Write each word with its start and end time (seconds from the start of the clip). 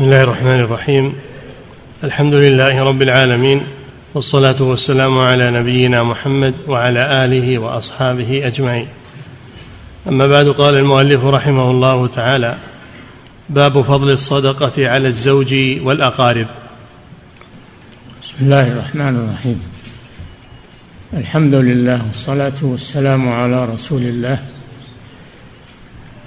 بسم 0.00 0.08
الله 0.08 0.22
الرحمن 0.22 0.60
الرحيم. 0.60 1.14
الحمد 2.04 2.34
لله 2.34 2.82
رب 2.82 3.02
العالمين 3.02 3.60
والصلاة 4.14 4.62
والسلام 4.62 5.18
على 5.18 5.50
نبينا 5.50 6.02
محمد 6.02 6.54
وعلى 6.68 7.24
آله 7.24 7.58
وأصحابه 7.58 8.46
أجمعين. 8.46 8.86
أما 10.08 10.26
بعد 10.26 10.48
قال 10.48 10.74
المؤلف 10.76 11.24
رحمه 11.24 11.70
الله 11.70 12.06
تعالى 12.06 12.56
باب 13.50 13.82
فضل 13.82 14.10
الصدقة 14.10 14.88
على 14.90 15.08
الزوج 15.08 15.54
والأقارب. 15.82 16.46
بسم 18.22 18.36
الله 18.40 18.72
الرحمن 18.72 19.16
الرحيم. 19.16 19.62
الحمد 21.14 21.54
لله 21.54 22.06
والصلاة 22.06 22.58
والسلام 22.62 23.28
على 23.28 23.64
رسول 23.64 24.02
الله 24.02 24.38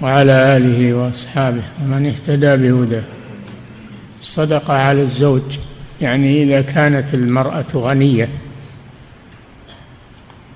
وعلى 0.00 0.56
آله 0.56 0.94
وأصحابه 0.94 1.62
ومن 1.82 2.06
اهتدى 2.06 2.56
بهداه. 2.56 3.02
الصدقه 4.34 4.74
على 4.74 5.02
الزوج 5.02 5.58
يعني 6.00 6.42
إذا 6.42 6.60
كانت 6.60 7.14
المرأة 7.14 7.64
غنية 7.74 8.28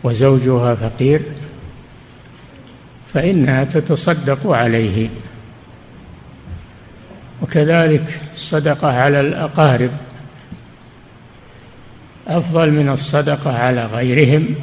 وزوجها 0.03 0.75
فقير 0.75 1.21
فإنها 3.15 3.65
تتصدق 3.65 4.47
عليه. 4.47 5.09
وكذلك 7.43 8.21
الصدقة 8.31 8.89
على 8.89 9.21
الأقارب 9.21 9.91
أفضل 12.27 12.71
من 12.71 12.89
الصدقة 12.89 13.59
على 13.59 13.87
غيرهم 13.87 14.55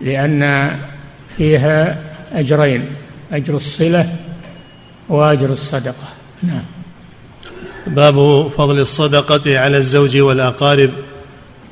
لأن 0.00 0.70
فيها 1.36 2.02
أجرين 2.32 2.84
أجر 3.32 3.56
الصلة 3.56 4.16
وأجر 5.08 5.52
الصدقة. 5.52 6.08
نعم. 6.42 6.79
باب 7.86 8.48
فضل 8.56 8.78
الصدقة 8.78 9.58
على 9.58 9.76
الزوج 9.76 10.16
والأقارب 10.16 10.90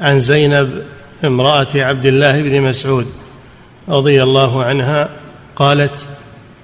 عن 0.00 0.20
زينب 0.20 0.82
امرأة 1.24 1.68
عبد 1.74 2.06
الله 2.06 2.42
بن 2.42 2.60
مسعود 2.60 3.06
رضي 3.88 4.22
الله 4.22 4.64
عنها 4.64 5.08
قالت 5.56 5.92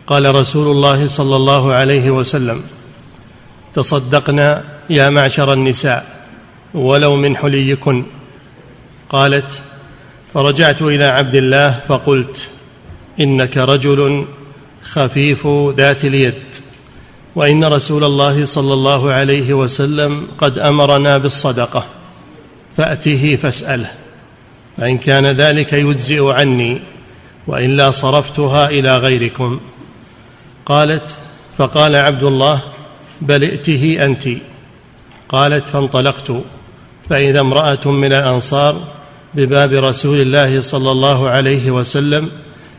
قال 0.06 0.34
رسول 0.34 0.70
الله 0.70 1.06
صلى 1.06 1.36
الله 1.36 1.72
عليه 1.72 2.10
وسلم 2.10 2.62
تصدقنا 3.74 4.64
يا 4.90 5.10
معشر 5.10 5.52
النساء 5.52 6.26
ولو 6.74 7.16
من 7.16 7.36
حليكن. 7.36 8.04
قالت 9.08 9.62
فرجعت 10.34 10.82
إلى 10.82 11.04
عبد 11.04 11.34
الله 11.34 11.80
فقلت 11.88 12.48
إنك 13.20 13.56
رجل 13.56 14.26
خفيف 14.82 15.46
ذات 15.76 16.04
اليد. 16.04 16.34
وإن 17.34 17.64
رسول 17.64 18.04
الله 18.04 18.44
صلى 18.44 18.72
الله 18.72 19.12
عليه 19.12 19.54
وسلم 19.54 20.28
قد 20.38 20.58
أمرنا 20.58 21.18
بالصدقة 21.18 21.84
فأته 22.76 23.38
فاسأله 23.42 23.90
فإن 24.76 24.98
كان 24.98 25.26
ذلك 25.26 25.72
يجزئ 25.72 26.32
عني 26.32 26.80
والا 27.46 27.90
صرفتها 27.90 28.68
إلى 28.68 28.98
غيركم. 28.98 29.60
قالت 30.66 31.16
فقال 31.58 31.96
عبد 31.96 32.22
الله 32.22 32.60
بل 33.20 33.44
ائته 33.44 33.96
أنت. 34.00 34.28
قالت 35.28 35.68
فانطلقت. 35.68 36.32
فإذا 37.10 37.40
امرأة 37.40 37.90
من 37.90 38.12
الأنصار 38.12 38.84
بباب 39.34 39.72
رسول 39.72 40.20
الله 40.20 40.60
صلى 40.60 40.90
الله 40.90 41.28
عليه 41.28 41.70
وسلم 41.70 42.30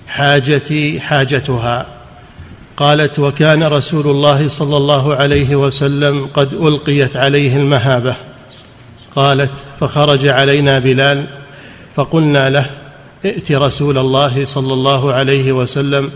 حاجتي 0.07 0.99
حاجتها. 0.99 1.94
قالت 2.77 3.19
وكان 3.19 3.63
رسول 3.63 4.07
الله 4.07 4.47
صلى 4.47 4.77
الله 4.77 5.15
عليه 5.15 5.55
وسلم 5.55 6.29
قد 6.33 6.53
ألقيت 6.53 7.15
عليه 7.15 7.57
المهابة. 7.57 8.15
قالت 9.15 9.51
فخرج 9.79 10.27
علينا 10.27 10.79
بلال 10.79 11.25
فقلنا 11.95 12.49
له 12.49 12.65
ائت 13.25 13.51
رسول 13.51 13.97
الله 13.97 14.45
صلى 14.45 14.73
الله 14.73 15.13
عليه 15.13 15.51
وسلم 15.51 16.11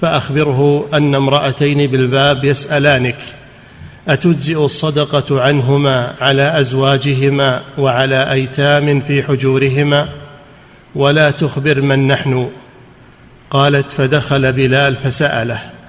فأخبره 0.00 0.88
أن 0.94 1.14
امرأتين 1.14 1.86
بالباب 1.86 2.44
يسألانك. 2.44 3.18
أتجزئ 4.08 4.64
الصدقة 4.64 5.40
عنهما 5.40 6.14
على 6.20 6.60
أزواجهما 6.60 7.62
وعلى 7.78 8.32
أيتام 8.32 9.00
في 9.00 9.22
حجورهما؟ 9.22 10.08
ولا 10.94 11.30
تخبر 11.30 11.80
من 11.80 12.08
نحن. 12.08 12.50
قالت 13.50 13.90
فدخل 13.90 14.52
بلال 14.52 14.96
فسأله. 14.96 15.79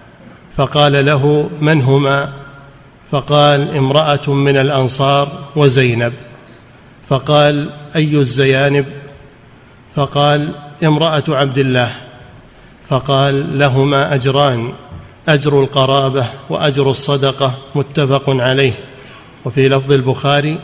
فقال 0.58 1.06
له 1.06 1.50
من 1.62 1.82
هما؟ 1.82 2.34
فقال 3.12 3.78
امرأة 3.78 4.34
من 4.34 4.58
الأنصار 4.58 5.50
وزينب. 5.56 6.14
فقال 7.10 7.70
أي 7.96 8.18
الزيانب؟ 8.18 8.86
فقال 9.96 10.50
امرأة 10.84 11.24
عبد 11.30 11.58
الله. 11.58 11.92
فقال 12.90 13.60
لهما 13.60 14.14
أجران 14.14 14.74
أجر 15.28 15.64
القرابة 15.64 16.26
وأجر 16.50 16.92
الصدقة 16.92 17.54
متفق 17.76 18.30
عليه. 18.30 18.74
وفي 19.46 19.70
لفظ 19.70 19.92
البخاري 19.92 20.58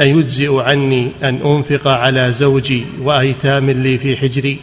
أيجزئ 0.00 0.60
عني 0.60 1.12
أن 1.22 1.34
أنفق 1.34 1.88
على 1.88 2.32
زوجي 2.32 2.84
وأيتام 3.02 3.70
لي 3.70 3.98
في 3.98 4.16
حجري؟ 4.16 4.58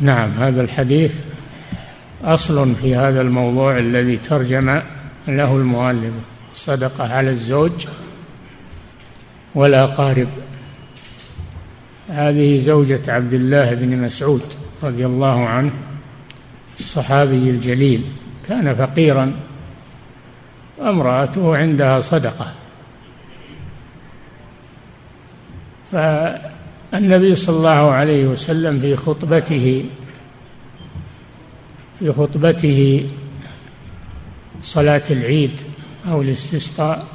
نعم 0.00 0.30
هذا 0.30 0.60
الحديث 0.60 1.14
أصل 2.24 2.74
في 2.74 2.96
هذا 2.96 3.20
الموضوع 3.20 3.78
الذي 3.78 4.16
ترجم 4.16 4.80
له 5.28 5.56
المؤلف. 5.56 6.12
الصدقه 6.54 7.14
على 7.14 7.30
الزوج 7.30 7.86
والاقارب 9.54 10.28
هذه 12.08 12.58
زوجة 12.58 13.00
عبد 13.08 13.32
الله 13.32 13.74
بن 13.74 13.98
مسعود 13.98 14.42
رضي 14.82 15.06
الله 15.06 15.46
عنه 15.46 15.70
الصحابي 16.78 17.50
الجليل 17.50 18.04
كان 18.48 18.74
فقيرا 18.74 19.32
وامرأته 20.78 21.56
عندها 21.56 22.00
صدقة. 22.00 22.52
فالنبي 25.92 27.34
صلى 27.34 27.56
الله 27.56 27.90
عليه 27.90 28.24
وسلم 28.24 28.80
في 28.80 28.96
خطبته 28.96 29.84
في 32.00 32.12
خطبته 32.12 33.08
صلاة 34.62 35.02
العيد 35.10 35.60
أو 36.08 36.22
الاستسقاء 36.22 37.06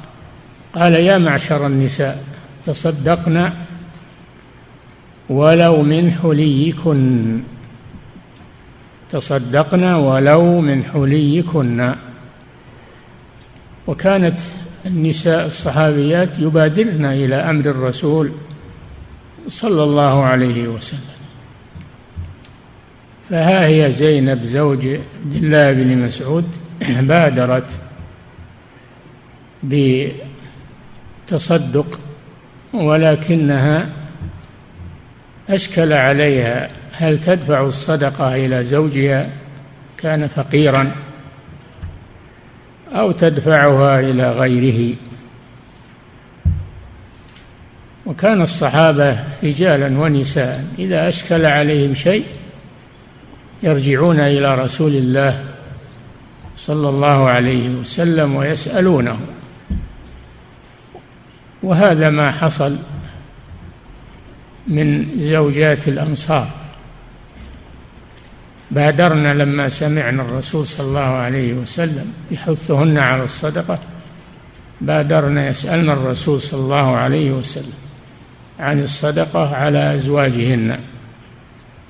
قال 0.74 0.94
يا 0.94 1.18
معشر 1.18 1.66
النساء 1.66 2.24
تصدقن 2.64 3.50
ولو 5.28 5.82
من 5.82 6.10
حليكن 6.12 7.40
تصدقن 9.10 9.84
ولو 9.84 10.60
من 10.60 10.84
حليكن. 10.84 11.94
وكانت 13.86 14.38
النساء 14.86 15.46
الصحابيات 15.46 16.38
يبادرن 16.38 17.04
إلى 17.04 17.34
أمر 17.34 17.66
الرسول 17.66 18.32
صلى 19.48 19.82
الله 19.82 20.24
عليه 20.24 20.68
وسلم. 20.68 21.15
فها 23.30 23.66
هي 23.66 23.92
زينب 23.92 24.44
زوج 24.44 24.86
عبد 24.86 25.34
الله 25.34 25.72
بن 25.72 25.98
مسعود 25.98 26.56
بادرت 27.00 27.78
بتصدق 31.26 32.00
ولكنها 32.72 33.88
أشكل 35.48 35.92
عليها 35.92 36.70
هل 36.92 37.20
تدفع 37.20 37.64
الصدقة 37.66 38.34
إلى 38.34 38.64
زوجها 38.64 39.30
كان 39.98 40.28
فقيرا 40.28 40.92
أو 42.92 43.12
تدفعها 43.12 44.00
إلى 44.00 44.32
غيره. 44.32 44.94
وكان 48.06 48.42
الصحابة 48.42 49.18
رجالا 49.44 50.00
ونساء 50.00 50.64
إذا 50.78 51.08
أشكل 51.08 51.44
عليهم 51.44 51.94
شيء 51.94 52.24
يرجعون 53.62 54.20
إلى 54.20 54.54
رسول 54.54 54.92
الله 54.92 55.44
صلى 56.56 56.88
الله 56.88 57.30
عليه 57.30 57.68
وسلم 57.68 58.36
ويسألونه. 58.36 59.18
وهذا 61.62 62.10
ما 62.10 62.32
حصل 62.32 62.76
من 64.66 65.06
زوجات 65.20 65.88
الأنصار. 65.88 66.48
بادرنا 68.70 69.34
لما 69.34 69.68
سمعنا 69.68 70.22
الرسول 70.22 70.66
صلى 70.66 70.86
الله 70.86 71.00
عليه 71.00 71.52
وسلم 71.52 72.12
يحثهن 72.30 72.98
على 72.98 73.24
الصدقة. 73.24 73.78
بادرنا 74.80 75.48
يسألنا 75.48 75.92
الرسول 75.92 76.40
صلى 76.40 76.60
الله 76.60 76.96
عليه 76.96 77.30
وسلم 77.30 77.74
عن 78.60 78.80
الصدقة 78.80 79.56
على 79.56 79.94
أزواجهن. 79.94 80.78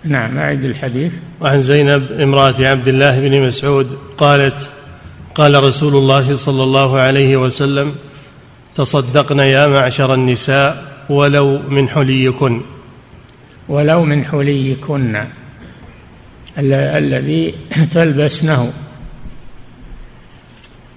نعم 0.07 0.39
أعد 0.39 0.65
الحديث. 0.65 1.13
وعن 1.41 1.63
زينب 1.63 2.13
امرأة 2.13 2.55
عبد 2.61 2.89
الله 2.89 3.21
بن 3.21 3.47
مسعود 3.47 3.99
قالت 4.19 4.71
قال 5.35 5.63
رسول 5.63 5.97
الله 5.97 6.37
صلى 6.37 6.63
الله 6.63 6.99
عليه 6.99 7.37
وسلم 7.37 7.95
تصدقن 8.75 9.39
يا 9.39 9.67
معشر 9.67 10.15
النساء 10.15 10.85
ولو 11.09 11.59
من 11.59 11.89
حليكن. 11.89 12.63
ولو 13.69 14.05
من 14.05 14.25
حليكن 14.25 15.25
الذي 16.59 17.55
تلبسنه. 17.95 18.73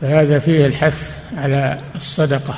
فهذا 0.01 0.39
فيه 0.39 0.65
الحث 0.65 1.17
على 1.37 1.79
الصدقة. 1.95 2.55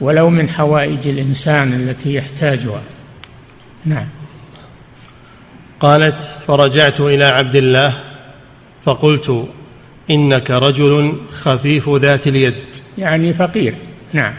ولو 0.00 0.30
من 0.30 0.48
حوائج 0.48 1.08
الإنسان 1.08 1.72
التي 1.72 2.14
يحتاجها. 2.14 2.82
نعم. 3.84 4.06
قالت 5.80 6.22
فرجعت 6.46 7.00
إلى 7.00 7.24
عبد 7.24 7.56
الله 7.56 7.92
فقلت 8.84 9.48
إنك 10.10 10.50
رجل 10.50 11.12
خفيف 11.32 11.88
ذات 11.88 12.26
اليد. 12.26 12.54
يعني 12.98 13.34
فقير. 13.34 13.74
نعم. 14.12 14.34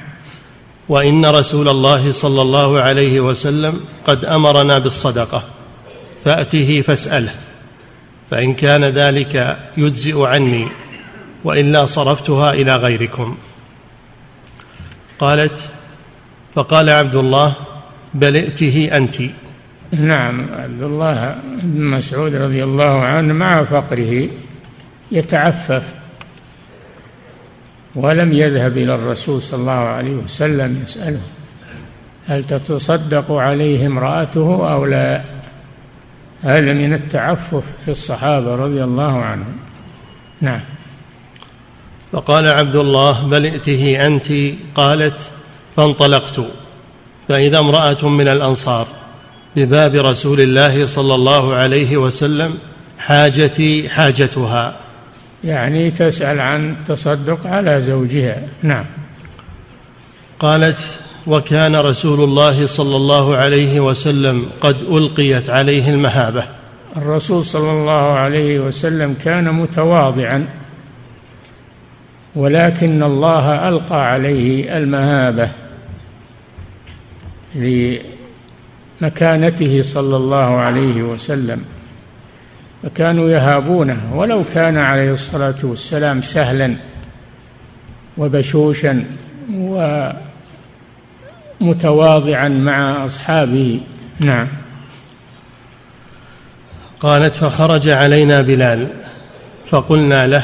وإن 0.90 1.26
رسول 1.26 1.70
الله 1.70 2.12
صلى 2.12 2.42
الله 2.42 2.80
عليه 2.80 3.20
وسلم 3.20 3.80
قد 4.08 4.26
أمرنا 4.26 4.80
بالصدقة 4.80 5.44
فأته 6.26 6.82
فاسأله 6.82 7.34
فإن 8.31 8.54
كان 8.54 8.84
ذلك 8.84 9.58
يجزئ 9.78 10.26
عني 10.26 10.68
وإلا 11.44 11.86
صرفتها 11.86 12.54
إلى 12.54 12.76
غيركم. 12.76 13.38
قالت 15.20 15.60
فقال 16.56 16.90
عبد 16.90 17.16
الله 17.16 17.54
بل 18.14 18.36
ائته 18.36 18.90
أنت. 18.94 19.16
نعم 20.00 20.45
عبد 20.57 20.81
الله 20.81 21.36
بن 21.63 21.83
مسعود 21.83 22.36
رضي 22.36 22.63
الله 22.63 23.01
عنه 23.01 23.33
مع 23.33 23.63
فقره 23.63 24.30
يتعفف 25.12 25.94
ولم 27.95 28.33
يذهب 28.33 28.77
إلى 28.77 28.95
الرسول 28.95 29.42
صلى 29.42 29.59
الله 29.59 29.71
عليه 29.71 30.15
وسلم 30.15 30.81
يسأله 30.83 31.21
هل 32.27 32.44
تتصدق 32.44 33.31
عليه 33.31 33.88
امرأته 33.88 34.74
أو 34.74 34.86
لا؟ 34.86 35.21
هذا 36.42 36.74
من 36.74 36.94
التعفف 36.94 37.63
في 37.86 37.92
الصحابة 37.92 38.56
رضي 38.56 38.83
الله 38.83 39.21
عنهم. 39.21 39.57
نعم. 40.42 40.59
فقال 42.12 42.47
عبد 42.47 42.75
الله 42.75 43.27
بل 43.27 43.45
ائته 43.45 44.07
أنت؟ 44.07 44.27
قالت 44.75 45.31
فانطلقت. 45.75 46.42
فإذا 47.27 47.59
امرأة 47.59 48.09
من 48.09 48.27
الأنصار. 48.27 48.88
بباب 49.56 49.96
رسول 49.96 50.42
الله 50.42 50.86
صلى 50.86 51.16
الله 51.16 51.54
عليه 51.54 51.98
وسلم 51.98 52.57
حاجتي 52.98 53.90
حاجتها. 53.90 54.75
يعني 55.44 55.92
تسأل 55.92 56.40
عن 56.40 56.69
التصدق 56.72 57.48
على 57.48 57.81
زوجها. 57.81 58.42
نعم. 58.63 58.86
قالت 60.40 61.00
وكان 61.28 61.75
رسول 61.75 62.24
الله 62.24 62.68
صلى 62.68 62.96
الله 62.96 63.36
عليه 63.36 63.80
وسلم 63.80 64.46
قد 64.62 64.75
ألقيت 64.92 65.50
عليه 65.50 65.90
المهابة. 65.90 66.44
الرسول 66.98 67.46
صلى 67.46 67.72
الله 67.72 68.12
عليه 68.12 68.60
وسلم 68.60 69.16
كان 69.24 69.54
متواضعا 69.54 70.48
ولكن 72.36 73.04
الله 73.04 73.69
ألقى 73.69 74.12
عليه 74.12 74.78
المهابة 74.78 75.50
لمكانته 79.01 79.81
صلى 79.81 80.15
الله 80.15 80.57
عليه 80.57 81.03
وسلم. 81.03 81.65
فكانوا 82.83 83.30
يهابونه 83.30 84.15
ولو 84.15 84.44
كان 84.53 84.77
عليه 84.77 85.12
الصلاة 85.12 85.56
والسلام 85.63 86.21
سهلا 86.21 86.75
وبشوشا 88.18 89.06
ومتواضعا 91.62 92.47
مع 92.47 93.06
أصحابه. 93.06 93.80
نعم. 94.19 94.47
قالت 97.00 97.36
فخرج 97.36 97.89
علينا 97.89 98.42
بلال. 98.42 98.88
فقلنا 99.65 100.27
له 100.27 100.44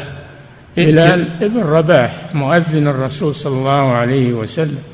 بلال 0.77 1.27
ابن 1.42 1.59
رباح 1.59 2.12
مؤذن 2.33 2.88
الرسول 2.88 3.36
صلى 3.36 3.53
الله 3.57 3.92
عليه 3.92 4.33
وسلم. 4.33 4.91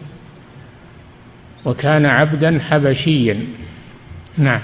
وكان 1.68 2.06
عبدا 2.06 2.60
حبشيا. 2.70 3.40
نعم. 4.38 4.60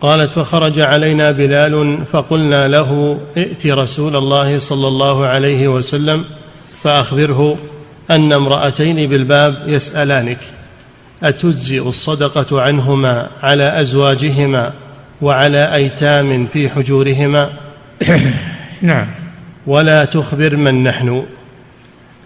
قالت 0.00 0.30
فخرج 0.30 0.80
علينا 0.80 1.30
بلال 1.30 2.04
فقلنا 2.12 2.68
له 2.68 3.20
ائت 3.36 3.66
رسول 3.66 4.16
الله 4.16 4.58
صلى 4.58 4.88
الله 4.88 5.26
عليه 5.26 5.68
وسلم 5.68 6.24
فأخبره 6.82 7.58
أن 8.10 8.32
امرأتين 8.32 9.08
بالباب 9.08 9.62
يسألانك 9.66 10.38
أتجزئ 11.22 11.88
الصدقة 11.88 12.62
عنهما 12.62 13.28
على 13.42 13.80
أزواجهما 13.80 14.72
وعلى 15.22 15.74
أيتام 15.74 16.46
في 16.46 16.70
حجورهما؟ 16.70 17.50
نعم. 18.82 19.06
ولا 19.66 20.04
تخبر 20.04 20.56
من 20.56 20.84
نحن. 20.84 21.26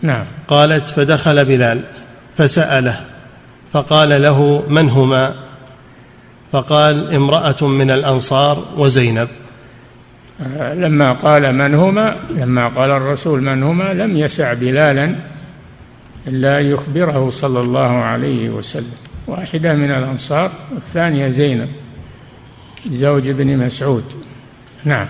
نعم. 0.03 0.25
قالت 0.49 0.87
فدخل 0.87 1.45
بلال 1.45 1.81
فسأله 2.39 3.10
فقال 3.73 4.23
له 4.23 4.63
من 4.69 4.89
هما؟ 4.89 5.35
فقال 6.53 7.15
امرأة 7.15 7.67
من 7.67 7.91
الأنصار 7.91 8.65
وزينب. 8.77 9.29
لما 10.75 11.13
قال 11.13 11.53
من 11.53 11.75
هما 11.75 12.17
لما 12.31 12.69
قال 12.69 12.91
الرسول 12.91 13.43
من 13.43 13.63
هما 13.63 13.93
لم 13.93 14.17
يسع 14.17 14.53
بلالا 14.53 15.15
إلا 16.27 16.61
يخبره 16.61 17.31
صلى 17.31 17.61
الله 17.61 17.91
عليه 17.91 18.51
وسلم. 18.51 18.93
واحدة 19.27 19.75
من 19.75 19.91
الأنصار 19.91 20.51
والثانية 20.75 21.29
زينب 21.29 21.69
زوج 22.93 23.29
ابن 23.29 23.57
مسعود. 23.57 24.05
نعم. 24.85 25.07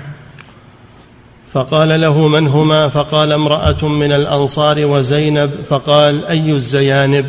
فقال 1.53 2.01
له 2.01 2.29
من 2.29 2.47
هما؟ 2.47 2.89
فقال 2.89 3.33
امرأة 3.33 3.89
من 3.89 4.13
الأنصار 4.13 4.87
وزينب. 4.87 5.51
فقال 5.69 6.27
أي 6.27 6.53
الزيانب؟ 6.53 7.27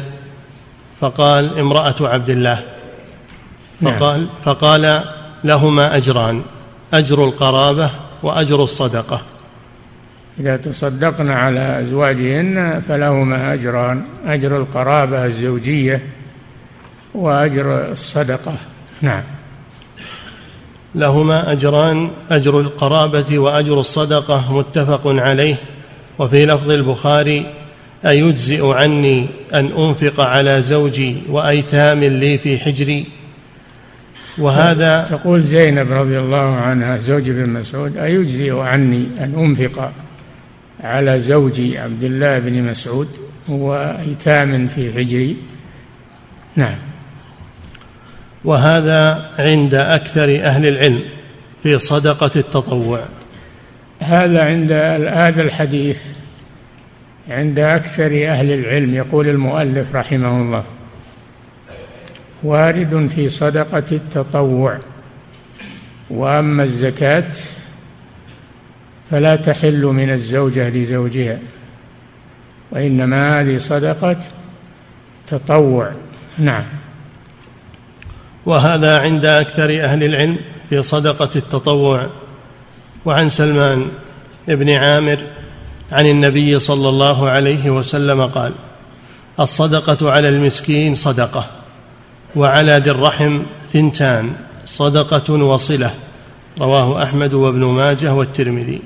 فقال 1.01 1.59
امرأة 1.59 1.95
عبد 2.01 2.29
الله. 2.29 2.59
نعم. 3.81 3.97
فقال 3.97 4.27
فقال 4.43 5.03
لهما 5.43 5.97
أجران. 5.97 6.41
أجر 6.93 7.25
القرابة 7.25 7.89
وأجر 8.23 8.63
الصدقة. 8.63 9.21
إذا 10.39 10.57
تصدقن 10.57 11.29
على 11.29 11.81
أزواجهن 11.81 12.81
فلهما 12.87 13.53
أجران. 13.53 14.03
أجر 14.25 14.57
القرابة 14.57 15.25
الزوجية 15.25 16.01
وأجر 17.13 17.91
الصدقة. 17.91 18.53
نعم. 19.01 19.23
لهما 20.95 21.51
أجران 21.51 22.11
أجر 22.31 22.59
القرابة 22.59 23.39
وأجر 23.39 23.79
الصدقة 23.79 24.53
متفق 24.53 25.01
عليه. 25.05 25.55
وفي 26.19 26.45
لفظ 26.45 26.71
البخاري 26.71 27.60
أيجزئ 28.05 28.73
عني 28.73 29.27
أن 29.53 29.65
أنفق 29.77 30.19
على 30.19 30.61
زوجي 30.61 31.15
وأيتام 31.29 32.03
لي 32.03 32.37
في 32.37 32.57
حجري؟ 32.57 33.05
وهذا 34.37 35.05
تقول 35.09 35.41
زينب 35.41 35.91
رضي 35.91 36.19
الله 36.19 36.55
عنها 36.55 36.97
زوج 36.97 37.29
ابن 37.29 37.49
مسعود 37.49 37.97
أيجزئ 37.97 38.57
عني 38.57 39.07
أن 39.19 39.33
أنفق 39.37 39.91
على 40.83 41.19
زوجي 41.19 41.79
عبد 41.79 42.03
الله 42.03 42.39
بن 42.39 42.63
مسعود 42.63 43.07
وأيتام 43.47 44.67
في 44.67 44.93
حجري؟ 44.93 45.35
نعم. 46.55 46.75
وهذا 48.45 49.29
عند 49.39 49.73
أكثر 49.73 50.39
أهل 50.43 50.65
العلم 50.65 51.01
في 51.63 51.79
صدقة 51.79 52.31
التطوع. 52.35 52.99
هذا 53.99 54.43
عند 54.43 54.71
هذا 55.11 55.41
الحديث. 55.41 56.01
عند 57.29 57.59
أكثر 57.59 58.05
أهل 58.05 58.51
العلم 58.51 58.95
يقول 58.95 59.29
المؤلف 59.29 59.95
رحمه 59.95 60.41
الله. 60.41 60.63
وارد 62.43 63.09
في 63.15 63.29
صدقة 63.29 63.83
التطوع. 63.91 64.77
وأما 66.09 66.63
الزكاة 66.63 67.31
فلا 69.11 69.35
تحل 69.35 69.81
من 69.85 70.09
الزوجة 70.09 70.69
لزوجها 70.69 71.39
وإنما 72.71 73.41
هذه 73.41 73.57
صدقة 73.57 74.19
تطوع. 75.27 75.91
نعم. 76.37 76.63
وهذا 78.45 78.99
عند 78.99 79.25
أكثر 79.25 79.83
أهل 79.83 80.03
العلم 80.03 80.37
في 80.69 80.83
صدقة 80.83 81.29
التطوع. 81.35 82.07
وعن 83.05 83.29
سلمان 83.29 83.87
بن 84.47 84.69
عامر 84.69 85.17
عن 85.91 86.07
النبي 86.07 86.59
صلى 86.59 86.89
الله 86.89 87.29
عليه 87.29 87.69
وسلم 87.69 88.25
قال 88.25 88.51
الصدقة 89.39 90.11
على 90.11 90.29
المسكين 90.29 90.95
صدقة 90.95 91.45
وعلى 92.35 92.77
ذي 92.77 92.91
الرحم 92.91 93.41
ثنتان 93.73 94.33
صدقة 94.65 95.33
وصلة. 95.33 95.93
رواه 96.59 97.03
أحمد 97.03 97.33
وابن 97.33 97.65
ماجه 97.65 98.13
والترمذي. 98.13 98.81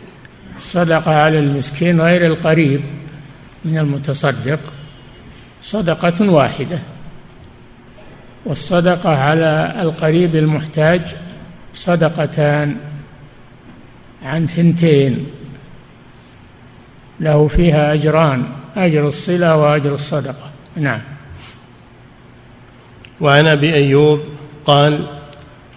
الصدقة 0.57 1.11
على 1.11 1.39
المسكين 1.39 2.01
غير 2.01 2.25
القريب 2.25 2.81
من 3.65 3.77
المتصدق 3.77 4.59
صدقة 5.61 6.29
واحدة. 6.29 6.79
والصدقة 8.45 9.09
على 9.09 9.75
القريب 9.81 10.35
المحتاج 10.35 11.01
صدقتان 11.73 12.75
عن 14.23 14.47
ثنتين. 14.47 15.25
له 17.19 17.47
فيها 17.47 17.93
أجران 17.93 18.43
أجر 18.77 19.07
الصلة 19.07 19.55
وأجر 19.55 19.93
الصدقة. 19.93 20.49
نعم. 20.75 21.01
وعن 23.21 23.47
أبي 23.47 23.73
أيوب 23.73 24.19
قال 24.65 25.07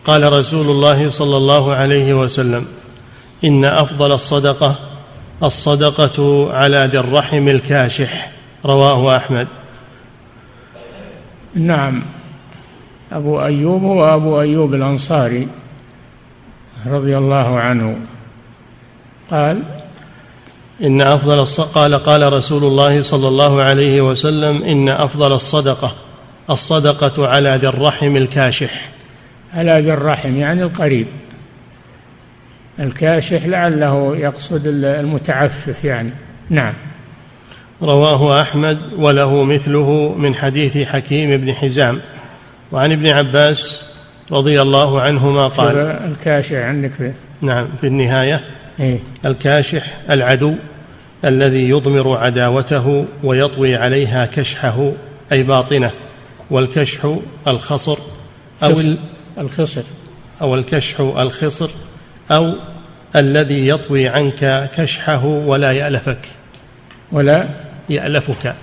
قال 0.04 0.32
رسول 0.32 0.70
الله 0.70 1.08
صلى 1.08 1.36
الله 1.36 1.74
عليه 1.74 2.14
وسلم 2.14 2.66
إن 3.44 3.64
أفضل 3.64 4.12
الصدقة 4.12 4.74
الصدقة 5.42 6.48
على 6.52 6.88
ذي 6.92 6.98
الرحم 6.98 7.48
الكاشح. 7.48 8.30
رواه 8.64 9.16
أحمد. 9.16 9.48
نعم. 11.54 12.02
أبو 13.12 13.40
أيوب 13.42 13.82
هو 13.82 14.14
أبو 14.14 14.40
أيوب 14.40 14.74
الأنصاري 14.74 15.48
رضي 16.86 17.18
الله 17.18 17.60
عنه. 17.60 17.98
قال 19.30 19.62
إن 20.82 21.00
أفضل 21.00 21.44
قال 21.64 21.94
قال 21.94 22.32
رسول 22.32 22.64
الله 22.64 23.02
صلى 23.02 23.28
الله 23.28 23.62
عليه 23.62 24.00
وسلم 24.00 24.62
إن 24.62 24.88
أفضل 24.88 25.32
الصدقة 25.32 25.94
الصدقة 26.50 27.28
على 27.28 27.58
ذي 27.60 27.68
الرحم 27.68 28.16
الكاشح. 28.16 28.88
على 29.54 29.80
ذي 29.80 29.92
الرحم 29.92 30.36
يعني 30.36 30.62
القريب. 30.62 31.06
الكاشح 32.80 33.46
لعله 33.46 34.16
يقصد 34.16 34.62
المتعفف 34.66 35.84
يعني. 35.84 36.10
نعم. 36.50 36.74
رواه 37.82 38.40
أحمد 38.40 38.78
وله 38.98 39.44
مثله 39.44 40.14
من 40.18 40.34
حديث 40.34 40.78
حكيم 40.88 41.36
بن 41.36 41.52
حزام. 41.54 42.00
وعن 42.72 42.92
ابن 42.92 43.06
عباس 43.06 43.82
رضي 44.32 44.62
الله 44.62 45.00
عنهما 45.00 45.48
قال. 45.48 45.76
الكاشح 45.76 46.56
عندك 46.56 47.14
نعم 47.40 47.68
في 47.80 47.86
النهاية. 47.86 48.40
إيه؟ 48.80 48.98
الكاشح 49.24 49.82
العدو. 50.10 50.54
الذي 51.24 51.68
يضمر 51.68 52.16
عداوته 52.16 53.06
ويطوي 53.22 53.76
عليها 53.76 54.26
كشحه 54.26 54.92
أي 55.32 55.42
باطنه 55.42 55.90
والكشح 56.50 57.16
الخصر 57.46 57.98
أو 58.62 58.74
الخصر. 59.38 59.82
أو 60.42 60.54
الكشح 60.54 61.00
الخصر 61.00 61.70
أو 62.30 62.52
الذي 63.16 63.68
يطوي 63.68 64.08
عنك 64.08 64.70
كشحه 64.76 65.24
ولا 65.24 65.72
يألفك. 65.72 66.28
ولا 67.12 67.48
يألفك. 67.88 68.54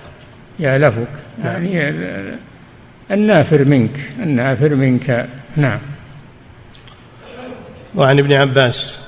يألفك. 0.58 1.08
نعم. 1.44 1.66
يعني 1.66 1.94
النافر 3.10 3.64
منك 3.64 4.00
النافر 4.18 4.74
منك. 4.74 5.26
نعم. 5.56 5.78
وعن 7.94 8.18
ابن 8.18 8.32
عباس 8.32 9.05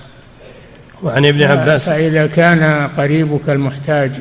وعن 1.03 1.27
ابن 1.27 1.43
عباس. 1.43 1.85
فإذا 1.85 2.27
كان 2.27 2.89
قريبك 2.97 3.49
المحتاج 3.49 4.13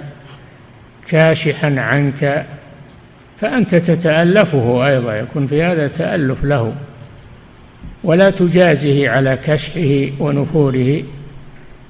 كاشحا 1.07 1.79
عنك 1.79 2.46
فأنت 3.41 3.75
تتألفه 3.75 4.88
أيضا 4.88 5.15
يكون 5.15 5.48
في 5.48 5.63
هذا 5.63 5.88
تألف 5.88 6.43
له. 6.43 6.74
ولا 8.03 8.29
تجازه 8.29 9.10
على 9.10 9.38
كشحه 9.46 10.13
ونفوره. 10.19 11.03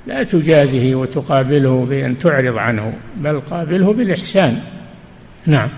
لا 0.08 0.24
تجازه 0.24 0.96
وتقابله 0.96 1.86
بأن 1.90 2.20
تعرض 2.20 2.58
عنه 2.58 2.94
بل 3.16 3.40
قابله 3.40 3.94
بالإحسان. 3.94 4.62
نعم. 5.46 5.70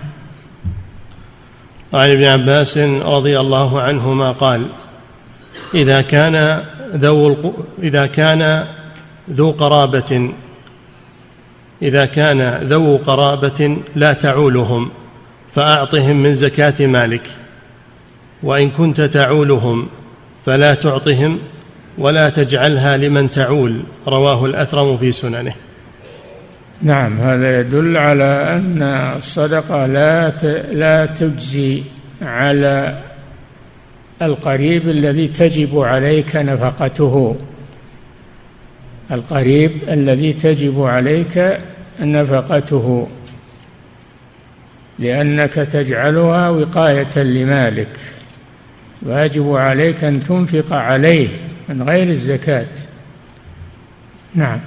وعن 1.92 2.10
ابن 2.10 2.24
عباس 2.24 2.78
رضي 3.02 3.40
الله 3.40 3.80
عنهما 3.80 4.32
قال 4.32 4.66
إذا 5.74 6.00
كان 6.00 6.62
ذو 6.94 7.54
إذا 7.82 8.06
كان 8.06 8.64
ذو 9.32 9.50
قرابة. 9.50 10.30
إذا 11.82 12.04
كان 12.04 12.60
ذو 12.62 12.96
قرابة 12.96 13.76
لا 13.96 14.12
تعولهم 14.12 14.90
فأعطهم 15.54 16.22
من 16.22 16.34
زكاة 16.34 16.86
مالك. 16.86 17.26
وإن 18.42 18.70
كنت 18.70 19.00
تعولهم 19.00 19.88
فلا 20.46 20.74
تعطهم 20.74 21.38
ولا 21.98 22.30
تجعلها 22.30 22.96
لمن 22.96 23.30
تعول. 23.30 23.80
رواه 24.08 24.46
الأثرم 24.46 24.96
في 24.96 25.12
سننه. 25.12 25.52
نعم 26.82 27.20
هذا 27.20 27.60
يدل 27.60 27.96
على 27.96 28.24
أن 28.24 28.82
الصدقة 29.16 29.86
لا 29.86 30.28
لا 30.72 31.06
تجزي 31.06 31.82
على 32.22 32.98
القريب 34.22 34.88
الذي 34.88 35.28
تجب 35.28 35.78
عليك 35.78 36.36
نفقته. 36.36 37.36
القريب 39.12 39.70
الذي 39.88 40.32
تجب 40.32 40.82
عليك 40.82 41.58
نفقته 42.00 43.08
لأنك 44.98 45.54
تجعلها 45.54 46.48
وقاية 46.48 47.18
لمالك. 47.18 47.96
واجب 49.02 49.56
عليك 49.56 50.04
أن 50.04 50.24
تنفق 50.24 50.72
عليه 50.72 51.28
من 51.68 51.82
غير 51.82 52.08
الزكاة. 52.08 52.66
نعم. 54.34 54.58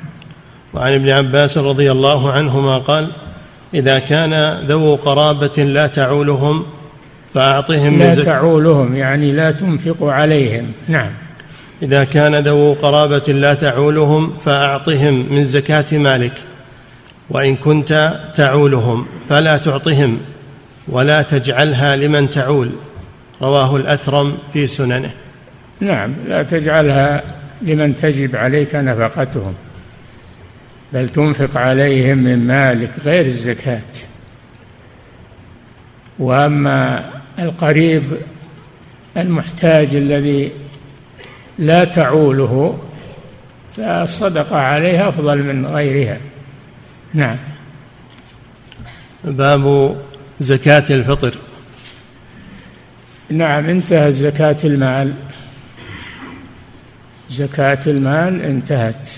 وعن 0.74 0.94
ابن 0.94 1.10
عباس 1.10 1.58
رضي 1.58 1.92
الله 1.92 2.32
عنهما 2.32 2.78
قال 2.78 3.12
إذا 3.74 4.00
كان 4.00 4.60
ذو 4.68 4.96
قرابة 4.96 5.64
لا 5.64 5.88
تعولهم 5.88 6.66
فأعطهم 7.34 8.00
لا 8.00 8.16
تعولهم 8.16 8.96
يعني 8.96 9.32
لا 9.32 9.52
تنفق 9.52 10.04
عليهم. 10.04 10.72
نعم. 10.88 11.12
إذا 11.84 12.04
كان 12.04 12.36
ذو 12.36 12.74
قرابة 12.74 13.34
لا 13.34 13.54
تعولهم 13.54 14.38
فأعطهم 14.40 15.34
من 15.34 15.46
زكاة 15.46 15.98
مالك 15.98 16.34
وإن 17.30 17.56
كنت 17.56 18.20
تعولهم 18.36 19.06
فلا 19.30 19.58
تعطهم 19.58 20.20
ولا 20.88 21.22
تجعلها 21.22 21.96
لمن 21.96 22.30
تعول 22.30 22.70
رواه 23.42 23.76
الأثرم 23.76 24.38
في 24.54 24.68
سننه. 24.68 25.12
نعم 25.80 26.14
لا 26.28 26.44
تجعلها 26.44 27.24
لمن 27.62 27.96
تجب 27.96 28.36
عليك 28.36 28.76
نفقتهم 28.76 29.54
بل 30.94 31.10
تنفق 31.10 31.58
عليهم 31.58 32.18
من 32.18 32.48
مالك 32.48 32.92
غير 33.06 33.26
الزكاة. 33.26 33.82
وأما 36.20 37.06
القريب 37.40 38.04
المحتاج 39.18 39.96
الذي 39.96 40.52
لا 41.60 41.84
تعوله 41.84 42.80
فالصدقة 43.78 44.58
عليها 44.58 45.10
أفضل 45.10 45.44
من 45.44 45.66
غيرها. 45.66 46.18
نعم. 47.14 47.38
باب 49.24 49.96
زكاة 50.40 50.84
الفطر. 50.90 51.38
نعم 53.30 53.70
انتهت 53.70 54.14
زكاة 54.14 54.58
المال. 54.64 55.14
زكاة 57.30 57.80
المال 57.88 58.42
انتهت. 58.42 59.10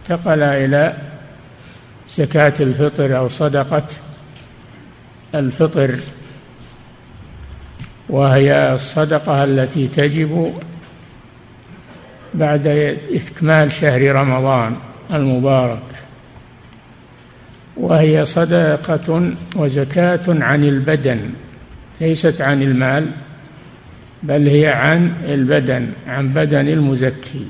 انتقل 0.00 0.42
إلى 0.42 0.96
زكاة 2.10 2.54
الفطر 2.60 3.16
أو 3.16 3.28
صدقة 3.28 3.86
الفطر. 5.34 5.98
وهي 8.08 8.74
الصدقة 8.74 9.44
التي 9.44 9.88
تجب 9.88 10.54
بعد 12.36 12.66
إكمال 13.12 13.72
شهر 13.72 14.14
رمضان 14.14 14.76
المبارك. 15.12 15.82
وهي 17.76 18.24
صدقة 18.24 19.32
وزكاة 19.56 20.20
عن 20.28 20.64
البدن 20.64 21.30
ليست 22.00 22.40
عن 22.40 22.62
المال 22.62 23.10
بل 24.22 24.48
هي 24.48 24.66
عن 24.68 25.12
البدن 25.28 25.88
عن 26.08 26.28
بدن 26.28 26.68
المزكي. 26.68 27.46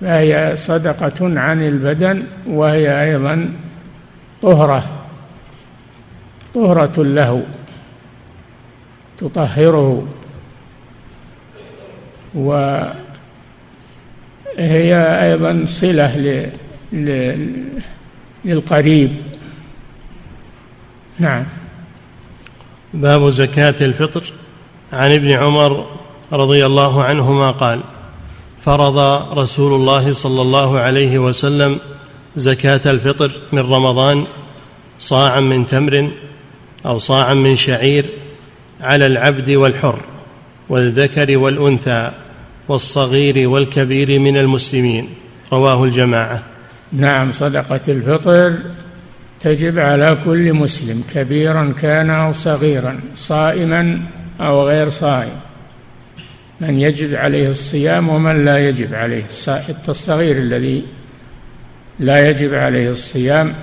فهي 0.00 0.56
صدقة 0.56 1.40
عن 1.40 1.62
البدن 1.62 2.22
وهي 2.46 3.04
أيضا 3.04 3.52
طهرة 4.42 4.84
طهرة 6.54 7.02
له 7.02 7.42
تطهره. 9.18 10.06
وهي 14.58 14.94
أيضا 15.22 15.64
صلة 15.66 16.50
للقريب. 18.44 19.10
نعم. 21.18 21.44
باب 22.94 23.28
زكاة 23.28 23.74
الفطر. 23.80 24.22
عن 24.92 25.12
ابن 25.12 25.30
عمر 25.30 25.86
رضي 26.32 26.66
الله 26.66 27.04
عنهما 27.04 27.50
قال 27.50 27.80
فرض 28.64 28.98
رسول 29.38 29.74
الله 29.74 30.12
صلى 30.12 30.42
الله 30.42 30.78
عليه 30.78 31.18
وسلم 31.18 31.78
زكاة 32.36 32.80
الفطر 32.90 33.30
من 33.52 33.58
رمضان 33.58 34.24
صاعا 34.98 35.40
من 35.40 35.66
تمر 35.66 36.10
أو 36.86 36.98
صاعا 36.98 37.34
من 37.34 37.56
شعير 37.56 38.04
على 38.80 39.06
العبد 39.06 39.50
والحر 39.50 39.98
والذكر 40.68 41.38
والأنثى. 41.38 42.12
والصغير 42.68 43.48
والكبير 43.48 44.18
من 44.18 44.36
المسلمين. 44.36 45.08
رواه 45.52 45.84
الجماعة. 45.84 46.42
نعم 46.92 47.32
صدقة 47.32 47.80
الفطر 47.88 48.54
تجب 49.40 49.78
على 49.78 50.18
كل 50.24 50.52
مسلم 50.52 51.04
كبيرا 51.14 51.74
كان 51.82 52.10
أو 52.10 52.32
صغيرا 52.32 53.00
صائما 53.14 54.00
أو 54.40 54.68
غير 54.68 54.90
صائم. 54.90 55.40
من 56.60 56.80
يجب 56.80 57.14
عليه 57.14 57.48
الصيام 57.48 58.08
ومن 58.08 58.44
لا 58.44 58.68
يجب 58.68 58.94
عليه 58.94 59.24
حتى 59.48 59.88
الصغير 59.88 60.36
الذي 60.36 60.84
لا 61.98 62.28
يجب 62.28 62.54
عليه 62.54 62.90
الصيام 62.90 63.54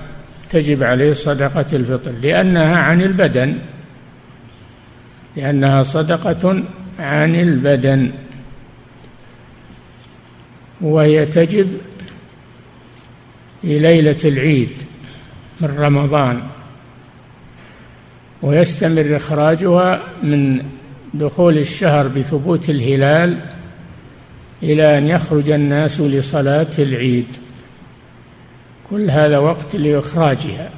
تجب 0.50 0.82
عليه 0.82 1.12
صدقة 1.12 1.66
الفطر 1.72 2.12
لأنها 2.22 2.76
عن 2.76 3.02
البدن 3.02 3.58
لأنها 5.36 5.82
صدقة 5.82 6.62
عن 6.98 7.36
البدن. 7.36 8.10
وهي 10.80 11.26
تجب 11.26 11.68
في 13.62 13.78
ليلة 13.78 14.16
العيد 14.24 14.82
من 15.60 15.76
رمضان 15.78 16.42
ويستمر 18.42 19.16
إخراجها 19.16 20.02
من 20.22 20.62
دخول 21.14 21.58
الشهر 21.58 22.08
بثبوت 22.08 22.70
الهلال 22.70 23.40
إلى 24.62 24.98
أن 24.98 25.06
يخرج 25.06 25.50
الناس 25.50 26.00
لصلاة 26.00 26.70
العيد. 26.78 27.36
كل 28.90 29.10
هذا 29.10 29.38
وقت 29.38 29.76
لإخراجها. 29.76 30.70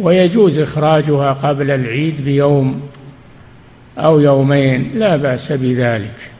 ويجوز 0.00 0.58
إخراجها 0.58 1.32
قبل 1.32 1.70
العيد 1.70 2.24
بيوم 2.24 2.82
أو 3.98 4.20
يومين 4.20 4.90
لا 4.94 5.16
بأس 5.16 5.52
بذلك. 5.52 6.30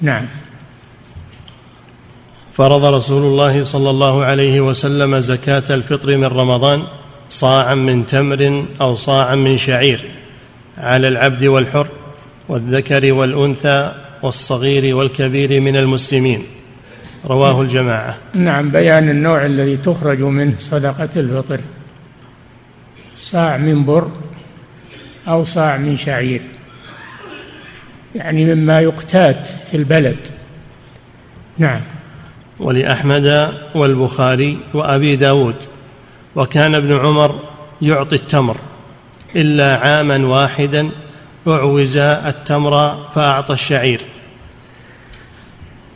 نعم. 0.00 0.26
فرض 2.56 2.84
رسول 2.84 3.22
الله 3.22 3.64
صلى 3.64 3.90
الله 3.90 4.24
عليه 4.24 4.60
وسلم 4.60 5.18
زكاة 5.18 5.62
الفطر 5.70 6.16
من 6.16 6.24
رمضان 6.24 6.82
صاعا 7.30 7.74
من 7.74 8.06
تمر 8.06 8.66
أو 8.80 8.96
صاعا 8.96 9.34
من 9.34 9.58
شعير 9.58 10.04
على 10.78 11.08
العبد 11.08 11.44
والحر 11.44 11.86
والذكر 12.48 13.12
والأنثى 13.12 13.92
والصغير 14.22 14.96
والكبير 14.96 15.60
من 15.60 15.76
المسلمين. 15.76 16.42
رواه 17.26 17.62
الجماعة. 17.62 18.16
نعم 18.34 18.70
بيان 18.70 19.10
النوع 19.10 19.46
الذي 19.46 19.76
تخرج 19.76 20.22
منه 20.22 20.54
صدقة 20.58 21.08
الفطر. 21.16 21.60
صاع 23.16 23.56
من 23.56 23.84
بر 23.84 24.10
أو 25.28 25.44
صاع 25.44 25.76
من 25.76 25.96
شعير. 25.96 26.40
يعني 28.14 28.54
مما 28.54 28.80
يقتات 28.80 29.46
في 29.46 29.76
البلد. 29.76 30.16
نعم. 31.58 31.95
ولأحمد 32.60 33.52
والبخاري 33.74 34.58
وأبي 34.74 35.16
داود 35.16 35.56
وكان 36.36 36.74
ابن 36.74 36.98
عمر 36.98 37.40
يعطي 37.82 38.16
التمر 38.16 38.56
إلا 39.36 39.76
عاما 39.76 40.26
واحدا 40.26 40.90
أعوز 41.48 41.96
التمر 41.96 43.04
فأعطى 43.14 43.54
الشعير. 43.54 44.00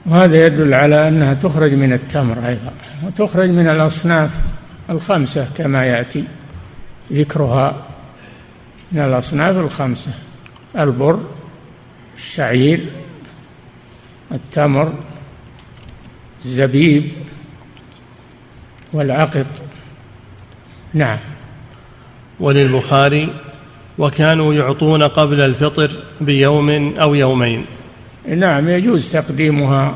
وهذا 0.06 0.46
يدل 0.46 0.74
على 0.74 1.08
أنها 1.08 1.34
تخرج 1.34 1.72
من 1.74 1.92
التمر 1.92 2.48
أيضا 2.48 2.72
وتخرج 3.04 3.50
من 3.50 3.68
الأصناف 3.68 4.30
الخمسة 4.90 5.48
كما 5.56 5.86
يأتي 5.86 6.24
ذكرها. 7.12 7.76
من 8.92 9.00
الأصناف 9.00 9.56
الخمسة 9.56 10.10
البر 10.78 11.20
الشعير 12.16 12.80
التمر 14.32 14.92
الزبيب 16.44 17.04
والعقط. 18.92 19.46
نعم. 20.94 21.18
وللبخاري 22.40 23.28
وكانوا 23.98 24.54
يعطون 24.54 25.02
قبل 25.02 25.40
الفطر 25.40 25.90
بيوم 26.20 26.94
أو 26.98 27.14
يومين. 27.14 27.64
نعم 28.28 28.68
يجوز 28.68 29.12
تقديمها 29.12 29.94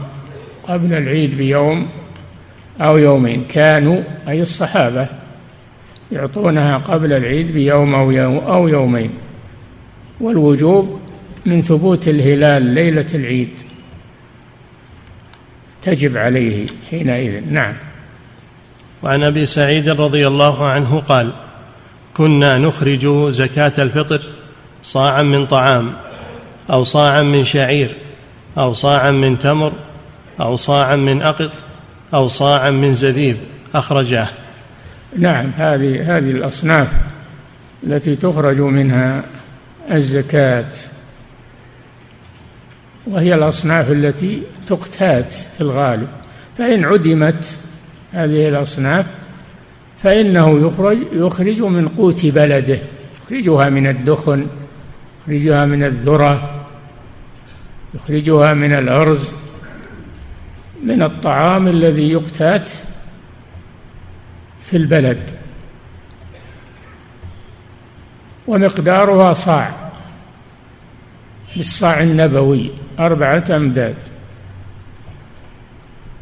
قبل 0.69 0.93
العيد 0.93 1.37
بيوم 1.37 1.89
أو 2.81 2.99
يومين. 2.99 3.45
كانوا 3.49 4.03
أي 4.29 4.43
الصحابة 4.43 5.07
يعطونها 6.13 6.79
قبل 6.79 7.13
العيد 7.13 7.53
بيوم 7.53 7.95
أو 7.95 8.11
يوم 8.11 8.37
أو 8.37 8.69
يومين. 8.69 9.11
والوجوب 10.21 11.01
من 11.47 11.63
ثبوت 11.63 12.09
الهلال 12.09 12.63
ليلة 12.63 13.07
العيد. 13.15 13.51
تجب 15.85 16.17
عليه 16.17 16.67
حينئذ. 16.91 17.43
نعم. 17.51 17.75
وعن 19.03 19.23
أبي 19.23 19.47
سعيد 19.47 19.89
رضي 19.89 20.27
الله 20.27 20.67
عنه 20.67 21.03
قال 21.09 21.33
كنا 22.15 22.59
نخرج 22.59 23.31
زكاة 23.31 23.73
الفطر 23.79 24.21
صاعا 24.83 25.23
من 25.23 25.47
طعام 25.47 25.93
أو 26.71 26.83
صاعا 26.83 27.23
من 27.23 27.45
شعير 27.45 27.91
أو 28.59 28.73
صاعا 28.73 29.11
من 29.11 29.39
تمر 29.39 29.73
أو 30.41 30.57
صاعا 30.57 30.97
من 30.97 31.23
أقط 31.23 31.53
أو 32.15 32.29
صاعا 32.29 32.71
من 32.71 32.95
زبيب. 32.95 33.37
أخرجاه. 33.75 34.29
نعم. 35.19 35.51
هذه 35.57 36.17
هذه 36.17 36.31
الأصناف 36.31 36.89
التي 37.87 38.17
تخرج 38.17 38.61
منها 38.61 39.23
الزكاة. 39.91 40.73
وهي 43.07 43.35
الأصناف 43.35 43.91
التي 43.91 44.43
تقتات 44.67 45.33
في 45.33 45.61
الغالب. 45.61 46.09
فإن 46.59 46.85
عدمت 46.85 47.57
هذه 48.13 48.49
الأصناف 48.49 49.07
فإنه 50.03 50.67
يخرج 50.67 50.99
يخرج 51.13 51.61
من 51.61 51.89
قوت 51.89 52.27
بلده 52.27 52.79
يخرجها 53.23 53.69
من 53.69 53.87
الدخن 53.87 54.47
يخرجها 55.23 55.65
من 55.65 55.83
الذرة 55.83 56.67
يخرجها 57.95 58.55
من 58.55 58.73
الأرز 58.73 59.29
من 60.85 61.03
الطعام 61.03 61.69
الذي 61.69 62.11
يقتات 62.11 62.71
في 64.65 64.77
البلد. 64.77 65.31
ومقدارها 68.47 69.33
صاع 69.33 69.91
بالصاع 71.57 72.03
النبوي. 72.03 72.71
أربعة 72.99 73.45
أمداد. 73.51 73.95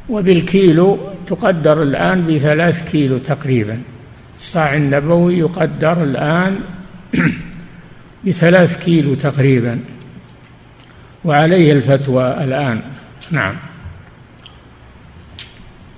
وبالكيلو 0.09 0.99
تقدر 1.27 1.83
الآن 1.83 2.27
بثلاث 2.27 2.91
كيلو 2.91 3.19
تقريبا. 3.19 3.83
الصاع 4.39 4.77
النبوي 4.77 5.39
يقدر 5.39 6.03
الآن 6.03 6.61
بثلاث 8.27 8.85
كيلو 8.85 9.15
تقريبا. 9.15 9.79
وعليه 11.25 11.73
الفتوى 11.73 12.45
الآن. 12.45 12.81
نعم. 13.31 13.55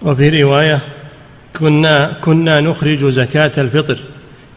وفي 0.02 0.42
رواية 0.42 0.78
كنا 1.56 2.12
كنا 2.20 2.60
نخرج 2.60 3.04
زكاة 3.04 3.52
الفطر 3.58 3.98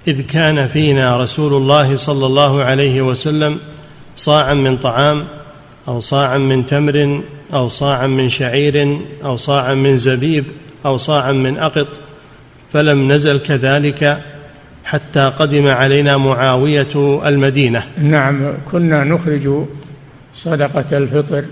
إذ 0.08 0.22
كان 0.22 0.68
فينا 0.68 1.18
رسول 1.18 1.54
الله 1.54 1.96
صلى 1.96 2.26
الله 2.26 2.64
عليه 2.64 3.02
وسلم 3.02 3.58
صاعا 4.16 4.54
من 4.54 4.78
طعام 4.78 5.28
أو 5.88 6.00
صاعا 6.00 6.38
من 6.38 6.66
تمر 6.66 7.22
أو 7.54 7.68
صاعا 7.68 8.08
من 8.08 8.30
شعير 8.30 9.00
أو 9.24 9.38
صاعا 9.38 9.74
من 9.74 9.98
زبيب 9.98 10.46
أو 10.86 10.98
صاعا 10.98 11.32
من 11.32 11.58
أقط 11.58 11.88
فلم 12.72 13.12
نزل 13.12 13.40
كذلك 13.40 14.22
حتى 14.84 15.34
قدم 15.40 15.68
علينا 15.68 16.18
معاوية 16.18 17.22
المدينة. 17.28 17.84
نعم 17.98 18.54
كنا 18.72 19.04
نخرج 19.04 19.66
صدقة 20.34 20.98
الفطر 20.98 21.46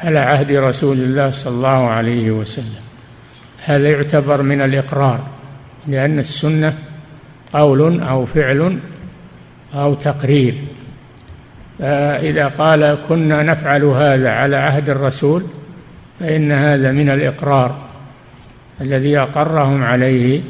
على 0.00 0.18
عهد 0.18 0.52
رسول 0.52 0.96
الله 0.96 1.30
صلى 1.30 1.54
الله 1.54 1.68
عليه 1.68 2.30
وسلم. 2.30 2.82
هذا 3.64 3.90
يعتبر 3.90 4.42
من 4.42 4.60
الإقرار 4.60 5.20
لأن 5.86 6.18
السنة 6.18 6.78
قول 7.52 8.00
أو 8.00 8.26
فعل 8.26 8.78
أو 9.74 9.94
تقرير؟ 9.94 10.54
فإذا 11.82 12.46
قال 12.48 12.98
كنا 13.08 13.42
نفعل 13.42 13.84
هذا 13.84 14.30
على 14.30 14.56
عهد 14.56 14.90
الرسول 14.90 15.42
فإن 16.20 16.52
هذا 16.52 16.92
من 16.92 17.08
الإقرار 17.08 17.76
الذي 18.80 19.18
أقرهم 19.18 19.82
عليه 19.82 20.40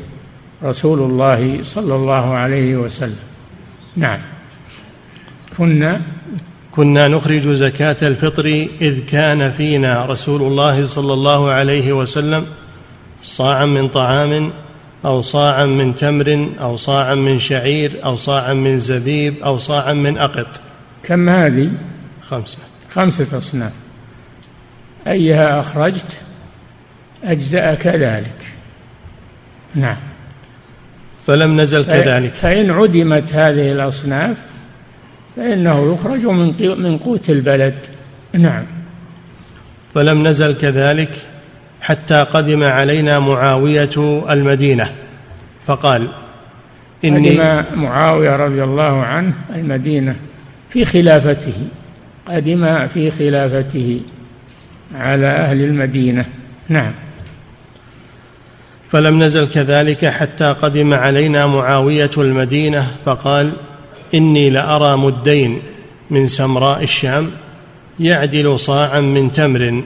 رسول 0.65 0.99
الله 0.99 1.59
صلى 1.63 1.95
الله 1.95 2.35
عليه 2.35 2.77
وسلم. 2.77 3.17
نعم. 3.97 4.19
كنا 5.59 6.01
كنا 6.71 7.09
نخرج 7.09 7.49
زكاة 7.49 7.97
الفطر 8.03 8.69
إذ 8.81 9.07
كان 9.07 9.51
فينا 9.51 10.07
رسول 10.07 10.43
الله 10.43 10.87
صلى 10.87 11.13
الله 11.13 11.51
عليه 11.51 11.93
وسلم 11.93 12.47
صاعا 13.23 13.67
من 13.67 13.89
طعام 13.89 14.51
أو 15.05 15.21
صاعا 15.21 15.67
من 15.67 15.95
تمر 15.95 16.49
أو 16.61 16.77
صاعا 16.77 17.15
من 17.15 17.39
شعير 17.39 17.93
أو 18.05 18.17
صاعا 18.17 18.53
من 18.53 18.79
زبيب 18.79 19.35
أو 19.45 19.59
صاعا 19.59 19.93
من 19.93 20.19
أقط. 20.19 20.72
كم 21.05 21.29
هذه؟ 21.29 21.71
خمسة. 22.23 22.59
خمسة 22.91 23.39
أصناف. 23.39 23.73
أيها 25.07 25.61
أخرجت 25.61 26.21
اجزا 27.25 27.75
كذلك 27.75 28.39
نعم. 29.75 29.97
فلم 31.27 31.61
نزل 31.61 31.85
كذلك. 31.85 32.33
فإن 32.33 32.71
عدمت 32.71 33.35
هذه 33.35 33.73
الأصناف 33.73 34.37
فإنه 35.37 35.93
يخرج 35.93 36.27
من 36.27 36.55
من 36.79 36.99
قوت 36.99 37.31
البلد. 37.31 37.75
نعم. 38.33 38.65
فلم 39.95 40.27
نزل 40.27 40.59
كذلك 40.59 41.17
حتى 41.81 42.23
قدم 42.23 42.63
علينا 42.63 43.19
معاوية 43.19 44.23
المدينة. 44.31 44.91
فقال 45.67 46.09
إني 47.05 47.41
قدم 47.41 47.65
معاوية 47.75 48.37
رضي 48.37 48.65
الله 48.65 49.03
عنه 49.03 49.33
المدينة. 49.55 50.17
في 50.73 50.85
خلافته 50.85 51.55
قدم 52.27 52.89
في 52.89 53.11
خلافته 53.11 54.01
على 54.95 55.27
أهل 55.27 55.65
المدينة. 55.65 56.25
نعم. 56.69 56.93
فلم 58.91 59.23
نزل 59.23 59.49
كذلك 59.49 60.07
حتى 60.07 60.45
قدم 60.45 60.95
علينا 60.95 61.47
معاوية 61.47 62.11
المدينة 62.19 62.91
فقال 63.05 63.53
إني 64.15 64.51
لأرى 64.51 64.97
مدين 64.97 65.59
من 66.11 66.27
سمراء 66.27 66.83
الشام 66.83 67.31
يعدل 68.01 68.59
صاعا 68.59 69.01
من 69.01 69.33
تمر. 69.33 69.85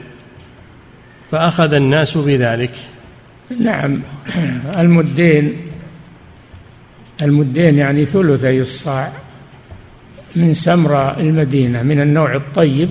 فأخذ 1.31 1.73
الناس 1.73 2.17
بذلك. 2.17 2.71
نعم. 3.59 4.01
المدين 4.81 5.57
المدين 7.21 7.77
يعني 7.77 8.05
ثلثي 8.05 8.61
الصاع. 8.61 9.11
من 10.37 10.53
سمراء 10.53 11.21
المدينة 11.21 11.83
من 11.83 12.01
النوع 12.01 12.35
الطيب 12.35 12.89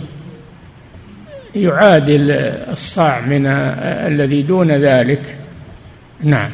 يعادل 1.54 2.30
الصاع 2.70 3.20
من 3.20 3.46
الذي 3.46 4.42
دون 4.42 4.70
ذلك. 4.72 5.36
نعم. 6.22 6.50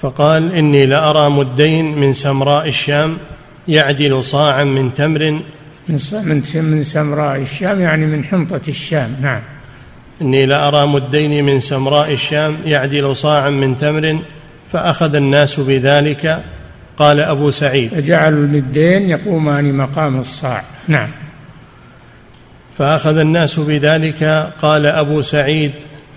فقال 0.00 0.52
إني 0.52 0.86
لأرى 0.86 1.30
مدين 1.30 1.98
من 1.98 2.12
سمراء 2.12 2.68
الشام 2.68 3.16
يعدل 3.68 4.24
صاعا 4.24 4.64
من 4.64 4.94
تمر. 4.94 5.40
من 5.88 6.42
من 6.54 6.84
سمراء 6.84 7.40
الشام 7.40 7.80
يعني 7.80 8.06
من 8.06 8.24
حنطة 8.24 8.60
الشام. 8.68 9.16
نعم. 9.22 9.40
إني 10.22 10.46
لأرى 10.46 10.86
مدين 10.86 11.44
من 11.44 11.60
سمراء 11.60 12.12
الشام 12.12 12.56
يعدل 12.66 13.16
صاعا 13.16 13.50
من 13.50 13.78
تمر 13.78 14.18
فأخذ 14.72 15.14
الناس 15.14 15.60
بذلك 15.60 16.42
قال 16.96 17.20
أبو 17.20 17.50
سعيد. 17.50 17.90
فجعلوا 17.90 18.44
المدين 18.44 19.10
يقومان 19.10 19.74
مقام 19.74 20.20
الصاع. 20.20 20.62
نعم. 20.88 21.08
فأخذ 22.78 23.16
الناس 23.18 23.60
بذلك 23.60 24.52
قال 24.62 24.86
أبو 24.86 25.22
سعيد 25.22 25.70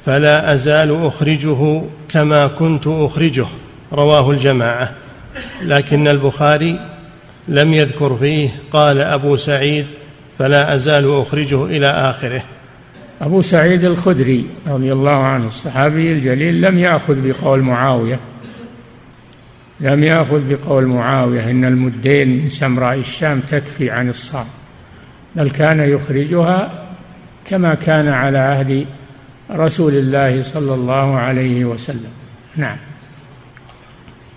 فلا 0.05 0.53
أزال 0.53 1.05
أخرجه 1.05 1.81
كما 2.09 2.47
كنت 2.47 2.87
أخرجه. 2.87 3.45
رواه 3.93 4.31
الجماعة. 4.31 4.91
لكن 5.61 6.07
البخاري 6.07 6.79
لم 7.47 7.73
يذكر 7.73 8.17
فيه 8.17 8.49
قال 8.71 9.01
أبو 9.01 9.37
سعيد 9.37 9.85
فلا 10.39 10.75
أزال 10.75 11.21
أخرجه 11.21 11.65
إلى 11.65 11.87
آخره. 11.87 12.41
أبو 13.21 13.41
سعيد 13.41 13.83
الخدري 13.83 14.45
رضي 14.67 14.93
الله 14.93 15.11
عنه 15.11 15.47
الصحابي 15.47 16.11
الجليل 16.11 16.61
لم 16.61 16.79
يأخذ 16.79 17.15
بقول 17.29 17.59
معاوية. 17.59 18.19
لم 19.81 20.03
يأخذ 20.03 20.41
بقول 20.49 20.85
معاوية 20.85 21.51
إن 21.51 21.65
المدين 21.65 22.43
من 22.43 22.49
سمراء 22.49 22.95
الشام 22.95 23.39
تكفي 23.39 23.89
عن 23.89 24.09
الصام 24.09 24.45
بل 25.35 25.49
كان 25.49 25.79
يخرجها 25.79 26.85
كما 27.45 27.73
كان 27.73 28.07
على 28.07 28.37
عهد 28.37 28.85
رسول 29.51 29.93
الله 29.93 30.43
صلى 30.43 30.73
الله 30.73 31.17
عليه 31.17 31.65
وسلم. 31.65 32.11
نعم. 32.55 32.77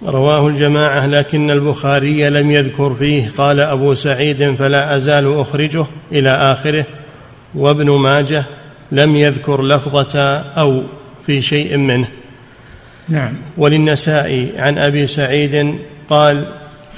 رواه 0.02 0.48
الجماعة 0.48 1.06
لكن 1.06 1.50
البخاري 1.50 2.30
لم 2.30 2.50
يذكر 2.50 2.94
فيه. 2.94 3.30
قال 3.36 3.60
أبو 3.60 3.94
سعيد 3.94 4.54
فلا 4.54 4.96
أزال 4.96 5.40
أخرجه 5.40 5.86
إلى 6.12 6.30
آخره. 6.30 6.84
وابن 7.54 7.90
ماجه 7.90 8.44
لم 8.92 9.16
يذكر 9.16 9.62
لفظة 9.62 10.18
أو 10.38 10.82
في 11.26 11.42
شيء 11.42 11.76
منه. 11.76 12.08
نعم. 13.12 13.32
وللنسائي 13.56 14.52
عن 14.58 14.78
أبي 14.78 15.06
سعيد 15.06 15.78
قال 16.08 16.44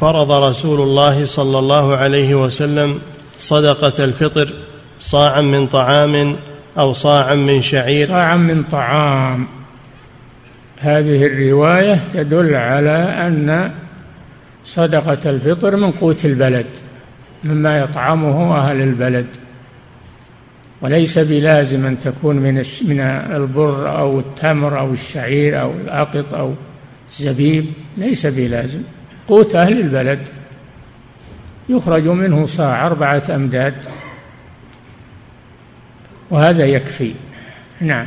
فرض 0.01 0.31
رسول 0.33 0.81
الله 0.81 1.27
صلى 1.27 1.59
الله 1.59 1.97
عليه 1.97 2.35
وسلم 2.35 2.99
صدقة 3.39 4.05
الفطر 4.05 4.53
صاعا 5.01 5.41
من 5.41 5.67
طعام 5.67 6.37
أو 6.79 6.93
صاعا 6.93 7.35
من 7.35 7.63
شعير. 7.63 8.07
صاعا 8.07 8.37
من 8.37 8.63
طعام. 8.63 9.47
هذه 10.79 11.27
الرواية 11.27 12.01
تدل 12.13 12.55
على 12.55 12.99
أن 13.27 13.73
صدقة 14.65 15.31
الفطر 15.31 15.77
من 15.77 15.91
قوت 15.91 16.25
البلد 16.25 16.67
مما 17.45 17.79
يطعمه 17.79 18.59
أهل 18.59 18.81
البلد. 18.81 19.27
وليس 20.85 21.19
بلازم 21.19 21.87
أن 21.87 21.99
تكون 21.99 22.37
من 22.37 22.55
من 22.85 23.01
البر 23.01 23.99
أو 23.99 24.19
التمر 24.19 24.79
أو 24.79 24.93
الشعير 24.93 25.61
أو 25.61 25.73
الأقط 25.73 26.35
أو 26.35 26.55
الزبيب 27.11 27.67
ليس 27.97 28.27
بلازم. 28.27 28.83
قوت 29.29 29.55
أهل 29.55 29.81
البلد. 29.81 30.29
يخرج 31.69 32.09
منه 32.09 32.47
صاع 32.47 32.87
أربعة 32.87 33.23
أمداد. 33.31 33.75
وهذا 36.31 36.65
يكفي. 36.65 37.13
نعم. 37.81 38.07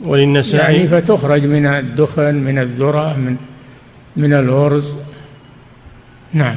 وللنسائي 0.00 0.76
يعني 0.76 0.88
فتخرج 0.88 1.44
من 1.44 1.66
الدخن 1.66 2.34
من 2.34 2.58
الذرة 2.58 3.16
من 3.16 3.36
من 4.16 4.32
الأرز 4.32 4.94
نعم. 6.32 6.56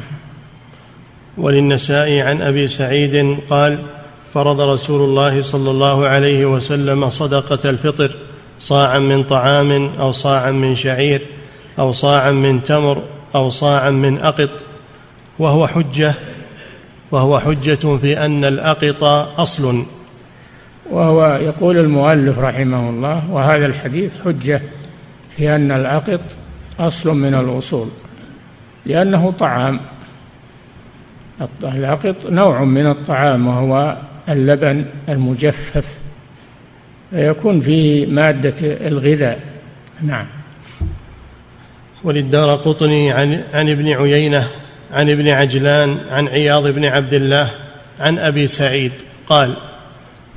وللنسائي 1.38 2.22
عن 2.22 2.42
أبي 2.42 2.68
سعيد 2.68 3.38
قال 3.50 3.80
فرض 4.34 4.62
رسول 4.62 5.02
الله 5.10 5.42
صلى 5.42 5.72
الله 5.72 6.08
عليه 6.08 6.46
وسلم 6.46 7.10
صدقة 7.10 7.70
الفطر 7.70 8.12
صاعا 8.60 9.00
من 9.00 9.24
طعام 9.24 9.92
أو 10.00 10.12
صاعا 10.12 10.52
من 10.52 10.76
شعير 10.76 11.22
أو 11.80 11.92
صاعا 11.92 12.32
من 12.32 12.64
تمر 12.64 13.02
أو 13.36 13.50
صاعا 13.50 13.90
من 13.90 14.20
أقط. 14.20 14.50
وهو 15.40 15.68
حجة 15.68 16.14
وهو 17.12 17.40
حجة 17.40 17.98
في 17.98 18.26
أن 18.26 18.46
الأقط 18.46 19.04
أصل. 19.40 19.84
وهو 20.92 21.40
يقول 21.42 21.78
المؤلف 21.78 22.40
رحمه 22.40 22.90
الله 22.90 23.32
وهذا 23.32 23.66
الحديث 23.66 24.16
حجة 24.26 24.62
في 25.38 25.56
أن 25.56 25.72
الأقط 25.72 26.22
أصل 26.80 27.18
من 27.18 27.34
الأصول 27.34 27.88
لأنه 28.86 29.34
طعام. 29.40 29.80
الأقط 31.64 32.16
نوع 32.26 32.64
من 32.64 32.88
الطعام 32.88 33.48
وهو 33.48 33.98
اللبن 34.30 34.86
المجفف 35.10 35.86
فيكون 37.12 37.62
فيه 37.62 38.06
مادة 38.06 38.88
الغذاء. 38.88 39.40
نعم. 40.02 40.26
وللدار 42.04 42.56
قطني 42.56 43.12
عن, 43.12 43.44
عن 43.54 43.70
ابن 43.70 43.90
عيينة 43.90 44.48
عن 44.92 45.10
ابن 45.10 45.28
عجلان 45.28 45.98
عن 46.10 46.28
عياض 46.28 46.68
بن 46.68 46.86
عبد 46.86 47.14
الله 47.14 47.50
عن 48.00 48.20
أبي 48.20 48.48
سعيد. 48.48 48.92
قال 49.28 49.56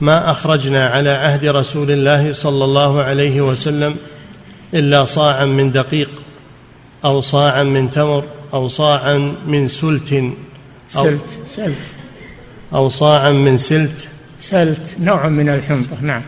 ما 0.00 0.30
أخرجنا 0.30 0.88
على 0.88 1.10
عهد 1.10 1.44
رسول 1.44 1.90
الله 1.90 2.32
صلى 2.32 2.64
الله 2.64 3.02
عليه 3.02 3.40
وسلم 3.40 3.96
إلا 4.74 5.04
صاعا 5.04 5.44
من 5.44 5.72
دقيق 5.72 6.10
أو 7.04 7.20
صاعا 7.20 7.62
من 7.62 7.90
تمر 7.90 8.24
أو 8.54 8.68
صاعا 8.68 9.36
من 9.46 9.68
سلت 9.68 10.12
أو 10.12 10.32
سلت 10.88 11.38
سلت. 11.46 11.95
أو 12.74 12.88
صاعا 12.88 13.30
من 13.30 13.58
سلت. 13.58 14.08
سلت 14.38 14.96
نوع 15.00 15.28
من 15.28 15.48
الحنطة 15.48 16.02
نعم. 16.02 16.22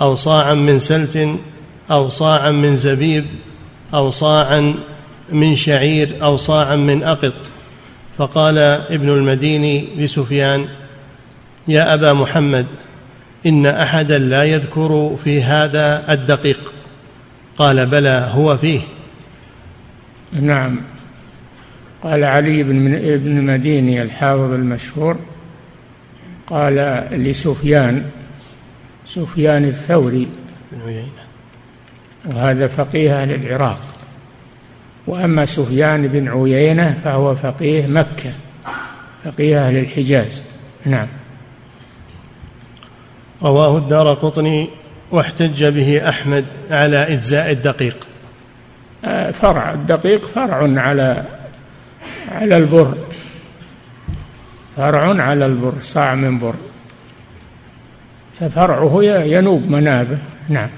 أو 0.00 0.14
صاعا 0.14 0.54
من 0.54 0.78
سلت 0.78 1.28
أو 1.90 2.08
صاعا 2.08 2.50
من 2.50 2.76
زبيب 2.76 3.24
أو 3.94 4.10
صاعا 4.10 4.74
من 5.32 5.56
شعير 5.56 6.08
أو 6.22 6.36
صاعا 6.36 6.76
من 6.76 7.02
أقط. 7.02 7.34
فقال 8.18 8.58
ابن 8.58 9.08
المديني 9.08 9.84
لسفيان 9.96 10.66
يا 11.68 11.94
أبا 11.94 12.12
محمد 12.12 12.66
إن 13.46 13.66
أحدا 13.66 14.18
لا 14.18 14.44
يذكر 14.44 15.16
في 15.24 15.42
هذا 15.42 16.12
الدقيق. 16.12 16.72
قال 17.58 17.86
بلى 17.86 18.30
هو 18.32 18.56
فيه. 18.56 18.80
نعم. 20.32 20.80
قال 22.02 22.24
علي 22.24 22.62
بن 22.62 22.94
ابن 22.94 23.38
المديني 23.38 24.02
الحافظ 24.02 24.52
المشهور 24.52 25.16
قال 26.50 26.74
لسفيان 27.10 28.04
سفيان 29.06 29.64
الثوري 29.64 30.28
بن 30.72 30.82
عيينة 30.82 31.20
وهذا 32.26 32.66
فقيه 32.66 33.22
أهل 33.22 33.34
العراق. 33.34 33.80
وأما 35.06 35.44
سفيان 35.44 36.08
بن 36.08 36.28
عيينة 36.28 37.00
فهو 37.04 37.34
فقيه 37.34 37.86
مكة 37.86 38.32
فقيه 39.24 39.66
أهل 39.66 39.76
الحجاز. 39.76 40.42
نعم. 40.86 41.06
رواه 43.42 43.78
الدار 43.78 44.14
قطني 44.14 44.68
واحتج 45.10 45.64
به 45.64 46.08
أحمد 46.08 46.44
على 46.70 47.12
إجزاء 47.12 47.50
الدقيق. 47.50 47.96
آه، 49.04 49.30
فرع 49.30 49.72
الدقيق 49.72 50.26
فرع 50.26 50.80
على 50.80 51.24
على 52.32 52.56
البر. 52.56 52.94
فرع 54.80 55.22
على 55.22 55.46
البر 55.46 55.72
صاع 55.82 56.14
من 56.14 56.38
بر. 56.38 56.54
ففرعه 58.40 59.02
ينوب 59.04 59.70
منابه. 59.70 60.18
نعم. 60.48 60.68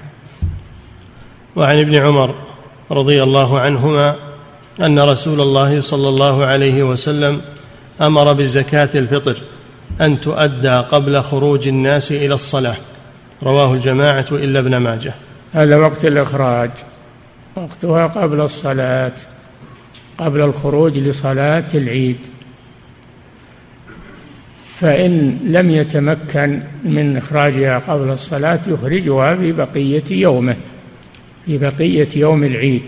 وعن 1.55 1.79
ابن 1.79 1.95
عمر 1.95 2.35
رضي 2.91 3.23
الله 3.23 3.59
عنهما 3.59 4.15
أن 4.81 4.99
رسول 4.99 5.41
الله 5.41 5.81
صلى 5.81 6.09
الله 6.09 6.45
عليه 6.45 6.83
وسلم 6.83 7.41
أمر 8.01 8.33
بزكاة 8.33 8.89
الفطر 8.95 9.37
أن 10.01 10.21
تؤدى 10.21 10.75
قبل 10.91 11.21
خروج 11.21 11.67
الناس 11.67 12.11
إلى 12.11 12.33
الصلاة. 12.33 12.77
رواه 13.43 13.73
الجماعة 13.73 14.25
إلا 14.31 14.59
ابن 14.59 14.77
ماجه. 14.77 15.13
هذا 15.53 15.75
وقت 15.75 16.05
الإخراج. 16.05 16.71
وقتها 17.55 18.07
قبل 18.07 18.41
الصلاة. 18.41 19.11
قبل 20.17 20.41
الخروج 20.41 20.97
لصلاة 20.97 21.65
العيد. 21.73 22.17
فإن 24.83 25.39
لم 25.43 25.71
يتمكن 25.71 26.59
من 26.83 27.17
إخراجها 27.17 27.79
قبل 27.79 28.09
الصلاة 28.09 28.59
يخرجها 28.67 29.35
في 29.35 29.51
بقية 29.51 30.03
يومه 30.11 30.55
في 31.45 31.57
بقية 31.57 32.07
يوم 32.15 32.43
العيد. 32.43 32.83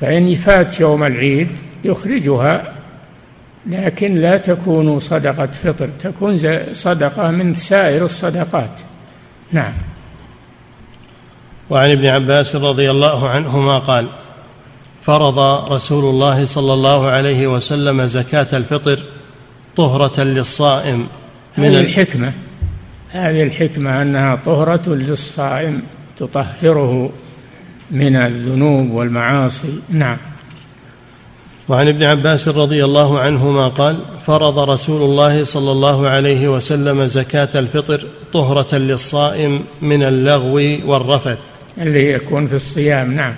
فإن 0.00 0.34
فات 0.34 0.80
يوم 0.80 1.04
العيد 1.04 1.48
يخرجها 1.84 2.74
لكن 3.66 4.14
لا 4.14 4.36
تكون 4.36 5.00
صدقة 5.00 5.46
فطر 5.46 5.88
تكون 6.02 6.38
صدقة 6.72 7.30
من 7.30 7.54
سائر 7.54 8.04
الصدقات. 8.04 8.80
نعم. 9.52 9.72
وعن 11.70 11.90
ابن 11.90 12.06
عباس 12.06 12.56
رضي 12.56 12.90
الله 12.90 13.28
عنهما 13.28 13.78
قال 13.78 14.06
فرض 15.02 15.38
رسول 15.72 16.04
الله 16.04 16.44
صلى 16.44 16.72
الله 16.74 17.06
عليه 17.06 17.46
وسلم 17.46 18.06
زكاة 18.06 18.48
الفطر 18.52 19.17
طهرة 19.78 20.22
للصائم 20.22 21.06
من 21.58 21.64
هذه 21.64 21.80
الحكمة 21.80 22.32
هذه 23.10 23.42
الحكمة 23.42 24.02
أنها 24.02 24.38
طهرة 24.46 24.82
للصائم 24.86 25.82
تطهره 26.16 27.10
من 27.90 28.16
الذنوب 28.16 28.90
والمعاصي. 28.90 29.80
نعم. 29.88 30.16
وعن 31.68 31.88
ابن 31.88 32.02
عباس 32.02 32.48
رضي 32.48 32.84
الله 32.84 33.18
عنهما 33.18 33.68
قال 33.68 33.98
فرض 34.26 34.58
رسول 34.58 35.02
الله 35.02 35.44
صلى 35.44 35.72
الله 35.72 36.08
عليه 36.08 36.48
وسلم 36.48 37.06
زكاة 37.06 37.48
الفطر 37.54 38.06
طهرة 38.32 38.74
للصائم 38.76 39.64
من 39.82 40.02
اللغو 40.02 40.54
والرفث. 40.84 41.38
اللي 41.78 42.12
يكون 42.12 42.46
في 42.46 42.54
الصيام. 42.54 43.14
نعم. 43.14 43.34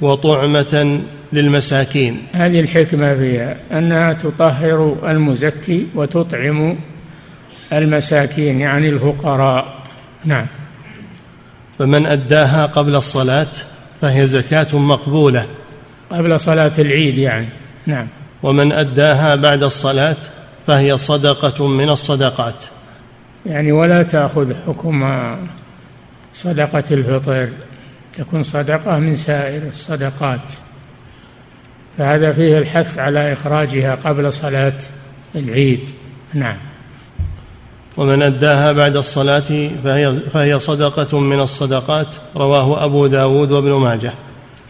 وطعمة 0.00 1.00
للمساكين. 1.34 2.22
هذه 2.32 2.60
الحكمة 2.60 3.14
فيها 3.14 3.56
أنها 3.72 4.12
تطهر 4.12 4.96
المزكي 5.06 5.86
وتطعم 5.94 6.76
المساكين 7.72 8.60
يعني 8.60 8.88
الفقراء. 8.88 9.74
نعم. 10.24 10.46
فمن 11.78 12.06
أداها 12.06 12.66
قبل 12.66 12.96
الصلاة 12.96 13.46
فهي 14.00 14.26
زكاة 14.26 14.78
مقبولة. 14.78 15.46
قبل 16.10 16.40
صلاة 16.40 16.72
العيد 16.78 17.18
يعني. 17.18 17.48
نعم. 17.86 18.06
ومن 18.42 18.72
أداها 18.72 19.34
بعد 19.34 19.62
الصلاة 19.62 20.16
فهي 20.66 20.98
صدقة 20.98 21.66
من 21.66 21.90
الصدقات. 21.90 22.64
يعني 23.46 23.72
ولا 23.72 24.02
تأخذ 24.02 24.54
حكم 24.66 25.20
صدقة 26.32 26.84
الفطر 26.90 27.48
تكون 28.12 28.42
صدقة 28.42 28.98
من 28.98 29.16
سائر 29.16 29.62
الصدقات. 29.68 30.40
فهذا 31.98 32.32
فيه 32.32 32.58
الحث 32.58 32.98
على 32.98 33.32
إخراجها 33.32 33.94
قبل 34.04 34.32
صلاة 34.32 34.72
العيد. 35.34 35.90
نعم. 36.34 36.56
ومن 37.96 38.22
أداها 38.22 38.72
بعد 38.72 38.96
الصلاة 38.96 39.70
فهي, 39.84 40.12
فهي 40.32 40.58
صدقة 40.58 41.18
من 41.18 41.40
الصدقات 41.40 42.06
رواه 42.36 42.84
أبو 42.84 43.06
داود 43.06 43.50
وابن 43.50 43.70
ماجه. 43.70 44.12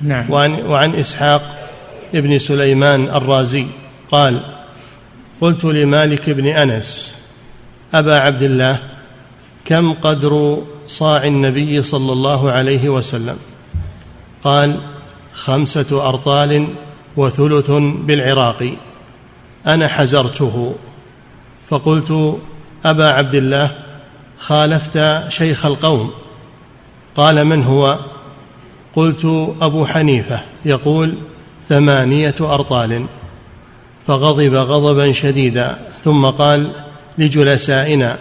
نعم. 0.01 0.31
وعن, 0.31 0.53
وعن 0.53 0.95
إسحاق 0.95 1.69
ابن 2.15 2.39
سليمان 2.39 3.09
الرازي 3.09 3.67
قال 4.11 4.41
قلت 5.41 5.65
لمالك 5.65 6.31
بن 6.31 6.47
أنس 6.47 7.19
أبا 7.95 8.19
عبد 8.19 8.43
الله 8.43 8.79
كم 9.65 9.93
قدر 9.93 10.63
صاع 10.87 11.25
النبي 11.25 11.83
صلى 11.83 12.13
الله 12.13 12.51
عليه 12.51 12.89
وسلم؟ 12.89 13.37
قال 14.45 14.77
خمسة 15.33 16.09
أرطال 16.09 16.69
وثلث 17.17 17.71
بالعراق. 18.07 18.71
أنا 19.67 19.89
حزرته. 19.89 20.75
فقلت 21.71 22.39
أبا 22.85 23.09
عبد 23.11 23.35
الله 23.35 23.71
خالفت 24.39 25.25
شيخ 25.29 25.67
القوم. 25.67 26.13
قال 27.17 27.45
من 27.45 27.63
هو؟ 27.63 27.99
قلت 28.95 29.25
أبو 29.61 29.87
حنيفة. 29.87 30.41
يقول 30.65 31.15
ثمانية 31.69 32.35
أرطال. 32.41 33.07
فغضب 34.07 34.55
غضبا 34.55 35.13
شديدا. 35.13 35.79
ثم 36.05 36.27
قال 36.27 36.71
لجلسائنا 37.19 38.19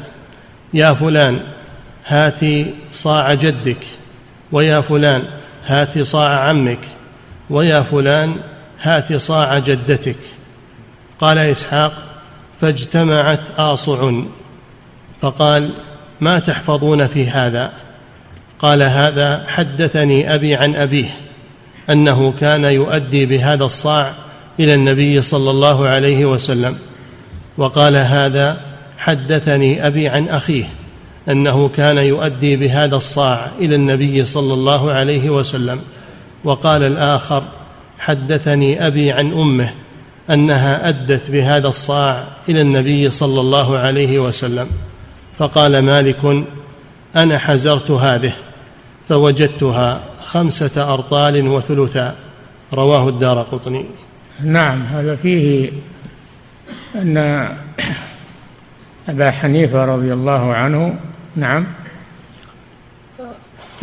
يا 0.73 0.93
فلان 0.93 1.39
هات 2.06 2.39
صاع 2.91 3.34
جدك 3.34 3.86
ويا 4.51 4.82
فلان 4.82 5.23
هات 5.65 5.99
صاع 5.99 6.39
عمك 6.39 6.79
ويا 7.49 7.82
فلان 7.82 8.36
هات 8.84 9.13
صاع 9.13 9.60
جدتك. 9.60 10.17
قال 11.19 11.38
إسحاق 11.38 11.93
فاجتمعت 12.62 13.39
آصع. 13.58 14.12
فقال 15.22 15.69
ما 16.22 16.39
تحفظون 16.39 17.08
في 17.08 17.30
هذا؟ 17.30 17.72
قال 18.60 18.84
هذا 18.84 19.46
حدثني 19.48 20.36
أبي 20.36 20.56
عن 20.56 20.76
أبيه 20.76 21.10
أنه 21.89 22.34
كان 22.39 22.63
يؤدي 22.63 23.26
بهذا 23.26 23.63
الصاع 23.63 24.13
إلى 24.60 24.74
النبي 24.74 25.22
صلى 25.22 25.52
الله 25.52 25.88
عليه 25.88 26.26
وسلم. 26.26 26.78
وقال 27.58 27.96
هذا 27.96 28.62
حدثني 28.98 29.88
أبي 29.88 30.08
عن 30.08 30.30
أخيه 30.30 30.65
أنه 31.30 31.69
كان 31.69 31.98
يؤدي 31.98 32.56
بهذا 32.56 32.96
الصاع 32.96 33.52
إلى 33.60 33.76
النبي 33.76 34.26
صلى 34.26 34.54
الله 34.54 34.91
عليه 34.91 35.30
وسلم. 35.30 35.82
وقال 36.43 36.84
الآخر 36.84 37.43
حدثني 38.03 38.87
أبي 38.87 39.11
عن 39.11 39.31
أمه 39.33 39.69
أنها 40.29 40.89
أدت 40.89 41.31
بهذا 41.31 41.67
الصاع 41.67 42.23
إلى 42.49 42.61
النبي 42.61 43.11
صلى 43.11 43.41
الله 43.41 43.77
عليه 43.77 44.19
وسلم 44.19 44.67
فقال 45.37 45.79
مالك 45.79 46.45
أنا 47.15 47.37
حزرت 47.37 47.91
هذه 47.91 48.33
فوجدتها 49.09 49.99
خمسة 50.23 50.93
أرطال 50.93 51.47
وثلثا. 51.47 52.15
رواه 52.73 53.09
الدار 53.09 53.41
قطني. 53.41 53.85
نعم 54.43 54.83
هذا 54.83 55.15
فيه 55.15 55.71
أن 56.95 57.47
أبا 59.09 59.31
حنيفة 59.31 59.85
رضي 59.85 60.13
الله 60.13 60.53
عنه 60.53 60.99
نعم 61.35 61.65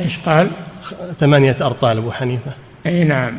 إيش 0.01 0.19
قال؟ 0.19 0.51
ثمانية 1.21 1.57
أرطال 1.61 1.99
أبو 1.99 2.11
حنيفة. 2.11 2.53
إي 2.87 3.05
نعم. 3.05 3.33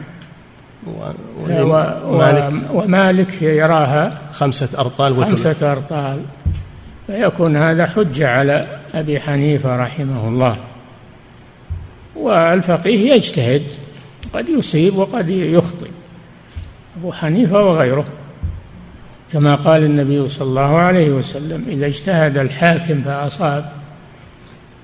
ومالك 0.87 2.53
ومالك 2.73 3.41
يراها 3.41 4.17
خمسة 4.33 4.79
أرطال 4.79 5.11
وثلث. 5.11 5.29
خمسة 5.29 5.71
أرطال. 5.71 6.21
فيكون 7.07 7.57
هذا 7.57 7.85
حجة 7.85 8.29
على 8.29 8.67
أبي 8.93 9.19
حنيفة 9.19 9.75
رحمه 9.75 10.27
الله. 10.27 10.57
والفقيه 12.15 13.13
يجتهد. 13.13 13.63
قد 14.33 14.49
يصيب 14.49 14.97
وقد 14.97 15.29
يخطئ. 15.29 15.89
أبو 16.99 17.11
حنيفة 17.11 17.65
وغيره. 17.65 18.05
كما 19.33 19.55
قال 19.55 19.83
النبي 19.83 20.29
صلى 20.29 20.47
الله 20.47 20.77
عليه 20.77 21.09
وسلم 21.09 21.65
إذا 21.67 21.85
اجتهد 21.85 22.37
الحاكم 22.37 23.01
فأصاب 23.05 23.71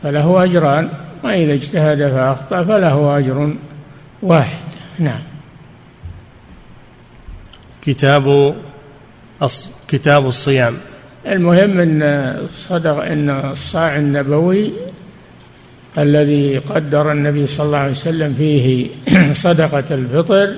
فله 0.03 0.43
أجران. 0.43 0.89
وإذا 1.23 1.53
اجتهد 1.53 2.11
فأخطأ 2.11 2.63
فله 2.63 3.17
أجر 3.17 3.53
واحد. 4.21 4.67
نعم. 4.99 5.21
كتاب 7.87 8.55
كتاب 9.87 10.27
الصيام. 10.27 10.77
المهم 11.27 11.79
إن 11.79 12.47
صدق 12.49 13.03
إن 13.03 13.29
الصاع 13.29 13.97
النبوي 13.97 14.71
الذي 15.97 16.57
قدر 16.57 17.11
النبي 17.11 17.47
صلى 17.47 17.65
الله 17.65 17.77
عليه 17.77 17.91
وسلم 17.91 18.33
فيه 18.33 18.87
صدقة 19.45 19.83
الفطر 19.91 20.55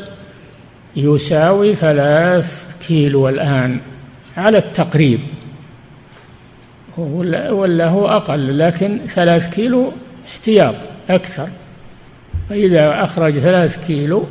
يساوي 0.95 1.75
ثلاث 1.75 2.75
كيلو 2.87 3.29
الآن 3.29 3.79
على 4.37 4.57
التقريب. 4.57 5.19
ولا 6.97 7.87
هو 7.87 8.07
أقل 8.07 8.59
لكن 8.59 8.99
ثلاث 9.07 9.53
كيلو 9.55 9.91
احتياط 10.27 10.75
أكثر. 11.09 11.49
فإذا 12.49 13.03
أخرج 13.03 13.33
ثلاث 13.33 13.87
كيلو 13.87 14.25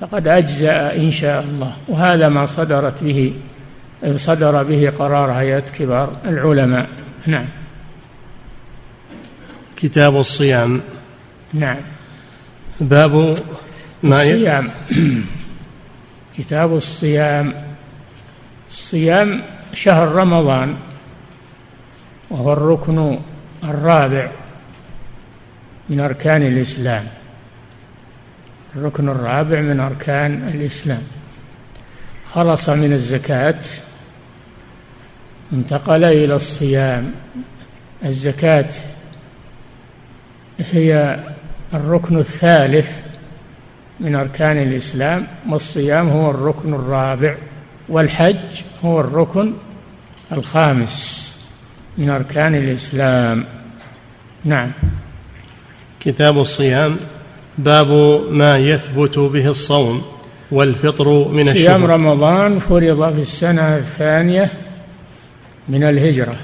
فقد 0.00 0.28
أجزأ 0.28 0.96
إن 0.96 1.10
شاء 1.10 1.42
الله. 1.42 1.72
وهذا 1.88 2.28
ما 2.28 2.46
صدرت 2.46 3.02
به 3.02 3.32
صدر 4.16 4.62
به 4.62 4.90
قرار 4.90 5.30
هيئة 5.32 5.60
كبار 5.60 6.16
العلماء. 6.24 6.88
نعم. 7.26 7.44
كتاب 9.76 10.16
الصيام. 10.16 10.80
نعم. 11.52 11.76
باب 12.80 13.34
ما 14.02 14.22
الصيام. 14.22 14.70
كتاب 16.38 16.76
الصيام. 16.76 17.54
الصيام 18.68 19.42
شهر 19.72 20.08
رمضان 20.08 20.76
وهو 22.30 22.52
الركن 22.52 23.18
الرابع 23.64 24.30
من 25.88 26.00
أركان 26.00 26.42
الإسلام. 26.42 27.15
الركن 28.76 29.08
الرابع 29.08 29.60
من 29.60 29.80
أركان 29.80 30.48
الإسلام. 30.48 31.02
خلص 32.32 32.68
من 32.68 32.92
الزكاة 32.92 33.60
انتقل 35.52 36.04
إلى 36.04 36.34
الصيام. 36.34 37.12
الزكاة 38.04 38.70
هي 40.58 41.20
الركن 41.74 42.18
الثالث 42.18 43.00
من 44.00 44.14
أركان 44.14 44.62
الإسلام 44.62 45.26
والصيام 45.48 46.08
هو 46.08 46.30
الركن 46.30 46.74
الرابع 46.74 47.36
والحج 47.88 48.62
هو 48.84 49.00
الركن 49.00 49.52
الخامس 50.32 51.26
من 51.98 52.10
أركان 52.10 52.54
الإسلام. 52.54 53.44
نعم. 54.44 54.72
كتاب 56.00 56.38
الصيام 56.38 56.96
باب 57.58 58.20
ما 58.30 58.58
يثبت 58.58 59.18
به 59.18 59.48
الصوم 59.48 60.02
والفطر 60.52 61.28
من 61.28 61.48
الشهر. 61.48 61.54
صيام 61.54 61.84
رمضان 61.84 62.58
فرض 62.58 63.14
في 63.14 63.20
السنة 63.20 63.76
الثانية 63.76 64.50
من 65.68 65.82
الهجرة. 65.84 66.36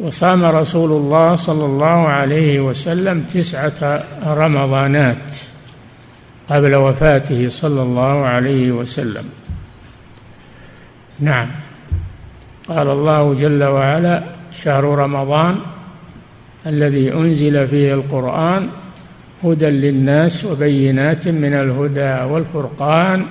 وصام 0.00 0.44
رسول 0.44 0.90
الله 0.90 1.34
صلى 1.34 1.64
الله 1.64 2.08
عليه 2.08 2.60
وسلم 2.60 3.20
تسعة 3.20 4.04
رمضانات 4.26 5.36
قبل 6.50 6.74
وفاته 6.74 7.48
صلى 7.48 7.82
الله 7.82 8.24
عليه 8.24 8.72
وسلم. 8.72 9.24
نعم. 11.20 11.50
قال 12.68 12.88
الله 12.88 13.34
جل 13.34 13.64
وعلا 13.64 14.22
شهر 14.52 14.84
رمضان 14.84 15.58
الذي 16.66 17.12
أنزل 17.12 17.68
فيه 17.68 17.94
القرآن 17.94 18.68
هدى 19.44 19.66
للناس 19.66 20.44
وبينات 20.44 21.28
من 21.28 21.54
الهدى 21.54 22.32
والفرقان 22.32 23.26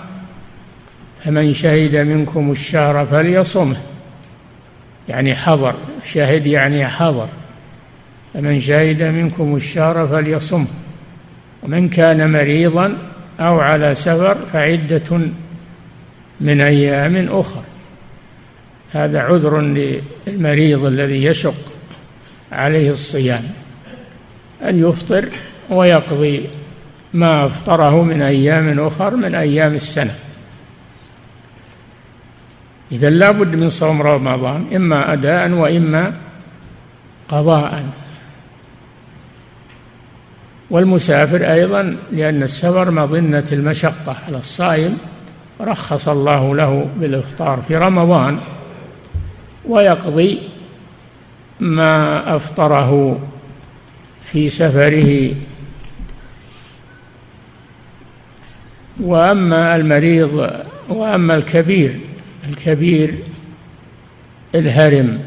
فمن 1.24 1.54
شهد 1.54 1.96
منكم 1.96 2.52
الشهر 2.52 3.06
فليصمه. 3.06 3.76
يعني 5.10 5.36
حضر 5.36 5.76
شهد 6.04 6.46
يعني 6.46 6.88
حضر. 6.88 7.28
فمن 8.34 8.60
شهد 8.60 9.04
منكم 9.04 9.56
الشهر 9.56 10.08
فليصمه. 10.08 10.68
ومن 11.64 11.90
كان 11.90 12.32
مريضا 12.32 12.98
أو 13.40 13.60
على 13.60 13.96
سفر 13.96 14.38
فعدة 14.54 15.20
من 16.42 16.62
أيام 16.62 17.28
أخر. 17.30 17.62
هذا 18.92 19.20
عذر 19.20 19.62
للمريض 19.62 20.86
الذي 20.86 21.24
يشق 21.24 21.74
عليه 22.52 22.92
الصيام. 22.92 23.44
أن 24.64 24.90
يفطر 24.90 25.30
ويقضي 25.70 26.50
ما 27.14 27.46
افطره 27.46 28.04
من 28.04 28.22
أيام 28.22 28.80
أخر 28.80 29.16
من 29.16 29.36
أيام 29.36 29.74
السنة. 29.74 30.16
إذا 32.92 33.10
لابد 33.10 33.56
من 33.56 33.70
صوم 33.70 34.02
رمضان 34.02 34.66
إما 34.76 35.14
أداء 35.14 35.52
وإما 35.52 36.14
قضاء. 37.30 37.84
والمسافر 40.70 41.52
أيضا 41.54 41.98
لأن 42.12 42.44
السفر 42.44 42.92
مظنة 42.92 43.46
المشقة 43.52 44.16
على 44.28 44.38
الصائم 44.38 44.98
رخص 45.62 46.10
الله 46.10 46.56
له 46.56 46.88
بالإفطار 47.00 47.62
في 47.68 47.76
رمضان 47.78 48.38
ويقضي 49.66 50.40
ما 51.60 52.36
أفطره 52.36 53.20
في 54.24 54.50
سفره 54.50 55.32
وأما 59.00 59.76
المريض 59.76 60.50
وأما 60.90 61.36
الكبير 61.36 62.00
الكبير 62.50 63.16
الهرم 64.56 65.20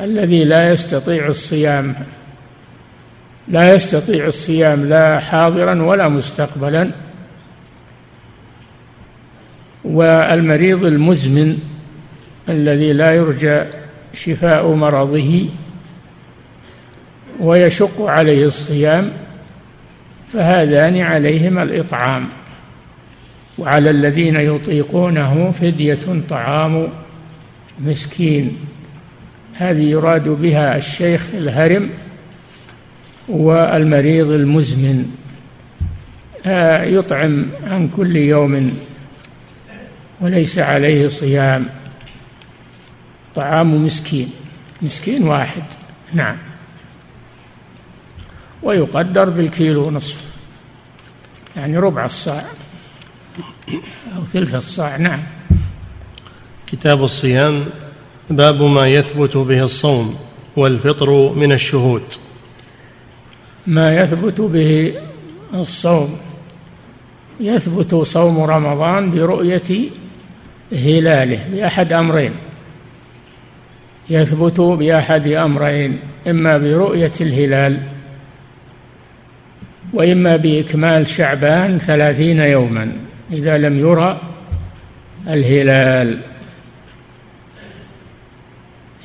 الذي 0.00 0.44
لا 0.44 0.72
يستطيع 0.72 1.26
الصيام 1.26 1.94
لا 3.48 3.74
يستطيع 3.74 4.26
الصيام 4.26 4.84
لا 4.84 5.20
حاضرا 5.20 5.82
ولا 5.82 6.08
مستقبلا. 6.08 6.90
والمريض 9.84 10.84
المزمن 10.84 11.58
الذي 12.48 12.92
لا 12.92 13.14
يرجى 13.14 13.62
شفاء 14.14 14.74
مرضه 14.74 15.46
ويشق 17.40 18.02
عليه 18.02 18.44
الصيام 18.44 19.12
فهذان 20.32 21.00
عليهما 21.00 21.62
الإطعام. 21.62 22.28
وعلى 23.58 23.90
الذين 23.90 24.36
يطيقونه 24.36 25.52
فدية 25.60 26.22
طعام 26.30 26.88
مسكين. 27.80 28.56
هذه 29.54 29.82
يراد 29.82 30.28
بها 30.28 30.76
الشيخ 30.76 31.26
الهرم 31.34 31.90
والمريض 33.28 34.30
المزمن. 34.30 35.12
يطعم 36.86 37.46
عن 37.66 37.88
كل 37.96 38.16
يوم 38.16 38.78
وليس 40.20 40.58
عليه 40.58 41.08
صيام. 41.08 41.66
طعام 43.36 43.84
مسكين 43.84 44.30
مسكين 44.82 45.28
واحد. 45.28 45.62
نعم. 46.12 46.36
ويقدر 48.62 49.30
بالكيلو 49.30 49.90
نصف 49.90 50.24
يعني 51.56 51.78
ربع 51.78 52.04
الصاع. 52.04 52.44
أو 54.16 54.24
ثلث 54.24 54.54
الصاع. 54.54 54.96
نعم. 54.96 55.22
كتاب 56.66 57.04
الصيام 57.04 57.64
باب 58.30 58.62
ما 58.62 58.88
يثبت 58.88 59.36
به 59.36 59.62
الصوم 59.62 60.16
والفطر 60.56 61.32
من 61.32 61.52
الشهود. 61.52 62.02
ما 63.66 63.96
يثبت 63.96 64.40
به 64.40 64.94
الصوم. 65.54 66.18
يثبت 67.40 67.94
صوم 67.94 68.40
رمضان 68.40 69.10
برؤية 69.10 69.90
هلاله 70.72 71.48
بأحد 71.52 71.92
أمرين. 71.92 72.32
يثبت 74.10 74.60
بأحد 74.60 75.26
أمرين 75.26 75.98
إما 76.26 76.58
برؤية 76.58 77.12
الهلال 77.20 77.78
وإما 79.92 80.36
بإكمال 80.36 81.08
شعبان 81.08 81.78
ثلاثين 81.78 82.40
يوما. 82.40 83.07
إذا 83.32 83.58
لم 83.58 83.78
يرى 83.78 84.20
الهلال. 85.28 86.18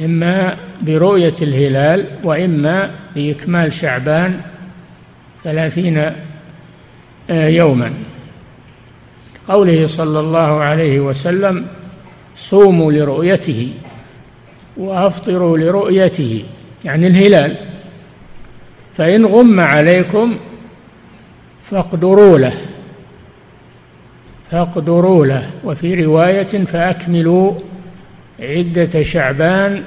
إما 0.01 0.57
برؤية 0.81 1.35
الهلال 1.41 2.05
وإما 2.23 2.91
بإكمال 3.15 3.73
شعبان 3.73 4.41
ثلاثين 5.43 6.11
يوما. 7.29 7.93
قوله 9.47 9.85
صلى 9.85 10.19
الله 10.19 10.59
عليه 10.59 10.99
وسلم 10.99 11.67
صوموا 12.35 12.91
لرؤيته 12.91 13.73
وأفطروا 14.77 15.57
لرؤيته 15.57 16.43
يعني 16.85 17.07
الهلال. 17.07 17.55
فإن 18.97 19.25
غم 19.25 19.59
عليكم 19.59 20.37
فاقدروا 21.63 22.37
له. 22.39 22.53
فاقدروا 24.53 25.25
له. 25.25 25.49
وفي 25.63 26.05
رواية 26.05 26.65
فأكملوا 26.65 27.53
عدة 28.39 29.03
شعبان 29.03 29.83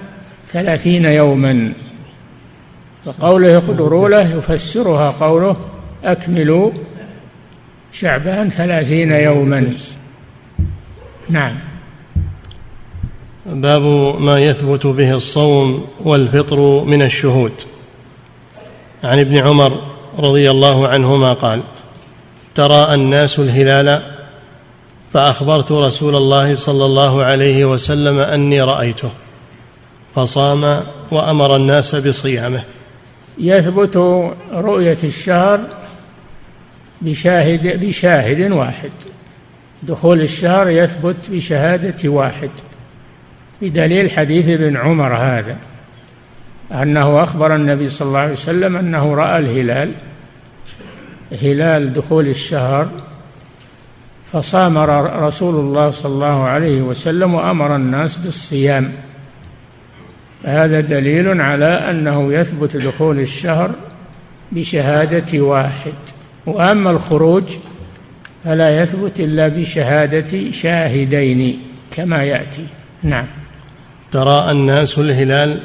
ثلاثين 0.48 1.04
يوما. 1.04 1.72
وقوله 3.06 3.48
يقدروا 3.48 4.08
له 4.08 4.34
يفسرها 4.34 5.10
قوله 5.10 5.56
أكملوا 6.04 6.70
شعبان 7.92 8.50
ثلاثين 8.50 9.12
يوما. 9.12 9.72
نعم. 11.28 11.54
باب 13.46 13.82
ما 14.20 14.40
يثبت 14.40 14.86
به 14.86 15.14
الصوم 15.14 15.86
والفطر 16.04 16.84
من 16.84 17.02
الشهود. 17.02 17.52
عن 19.04 19.18
ابن 19.18 19.36
عمر 19.36 19.82
رضي 20.18 20.50
الله 20.50 20.88
عنهما 20.88 21.32
قال 21.32 21.60
ترى 22.54 22.94
الناس 22.94 23.38
الهلال 23.38 24.15
فأخبرت 25.12 25.72
رسول 25.72 26.16
الله 26.16 26.54
صلى 26.54 26.84
الله 26.84 27.24
عليه 27.24 27.64
وسلم 27.64 28.18
أني 28.18 28.60
رأيته 28.60 29.10
فصام 30.14 30.80
وأمر 31.10 31.56
الناس 31.56 31.94
بصيامه. 31.94 32.62
يثبت 33.38 33.96
رؤية 34.52 34.98
الشهر 35.04 35.60
بشاهد 37.02 37.80
بشاهد 37.86 38.52
واحد. 38.52 38.90
دخول 39.82 40.20
الشهر 40.20 40.70
يثبت 40.70 41.30
بشهادة 41.30 42.08
واحد. 42.08 42.50
بدليل 43.62 44.10
حديث 44.10 44.48
ابن 44.48 44.76
عمر 44.76 45.14
هذا 45.14 45.56
أنه 46.72 47.22
أخبر 47.22 47.54
النبي 47.54 47.88
صلى 47.88 48.08
الله 48.08 48.18
عليه 48.18 48.32
وسلم 48.32 48.76
أنه 48.76 49.14
رأى 49.14 49.38
الهلال. 49.38 49.92
هلال 51.42 51.92
دخول 51.92 52.28
الشهر 52.28 52.88
فصام 54.36 54.78
رسول 55.26 55.54
الله 55.54 55.90
صلى 55.90 56.12
الله 56.12 56.42
عليه 56.44 56.82
وسلم 56.82 57.34
وأمر 57.34 57.76
الناس 57.76 58.16
بالصيام. 58.16 58.92
هذا 60.44 60.80
دليل 60.80 61.40
على 61.40 61.66
أنه 61.66 62.32
يثبت 62.32 62.76
دخول 62.76 63.20
الشهر 63.20 63.70
بشهادة 64.52 65.40
واحد. 65.40 65.92
وأما 66.46 66.90
الخروج 66.90 67.44
فلا 68.44 68.82
يثبت 68.82 69.20
إلا 69.20 69.48
بشهادة 69.48 70.50
شاهدين 70.52 71.58
كما 71.90 72.24
يأتي. 72.24 72.66
نعم. 73.02 73.26
تراءى 74.10 74.50
الناس 74.50 74.98
الهلال 74.98 75.60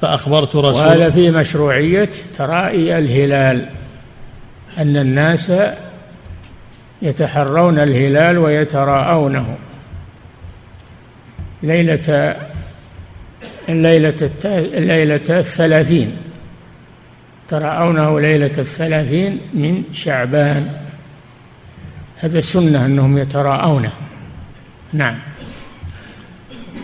فأخبرت 0.00 0.56
رسول 0.56 0.86
وهذا 0.86 1.10
في 1.10 1.30
مشروعية 1.30 2.10
ترائي 2.38 2.98
الهلال 2.98 3.66
أن 4.78 4.96
الناس 4.96 5.52
يتحرون 7.04 7.78
الهلال 7.78 8.38
ويتراءونه. 8.38 9.56
ليلة 11.62 12.36
الليلة 13.68 14.30
الليلة 14.44 15.38
الثلاثين. 15.38 16.16
تراءونه 17.48 18.20
ليلة 18.20 18.58
الثلاثين 18.58 19.40
من 19.54 19.82
شعبان. 19.92 20.68
هذا 22.16 22.40
سنة 22.40 22.86
أنهم 22.86 23.18
يتراءونه. 23.18 23.92
نعم. 24.92 25.18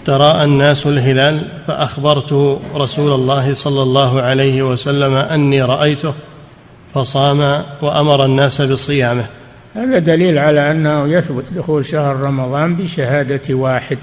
تراءى 0.05 0.45
الناس 0.45 0.87
الهلال 0.87 1.49
فأخبرت 1.67 2.61
رسول 2.75 3.13
الله 3.15 3.55
صلى 3.55 3.83
الله 3.83 4.21
عليه 4.21 4.63
وسلم 4.63 5.15
أني 5.15 5.63
رأيته 5.63 6.15
فصام 6.95 7.63
وأمر 7.83 8.25
الناس 8.25 8.63
بصيامه. 8.63 9.40
هذا 9.75 9.99
دليل 9.99 10.39
على 10.39 10.71
أنه 10.71 11.09
يثبت 11.09 11.45
دخول 11.53 11.85
شهر 11.85 12.17
رمضان 12.17 12.77
بشهادة 12.77 13.55
واحد. 13.55 13.99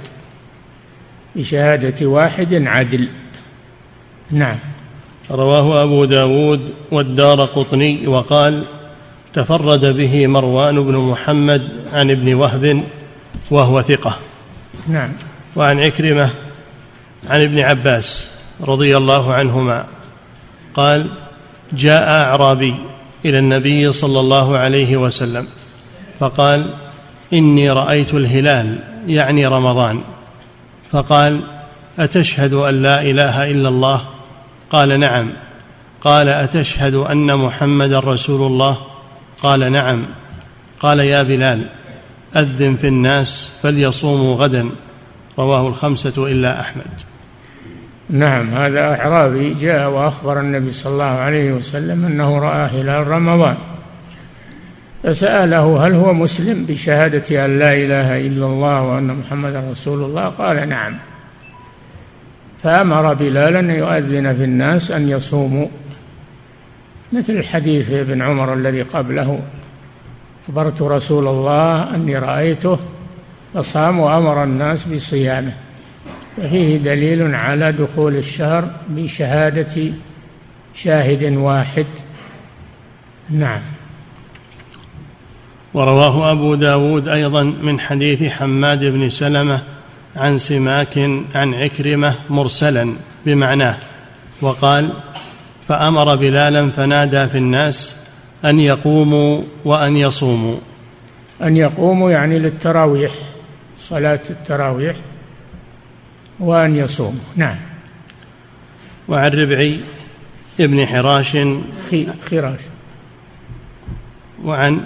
بشهادة 1.35 2.07
واحد 2.07 2.53
عدل. 2.53 3.07
نعم. 4.31 4.57
رواه 5.31 5.83
أبو 5.83 6.05
داود 6.05 6.73
والدار 6.91 7.45
قطني 7.45 8.07
وقال 8.07 8.63
تفرد 9.33 9.85
به 9.85 10.27
مروان 10.27 10.83
بن 10.83 10.95
محمد 10.95 11.69
عن 11.93 12.11
ابن 12.11 12.33
وهب 12.33 12.83
وهو 13.51 13.81
ثقة. 13.81 14.17
نعم. 14.87 15.11
وعن 15.55 15.79
عكرمة 15.79 16.29
عن 17.29 17.41
ابن 17.41 17.59
عباس 17.59 18.31
رضي 18.61 18.97
الله 18.97 19.33
عنهما 19.33 19.85
قال 20.73 21.07
جاء 21.73 22.09
أعرابي 22.09 22.75
إلى 23.25 23.39
النبي 23.39 23.93
صلى 23.93 24.19
الله 24.19 24.57
عليه 24.57 24.97
وسلم 24.97 25.47
فقال 26.19 26.73
إني 27.33 27.71
رأيت 27.71 28.13
الهلال 28.13 28.79
يعني 29.07 29.47
رمضان. 29.47 30.01
فقال 30.91 31.41
أتشهد 31.99 32.53
أن 32.53 32.81
لا 32.81 33.01
إله 33.01 33.51
إلا 33.51 33.69
الله؟ 33.69 34.01
قال 34.69 34.99
نعم. 34.99 35.29
قال 36.01 36.29
أتشهد 36.29 36.95
أن 36.95 37.37
محمدا 37.37 37.99
رسول 37.99 38.51
الله؟ 38.51 38.77
قال 39.43 39.71
نعم. 39.71 40.05
قال 40.79 40.99
يا 40.99 41.23
بلال 41.23 41.65
أذن 42.35 42.75
في 42.75 42.87
الناس 42.87 43.51
فليصوموا 43.63 44.35
غدا. 44.35 44.69
رواه 45.39 45.67
الخمسة 45.67 46.31
إلا 46.31 46.59
أحمد. 46.59 46.91
نعم 48.09 48.53
هذا 48.53 48.79
أعرابي 48.79 49.53
جاء 49.53 49.89
وأخبر 49.89 50.39
النبي 50.39 50.71
صلى 50.71 50.93
الله 50.93 51.03
عليه 51.03 51.51
وسلم 51.51 52.05
أنه 52.05 52.39
رأى 52.39 52.67
هلال 52.67 53.07
رمضان. 53.07 53.57
فسأله 55.07 55.87
هل 55.87 55.93
هو 55.93 56.13
مسلم 56.13 56.65
بشهادة 56.65 57.45
أن 57.45 57.59
لا 57.59 57.73
إله 57.73 58.27
إلا 58.27 58.45
الله 58.45 58.81
وأن 58.81 59.07
محمدا 59.07 59.71
رسول 59.71 60.03
الله؟ 60.03 60.25
قال 60.25 60.69
نعم. 60.69 60.95
فأمر 62.63 63.13
بلالا 63.13 63.59
أن 63.59 63.69
يؤذن 63.69 64.35
في 64.35 64.43
الناس 64.43 64.91
أن 64.91 65.09
يصوموا 65.09 65.67
مثل 67.13 67.43
حديث 67.43 67.91
ابن 67.91 68.21
عمر 68.21 68.53
الذي 68.53 68.81
قبله 68.81 69.39
أخبرت 70.43 70.81
رسول 70.81 71.27
الله 71.27 71.95
أني 71.95 72.17
رأيته 72.17 72.79
فصام 73.53 73.99
وأمر 73.99 74.43
الناس 74.43 74.85
بصيامه. 74.85 75.53
ففيه 76.37 76.77
دليل 76.77 77.35
على 77.35 77.71
دخول 77.71 78.15
الشهر 78.15 78.71
بشهادة 78.89 79.91
شاهد 80.73 81.23
واحد. 81.23 81.85
نعم. 83.29 83.76
ورواه 85.73 86.31
أبو 86.31 86.55
داود 86.55 87.07
أيضا 87.07 87.43
من 87.43 87.79
حديث 87.79 88.23
حماد 88.23 88.83
بن 88.83 89.09
سلمة 89.09 89.61
عن 90.15 90.37
سماك 90.37 90.97
عن 91.35 91.53
عكرمة 91.53 92.15
مرسلا 92.29 92.93
بمعناه 93.25 93.77
وقال 94.41 94.89
فأمر 95.67 96.15
بلالا 96.15 96.69
فنادى 96.69 97.27
في 97.27 97.37
الناس 97.37 98.05
أن 98.45 98.59
يقوموا 98.59 99.41
وأن 99.65 99.97
يصوموا. 99.97 100.57
أن 101.41 101.57
يقوموا 101.57 102.11
يعني 102.11 102.39
للتراويح 102.39 103.11
صلاة 103.79 104.19
التراويح 104.29 104.95
وأن 106.39 106.75
يصوم 106.75 107.19
نعم. 107.35 107.55
وعن 109.07 109.31
ربعي 109.31 109.79
ابن 110.59 110.85
حراش 110.85 111.37
خراش. 112.29 112.61
وعن 114.43 114.81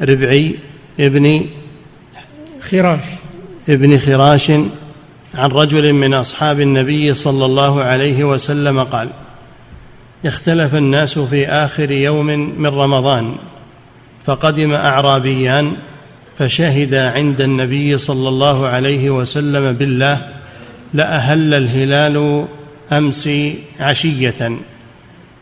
ربعي 0.00 0.54
ابن 1.00 1.46
خراش. 2.60 3.04
ابن 3.68 3.98
خراش 3.98 4.50
عن 5.34 5.50
رجل 5.50 5.92
من 5.92 6.14
أصحاب 6.14 6.60
النبي 6.60 7.14
صلى 7.14 7.44
الله 7.44 7.82
عليه 7.82 8.24
وسلم 8.24 8.82
قال 8.82 9.08
اختلف 10.24 10.74
الناس 10.74 11.18
في 11.18 11.48
آخر 11.48 11.90
يوم 11.90 12.26
من 12.58 12.66
رمضان 12.66 13.36
فقدم 14.26 14.72
أعرابيان 14.72 15.72
فشهد 16.38 16.94
عند 16.94 17.40
النبي 17.40 17.98
صلى 17.98 18.28
الله 18.28 18.66
عليه 18.66 19.10
وسلم 19.10 19.72
بالله 19.72 20.28
لأهل 20.94 21.54
الهلال 21.54 22.46
أمس 22.92 23.28
عشية 23.80 24.58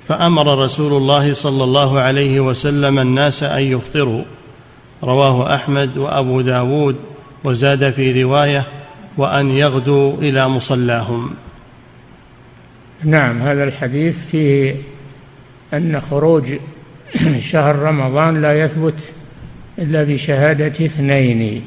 فأمر 0.08 0.58
رسول 0.64 0.92
الله 0.92 1.34
صلى 1.34 1.64
الله 1.64 2.00
عليه 2.00 2.40
وسلم 2.40 2.98
الناس 2.98 3.42
أن 3.42 3.62
يفطروا 3.62 4.22
رواه 5.02 5.54
أحمد 5.54 5.96
وأبو 5.96 6.40
داود 6.40 6.96
وزاد 7.44 7.90
في 7.90 8.22
رواية 8.22 8.66
وأن 9.16 9.50
يغدوا 9.50 10.18
إلى 10.18 10.48
مصلاهم. 10.48 11.30
نعم 13.04 13.42
هذا 13.42 13.64
الحديث 13.64 14.26
فيه 14.26 14.74
أن 15.74 16.00
خروج 16.00 16.54
شهر 17.38 17.76
رمضان 17.76 18.42
لا 18.42 18.64
يثبت 18.64 19.12
إلا 19.78 20.04
بشهادة 20.04 20.84
اثنين. 20.86 21.62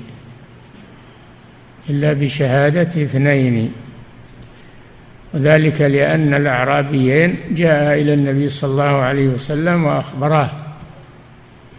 إلا 1.89 2.13
بشهادة 2.13 3.03
اثنين. 3.03 3.71
وذلك 5.33 5.81
لأن 5.81 6.33
الأعرابيين 6.33 7.35
جاء 7.51 8.01
إلى 8.01 8.13
النبي 8.13 8.49
صلى 8.49 8.71
الله 8.71 8.83
عليه 8.83 9.27
وسلم 9.27 9.83
وأخبراه 9.83 10.62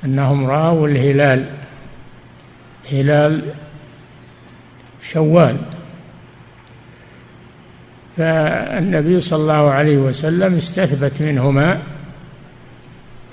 أنهم 0.04 0.46
رأوا 0.46 0.88
الهلال. 0.88 1.46
هلال 2.92 3.42
شوال. 5.02 5.56
فالنبي 8.16 9.20
صلى 9.20 9.42
الله 9.42 9.70
عليه 9.70 9.96
وسلم 9.96 10.54
استثبت 10.56 11.22
منهما 11.22 11.82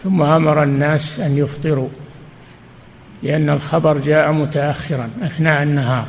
ثم 0.04 0.22
أمر 0.22 0.64
الناس 0.64 1.20
أن 1.20 1.38
يفطروا 1.38 1.90
لأن 3.24 3.50
الخبر 3.50 3.98
جاء 3.98 4.32
متاخرا 4.32 5.10
أثناء 5.22 5.64
النهار. 5.64 6.08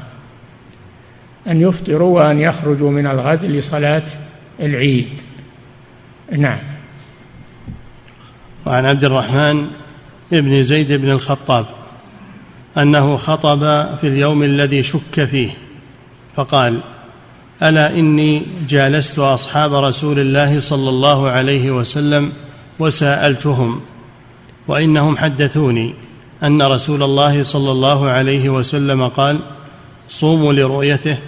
أن 1.48 1.60
يفطروا 1.60 2.20
وأن 2.20 2.38
يخرجوا 2.38 2.90
من 2.90 3.06
الغد 3.06 3.44
لصلاة 3.44 4.06
العيد. 4.60 5.20
نعم. 6.32 6.58
وعن 8.66 8.86
عبد 8.86 9.04
الرحمن 9.04 9.66
بن 10.40 10.62
زيد 10.62 10.92
بن 10.92 11.10
الخطاب 11.10 11.66
أنه 12.78 13.16
خطب 13.16 13.60
في 14.00 14.06
اليوم 14.06 14.42
الذي 14.42 14.82
شك 14.82 15.24
فيه 15.24 15.50
فقال 16.36 16.80
ألا 17.62 17.98
إني 17.98 18.42
جالست 18.68 19.18
أصحاب 19.18 19.74
رسول 19.74 20.18
الله 20.18 20.60
صلى 20.60 20.88
الله 20.88 21.28
عليه 21.28 21.70
وسلم 21.70 22.32
وسألتهم 22.78 23.80
وإنهم 24.68 25.16
حدثوني 25.16 25.94
أن 26.42 26.62
رسول 26.62 27.02
الله 27.02 27.42
صلى 27.42 27.70
الله 27.70 28.08
عليه 28.08 28.48
وسلم 28.48 29.08
قال 29.08 29.38
صوموا 30.08 30.52
لرؤيته 30.52 31.18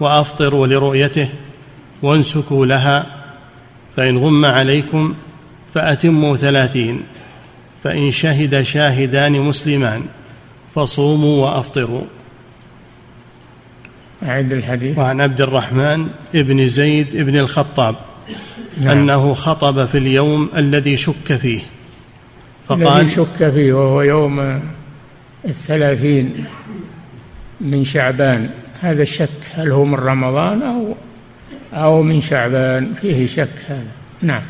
وأفطروا 0.00 0.66
لرؤيته 0.66 1.28
وانسكوا 2.02 2.66
لها 2.66 3.06
فإن 3.96 4.18
غم 4.18 4.44
عليكم 4.44 5.14
فأتموا 5.74 6.36
ثلاثين 6.36 7.02
فإن 7.84 8.12
شهد 8.12 8.62
شاهدان 8.62 9.32
مسلمان 9.32 10.02
فصوموا 10.74 11.46
وأفطروا. 11.46 12.04
أعد 14.22 14.52
الحديث. 14.52 14.98
وعن 14.98 15.20
عبد 15.20 15.40
الرحمن 15.40 16.08
بن 16.34 16.68
زيد 16.68 17.16
بن 17.16 17.38
الخطاب 17.38 17.96
نعم. 18.80 18.98
أنه 18.98 19.34
خطب 19.34 19.86
في 19.86 19.98
اليوم 19.98 20.48
الذي 20.56 20.96
شك 20.96 21.36
فيه. 21.36 21.60
فقال 22.68 22.82
الذي 22.82 23.08
شك 23.08 23.50
فيه 23.50 23.72
وهو 23.72 24.02
يوم 24.02 24.60
الثلاثين 25.44 26.44
من 27.60 27.84
شعبان. 27.84 28.50
هذا 28.80 29.02
الشك 29.02 29.28
هل 29.54 29.70
هو 29.70 29.84
من 29.84 29.94
رمضان 29.94 30.62
أو 30.62 30.94
أو 31.72 32.02
من 32.02 32.20
شعبان؟ 32.20 32.94
فيه 33.00 33.26
شك 33.26 33.48
هذا. 33.68 33.92
نعم. 34.22 34.42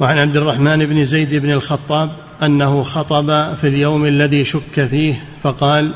وعن 0.00 0.18
عبد 0.18 0.36
الرحمن 0.36 0.86
بن 0.86 1.04
زيد 1.04 1.34
بن 1.34 1.50
الخطاب 1.50 2.10
أنه 2.42 2.82
خطب 2.82 3.54
في 3.60 3.68
اليوم 3.68 4.06
الذي 4.06 4.44
شك 4.44 4.86
فيه 4.90 5.24
فقال 5.42 5.92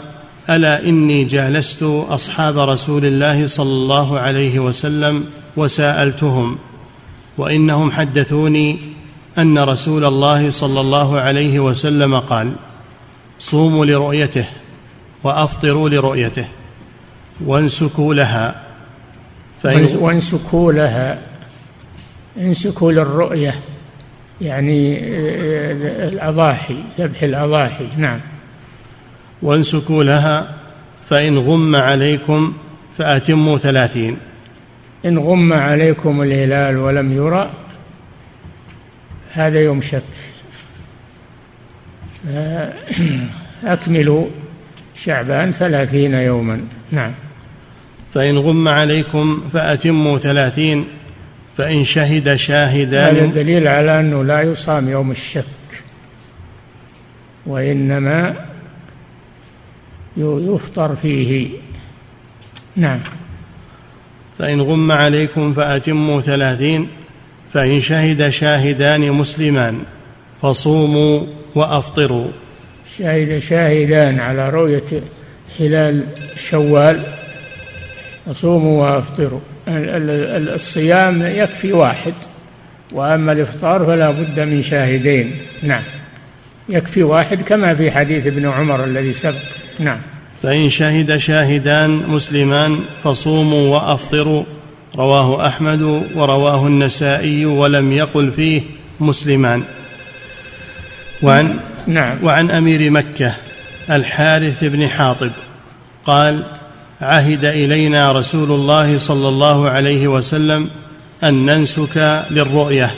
ألا 0.51 0.85
إني 0.85 1.25
جالست 1.25 1.83
أصحاب 2.09 2.59
رسول 2.59 3.05
الله 3.05 3.47
صلى 3.47 3.73
الله 3.73 4.19
عليه 4.19 4.59
وسلم 4.59 5.25
وسألتهم 5.57 6.59
وإنهم 7.39 7.93
حدثوني 7.93 8.79
أن 9.39 9.59
رسول 9.59 10.05
الله 10.05 10.51
صلى 10.51 10.81
الله 10.81 11.21
عليه 11.21 11.61
وسلم 11.61 12.19
قال 12.19 12.53
صوموا 13.41 13.87
لرؤيته 13.87 14.45
وأفطروا 15.25 15.89
لرؤيته 15.89 16.47
وانسكوا 17.45 18.15
لها. 18.15 18.63
فإن 19.63 19.97
وانسكوا 19.97 20.73
لها 20.73 21.19
انسكوا 22.39 22.93
للرؤية. 22.93 23.55
يعني 24.41 24.99
الأضاحي 26.09 26.77
ذبح 26.99 27.23
الأضاحي 27.23 27.89
نعم. 27.97 28.21
وانسكوا 29.43 30.05
لها 30.05 30.55
فإن 31.09 31.39
غم 31.39 31.77
عليكم 31.77 32.53
فأتموا 32.99 33.59
ثلاثين. 33.59 34.17
إن 35.05 35.19
غم 35.19 35.53
عليكم 35.53 36.23
الهلال 36.23 36.77
ولم 36.77 37.13
يرى 37.13 37.51
هذا 39.33 39.61
يوم 39.61 39.81
شك. 39.81 40.03
أكملوا 43.65 44.27
شعبان 44.95 45.53
ثلاثين 45.53 46.15
يوما. 46.15 46.61
نعم. 46.91 47.13
فإن 48.15 48.39
غم 48.39 48.69
عليكم 48.69 49.43
فأتموا 49.53 50.19
ثلاثين 50.19 50.85
فإن 51.57 51.85
شهد 51.85 52.37
شاهدان 52.37 53.17
هذا 53.17 53.27
دليل 53.27 53.69
على 53.69 54.01
أنه 54.01 54.25
لا 54.25 54.43
يصام 54.43 54.89
يوم 54.89 55.11
الشك 55.11 55.45
وإنما 57.47 58.37
يفطر 60.17 60.97
فيه. 60.97 61.49
نعم. 62.77 63.01
فإن 64.39 64.61
غم 64.61 64.93
عليكم 64.93 65.53
فأتموا 65.53 66.21
ثلاثين 66.21 66.89
فإن 67.53 67.81
شهد 67.81 68.29
شاهدان 68.29 69.13
مسلمان 69.13 69.83
فصوموا 70.43 71.21
وأفطروا. 71.55 72.29
شهد 72.99 73.39
شاهدان 73.39 74.21
على 74.21 74.51
رؤية 74.51 75.03
هلال 75.61 76.05
شوال 76.37 77.03
فصوموا 78.27 78.87
وأفطروا. 78.87 79.41
الصيام 79.69 81.23
يكفي 81.27 81.73
واحد 81.73 82.15
وأما 82.93 83.33
الإفطار 83.33 83.87
فلا 83.87 84.11
بد 84.11 84.41
من 84.41 84.63
شاهدين. 84.63 85.33
نعم. 85.63 85.83
يكفي 86.69 87.03
واحد 87.03 87.43
كما 87.43 87.75
في 87.75 87.91
حديث 87.91 88.27
ابن 88.27 88.47
عمر 88.47 88.85
الذي 88.85 89.13
سبق. 89.13 89.43
نعم. 89.79 89.99
فإن 90.43 90.71
شهد 90.71 91.17
شاهدان 91.17 91.91
مسلمان 91.91 92.81
فصوموا 93.05 93.77
وأفطروا. 93.77 94.45
رواه 94.97 95.47
أحمد 95.47 95.83
ورواه 96.15 96.67
النسائي 96.67 97.47
ولم 97.47 97.93
يقل 97.93 98.31
فيه 98.33 98.63
مسلمان. 99.01 99.63
وعن 101.23 101.61
نعم. 101.87 102.25
وعن 102.25 102.51
أمير 102.51 102.91
مكة 102.91 103.35
الحارث 103.91 104.65
بن 104.65 104.89
حاطب 104.89 105.31
قال 106.05 106.43
عهد 107.01 107.45
إلينا 107.45 108.13
رسول 108.13 108.53
الله 108.53 108.99
صلى 108.99 109.29
الله 109.29 109.71
عليه 109.71 110.09
وسلم 110.09 110.71
أن 111.25 111.47
ننسك 111.47 112.25
للرؤية 112.31 112.91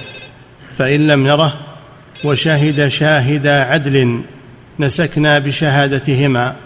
فإن 0.79 1.07
لم 1.07 1.27
نره 1.27 1.55
وشهد 2.25 2.89
شاهد 2.89 3.47
عدل 3.47 4.23
نسكنا 4.81 5.39
بشهادتهما. 5.39 6.57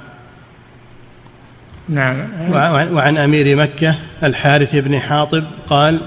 نعم. 1.88 2.28
وعن 2.92 3.18
أمير 3.18 3.56
مكة 3.56 3.94
الحارث 4.24 4.76
بن 4.76 5.00
حاطب 5.00 5.44
قال 5.68 6.00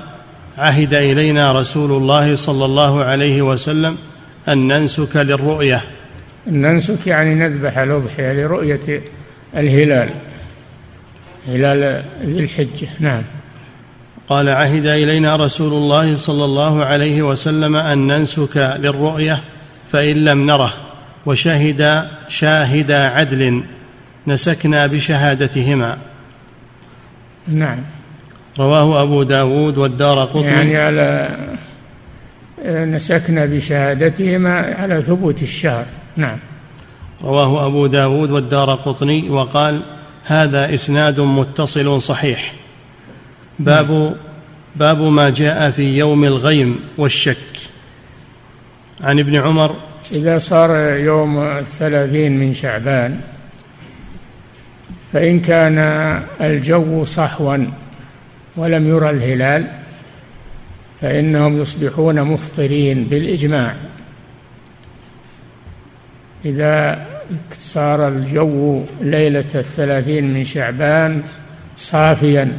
عهد 0.58 0.94
إلينا 0.94 1.52
رسول 1.52 1.92
الله 1.92 2.36
صلى 2.36 2.66
الله 2.66 3.04
عليه 3.04 3.42
وسلم 3.42 3.98
أن 4.48 4.68
ننسك 4.68 5.16
للرؤية. 5.16 5.82
ننسك 6.48 7.08
يعني 7.08 7.36
نذبح 7.36 7.78
الاضحيه 7.78 8.34
لرؤية 8.34 9.02
الهلال. 9.58 10.10
هلال 11.48 12.04
ذي 12.26 12.40
الحجة. 12.40 12.88
نعم. 13.00 13.22
قال 14.30 14.50
عهد 14.50 14.86
إلينا 14.86 15.36
رسول 15.36 15.74
الله 15.74 16.16
صلى 16.16 16.46
الله 16.46 16.86
عليه 16.86 17.22
وسلم 17.22 17.76
أن 17.76 18.08
ننسك 18.08 18.78
للرؤية 18.80 19.40
فإن 19.92 20.26
لم 20.26 20.46
نره 20.46 20.74
وشهد 21.26 22.08
شاهد 22.28 22.92
عدل 22.92 23.64
نسكنا 24.28 24.88
بشهادتهما. 24.88 25.98
نعم. 27.48 27.80
رواه 28.60 29.04
أبو 29.04 29.24
داود 29.24 29.78
والدار 29.78 30.20
قطني. 30.20 30.44
يعني 30.44 30.78
على 30.78 31.38
نسكنا 32.66 33.46
بشهادتهما 33.46 34.60
على 34.60 35.02
ثبوت 35.02 35.42
الشهر. 35.42 35.86
نعم. 36.18 36.38
رواه 37.24 37.68
أبو 37.68 37.88
داود 37.88 38.32
والدار 38.32 38.76
قطني 38.76 39.30
وقال 39.30 39.82
هذا 40.26 40.76
إسناد 40.76 41.20
متصل 41.20 42.02
صحيح 42.02 42.54
باب. 43.60 44.16
باب 44.76 45.02
ما 45.02 45.30
جاء 45.30 45.72
في 45.72 45.98
يوم 45.98 46.24
الغيم 46.24 46.80
والشك 46.98 47.38
عن 49.02 49.20
ابن 49.20 49.36
عمر 49.36 49.76
إذا 50.12 50.40
صار 50.40 50.72
يوم 50.98 51.40
الثلاثين 51.40 52.40
من 52.40 52.54
شعبان 52.54 53.22
فإن 55.14 55.40
كان 55.40 55.78
الجو 56.42 57.06
صحوا 57.06 57.58
ولم 58.56 58.88
يرى 58.88 59.10
الهلال 59.10 59.68
فإنهم 61.02 61.62
يصبحون 61.62 62.22
مفطرين 62.22 63.04
بالإجماع 63.04 63.76
إذا 66.46 67.06
صار 67.60 68.08
الجو 68.08 68.82
ليلة 69.02 69.46
الثلاثين 69.56 70.34
من 70.34 70.44
شعبان 70.44 71.22
صافيا. 71.78 72.52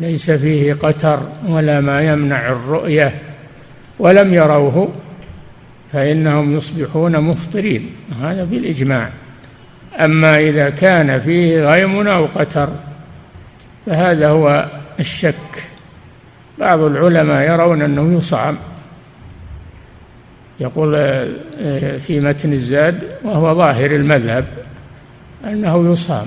ليس 0.00 0.30
فيه 0.30 0.74
قتر 0.74 1.20
ولا 1.46 1.80
ما 1.80 2.02
يمنع 2.02 2.48
الرؤية. 2.48 3.14
ولم 3.98 4.34
يروه 4.34 4.88
فإنهم 5.92 6.56
يصبحون 6.56 7.20
مفطرين. 7.20 7.90
هذا 8.22 8.44
بالإجماع 8.44 9.08
أما 10.00 10.36
إذا 10.36 10.70
كان 10.70 11.20
فيه 11.20 11.70
غيم 11.70 12.08
أو 12.08 12.26
قتر 12.26 12.68
فهذا 13.86 14.28
هو 14.28 14.68
الشك. 15.00 15.34
بعض 16.58 16.80
العلماء 16.80 17.50
يرون 17.50 17.82
أنه 17.82 18.18
يصعم 18.18 18.56
يقول 20.60 20.94
آه، 20.94 21.98
في 21.98 22.20
متن 22.20 22.52
الزاد 22.52 23.02
وهو 23.24 23.54
ظاهر 23.54 23.90
المذهب 23.90 24.44
أنه 25.44 25.92
يصام 25.92 26.26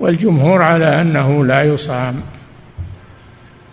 والجمهور 0.00 0.62
على 0.62 1.00
أنه 1.00 1.44
لا 1.44 1.62
يصام 1.62 2.20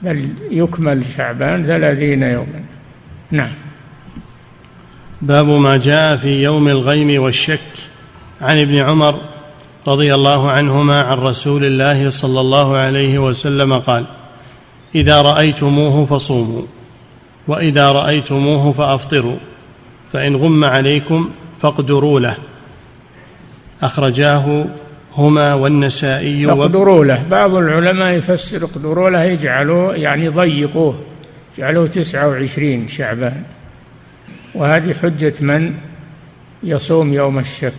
بل 0.01 0.29
يكمل 0.51 1.05
شعبان 1.17 1.65
ثلاثين 1.65 2.23
يوما. 2.23 2.63
نعم. 3.31 3.51
باب 5.21 5.45
ما 5.45 5.77
جاء 5.77 6.17
في 6.17 6.43
يوم 6.43 6.67
الغيم 6.67 7.23
والشك 7.23 7.59
عن 8.41 8.61
ابن 8.61 8.75
عمر 8.75 9.19
رضي 9.87 10.15
الله 10.15 10.51
عنهما 10.51 11.01
عن 11.01 11.17
رسول 11.17 11.65
الله 11.65 12.09
صلى 12.09 12.39
الله 12.39 12.77
عليه 12.77 13.19
وسلم 13.19 13.79
قال 13.79 14.05
إذا 14.95 15.21
رأيتموه 15.21 16.05
فصوموا. 16.05 16.61
وإذا 17.47 17.91
رأيتموه 17.91 18.71
فأفطروا 18.71 19.37
فإن 20.13 20.35
غم 20.35 20.63
عليكم 20.63 21.29
فاقدروا 21.61 22.19
له. 22.19 22.37
أخرجاه 23.81 24.65
هما 25.15 25.53
والنسائي 25.53 26.51
اقدروا 26.51 27.05
له. 27.05 27.23
بعض 27.31 27.53
العلماء 27.53 28.13
يفسر 28.13 28.65
اقدروا 28.65 29.09
له 29.09 29.23
يجعلوه 29.23 29.95
يعني 29.95 30.27
ضيقوه. 30.27 30.99
جعلوه 31.57 31.87
تسعة 31.87 32.27
وعشرين 32.27 32.87
شعبان. 32.87 33.43
وهذه 34.55 34.93
حجة 34.93 35.33
من؟ 35.41 35.73
يصوم 36.63 37.13
يوم 37.13 37.39
الشك. 37.39 37.73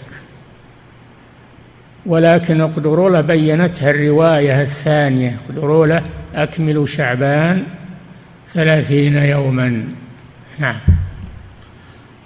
ولكن 2.06 2.60
اقدروا 2.60 3.10
له 3.10 3.20
بينتها 3.20 3.90
الرواية 3.90 4.62
الثانية. 4.62 5.36
اقدروا 5.46 5.86
له 5.86 6.02
أكملوا 6.34 6.86
شعبان. 6.86 7.64
ثلاثين 8.54 9.16
يوما. 9.16 9.84
نعم. 10.58 10.76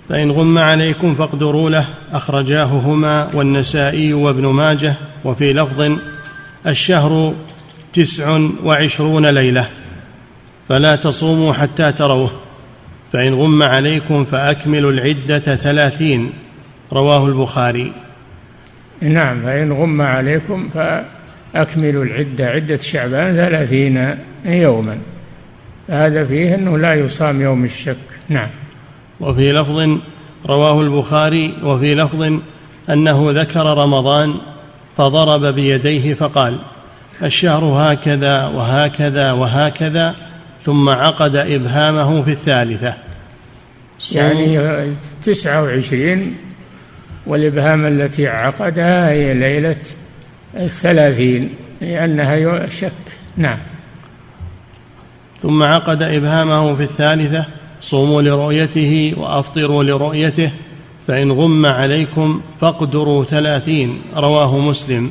فإن 0.08 0.30
غم 0.30 0.58
عليكم 0.58 1.14
فاقدروا 1.14 1.70
له 1.70 1.84
أخرجاه 2.12 2.64
هما 2.64 3.28
والنسائي 3.34 4.12
وابن 4.12 4.46
ماجه 4.46 4.94
وفي 5.24 5.52
لفظ 5.52 5.98
الشهر 6.66 7.34
تسع 7.92 8.40
وعشرون 8.64 9.26
ليلة 9.26 9.68
فلا 10.68 10.96
تصوموا 10.96 11.52
حتى 11.52 11.92
تروه. 11.92 12.30
فإن 13.12 13.34
غم 13.34 13.62
عليكم 13.62 14.24
فأكملوا 14.24 14.92
العدة 14.92 15.38
ثلاثين. 15.38 16.32
رواه 16.92 17.26
البخاري. 17.26 17.92
نعم 19.00 19.42
فإن 19.42 19.72
غم 19.72 20.02
عليكم 20.02 20.68
فأكملوا 20.74 22.04
العدة 22.04 22.46
عدة 22.46 22.76
شعبان 22.80 23.36
ثلاثين 23.36 24.16
يوما. 24.44 24.98
هذا 25.92 26.24
فيه 26.24 26.54
أنه 26.54 26.78
لا 26.78 26.94
يصام 26.94 27.40
يوم 27.40 27.64
الشك. 27.64 27.96
نعم. 28.28 28.48
وفي 29.20 29.52
لفظ 29.52 29.98
رواه 30.46 30.80
البخاري 30.80 31.54
وفي 31.62 31.94
لفظ 31.94 32.32
أنه 32.90 33.26
ذكر 33.30 33.66
رمضان 33.78 34.34
فضرب 34.96 35.54
بيديه 35.54 36.14
فقال 36.14 36.58
الشهر 37.22 37.64
هكذا 37.64 38.46
وهكذا 38.46 39.32
وهكذا 39.32 40.14
ثم 40.64 40.88
عقد 40.88 41.36
إبهامه 41.36 42.22
في 42.22 42.30
الثالثة. 42.30 42.94
يعني 44.12 44.92
تسعة 45.24 45.62
وعشرين 45.62 46.36
والإبهام 47.26 47.86
التي 47.86 48.26
عقدها 48.28 49.10
هي 49.10 49.34
ليلة 49.34 49.76
الثلاثين 50.54 51.54
لأنها 51.80 52.66
شك. 52.68 52.92
نعم. 53.36 53.58
ثم 55.42 55.62
عقد 55.62 56.02
إبهامه 56.02 56.74
في 56.74 56.82
الثالثة 56.82 57.44
صوموا 57.80 58.22
لرؤيته 58.22 59.14
وأفطروا 59.16 59.84
لرؤيته 59.84 60.50
فإن 61.08 61.32
غم 61.32 61.66
عليكم 61.66 62.40
فاقدروا 62.60 63.24
ثلاثين 63.24 63.98
رواه 64.16 64.58
مسلم. 64.58 65.10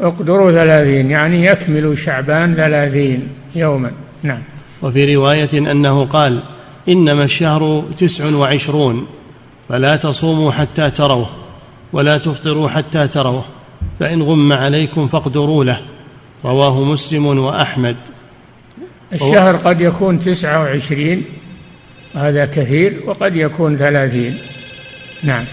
اقدروا 0.00 0.52
ثلاثين 0.52 1.10
يعني 1.10 1.44
يكملوا 1.44 1.94
شعبان 1.94 2.54
ثلاثين 2.54 3.28
يوما. 3.54 3.90
نعم. 4.22 4.42
وفي 4.82 5.16
رواية 5.16 5.58
أنه 5.70 6.04
قال 6.04 6.40
إنما 6.88 7.24
الشهر 7.24 7.82
تسع 7.96 8.36
وعشرون 8.36 9.06
فلا 9.68 9.96
تصوموا 9.96 10.52
حتى 10.52 10.90
تروه 10.90 11.28
ولا 11.92 12.18
تفطروا 12.18 12.68
حتى 12.68 13.08
تروه 13.08 13.44
فإن 14.00 14.22
غم 14.22 14.52
عليكم 14.52 15.08
فاقدروا 15.08 15.64
له 15.64 15.80
رواه 16.44 16.84
مسلم 16.84 17.26
وأحمد. 17.26 17.96
الشهر 19.12 19.56
قد 19.56 19.80
يكون 19.80 20.20
تسعة 20.20 20.62
وعشرين 20.62 21.24
هذا 22.14 22.46
كثير 22.46 23.02
وقد 23.06 23.36
يكون 23.36 23.76
ثلاثين. 23.76 24.38
نعم. 25.22 25.44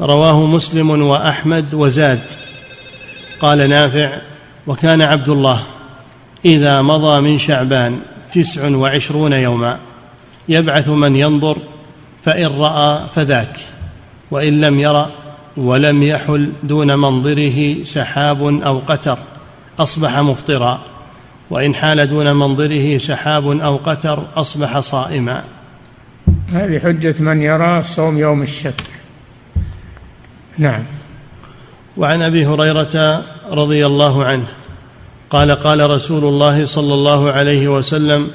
رواه 0.00 0.46
مسلم 0.46 1.02
وأحمد 1.02 1.74
وزاد. 1.74 2.20
قال 3.40 3.68
نافع 3.68 4.18
وكان 4.66 5.02
عبد 5.02 5.28
الله 5.28 5.62
إذا 6.44 6.82
مضى 6.82 7.20
من 7.20 7.38
شعبان 7.38 8.00
تسع 8.32 8.76
وعشرون 8.76 9.32
يوما 9.32 9.78
يبعث 10.48 10.88
من 10.88 11.16
ينظر 11.16 11.58
فإن 12.24 12.46
رأى 12.46 13.00
فذاك 13.14 13.58
وإن 14.30 14.60
لم 14.60 14.80
يرى 14.80 15.10
ولم 15.56 16.02
يحل 16.02 16.52
دون 16.62 16.94
منظره 16.98 17.84
سحاب 17.84 18.62
أو 18.62 18.78
قتر 18.78 19.18
أصبح 19.78 20.18
مفطرا. 20.18 20.80
وإن 21.50 21.74
حال 21.74 22.06
دون 22.06 22.32
منظره 22.32 22.98
سحاب 22.98 23.60
أو 23.60 23.76
قتر 23.76 24.22
أصبح 24.36 24.80
صائما. 24.80 25.44
هذه 26.52 26.78
حجة 26.78 27.14
من 27.22 27.42
يرى 27.42 27.82
صوم 27.82 28.18
يوم 28.18 28.42
الشك. 28.42 28.82
نعم. 30.58 30.82
وعن 31.96 32.22
أبي 32.22 32.46
هريرة 32.46 33.22
رضي 33.50 33.86
الله 33.86 34.24
عنه 34.24 34.46
قال 35.30 35.52
قال 35.52 35.90
رسول 35.90 36.24
الله 36.24 36.64
صلى 36.64 36.94
الله 36.94 37.32
عليه 37.32 37.68
وسلم 37.68 38.30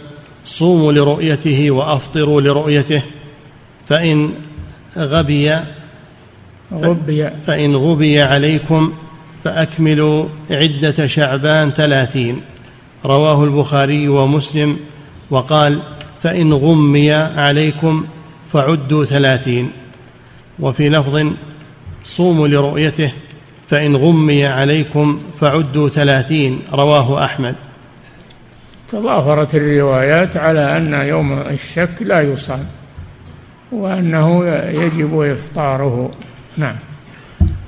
صوموا 0.45 0.93
لرؤيته 0.93 1.71
وأفطروا 1.71 2.41
لرؤيته 2.41 3.01
فإن 3.87 4.33
غبي 4.97 5.59
غبي. 6.73 7.29
فإن 7.47 7.75
غبي 7.75 8.21
عليكم 8.21 8.93
فأكملوا 9.43 10.25
عدة 10.51 11.07
شعبان 11.07 11.71
ثلاثين. 11.71 12.41
رواه 13.05 13.43
البخاري 13.43 14.07
ومسلم 14.07 14.79
وقال 15.29 15.81
فإن 16.23 16.53
غمي 16.53 17.11
عليكم 17.11 18.05
فعدوا 18.53 19.05
ثلاثين. 19.05 19.71
وفي 20.59 20.89
لفظ 20.89 21.33
صوموا 22.05 22.47
لرؤيته 22.47 23.11
فإن 23.69 23.95
غمي 23.95 24.45
عليكم 24.45 25.19
فعدوا 25.39 25.89
ثلاثين 25.89 26.59
رواه 26.73 27.25
أحمد. 27.25 27.55
تضافرت 28.91 29.55
الروايات 29.55 30.37
على 30.37 30.77
أن 30.77 30.93
يوم 30.93 31.33
الشك 31.33 32.01
لا 32.01 32.21
يصام 32.21 32.65
وأنه 33.71 34.45
يجب 34.69 35.21
إفطاره. 35.21 36.11
نعم. 36.57 36.75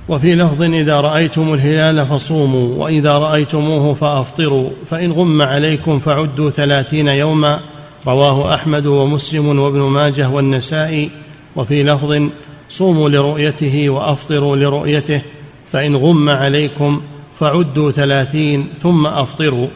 وفي 0.10 0.36
لفظ 0.36 0.62
إذا 0.62 1.02
رأيتم 1.02 1.54
الهلال 1.54 2.08
فصوموا 2.08 2.84
وإذا 2.84 3.18
رأيتموه 3.18 3.94
فأفطروا 3.94 4.70
فإن 4.90 5.12
غم 5.12 5.42
عليكم 5.42 6.00
فعدوا 6.00 6.50
ثلاثين 6.50 7.08
يوما. 7.08 7.60
رواه 8.08 8.54
أحمد 8.54 8.86
ومسلم 8.86 9.60
وابن 9.60 9.80
ماجه 9.80 10.30
والنسائي. 10.30 11.10
وفي 11.56 11.84
لفظ 11.84 12.22
صوموا 12.70 13.10
لرؤيته 13.10 13.90
وأفطروا 13.90 14.56
لرؤيته 14.56 15.22
فإن 15.72 15.96
غم 15.96 16.30
عليكم 16.30 17.02
فعدوا 17.40 17.92
ثلاثين 17.92 18.68
ثم 18.82 19.08
أفطروا. 19.08 19.68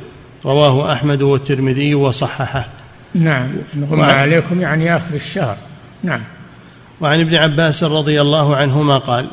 رواه 0.46 0.94
أحمد 0.94 1.22
والترمذي 1.22 1.96
وصححه. 1.96 2.68
نعم 3.16 3.50
غم 3.92 4.02
عليكم 4.02 4.62
يعني 4.62 4.96
آخر 4.96 5.16
الشهر. 5.16 5.58
نعم. 6.04 6.22
وعن 7.02 7.22
ابن 7.22 7.36
عباس 7.36 7.84
رضي 7.84 8.22
الله 8.22 8.56
عنهما 8.56 8.98
قال 8.98 9.26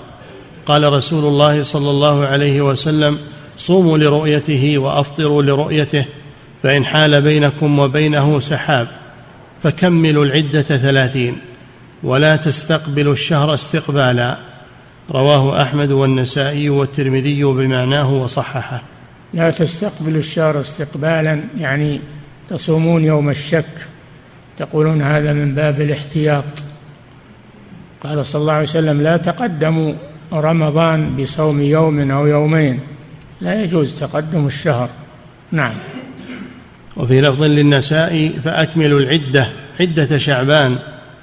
قال 0.67 0.93
رسول 0.93 1.25
الله 1.25 1.62
صلى 1.62 1.91
الله 1.91 2.27
عليه 2.27 2.61
وسلم 2.61 3.19
صوموا 3.57 3.99
لرؤيته 3.99 4.79
وأفطروا 4.79 5.43
لرؤيته 5.43 6.05
فإن 6.62 6.85
حال 6.85 7.23
بينكم 7.23 7.79
وبينه 7.79 8.41
سحاب 8.41 8.89
فكملوا 9.62 10.25
العدة 10.25 10.62
ثلاثين 10.62 11.37
ولا 12.03 12.37
تستقبلوا 12.37 13.12
الشهر 13.12 13.55
استقبالا. 13.55 14.39
رواه 15.11 15.62
أحمد 15.62 15.91
والنسائي 15.91 16.71
والترمذي 16.71 17.45
بمعناه 17.45 18.12
وصححه. 18.12 18.83
لا 19.35 19.51
تستقبلوا 19.51 20.19
الشهر 20.19 20.61
استقبالا 20.61 21.45
يعني 21.59 22.01
تصومون 22.49 23.05
يوم 23.05 23.31
الشك 23.31 23.87
تقولون 24.59 25.03
هذا 25.03 25.33
من 25.33 25.55
باب 25.55 25.81
الاحتياط. 25.81 26.45
قال 28.05 28.27
صلى 28.27 28.41
الله 28.41 28.53
عليه 28.53 28.62
وسلم 28.62 29.03
لا 29.03 29.17
تقدموا 29.17 29.95
رمضان 30.41 31.16
بصوم 31.16 31.61
يوم 31.61 32.11
أو 32.11 32.26
يومين. 32.26 32.80
لا 33.41 33.62
يجوز 33.62 34.01
تقدم 34.01 34.47
الشهر. 34.47 34.89
نعم. 35.53 35.74
وفي 36.97 37.20
لفظ 37.20 37.43
للنساء 37.43 38.32
فأكملوا 38.45 39.01
العدة 39.01 39.47
عدة 39.80 40.18
شعبان. 40.18 40.78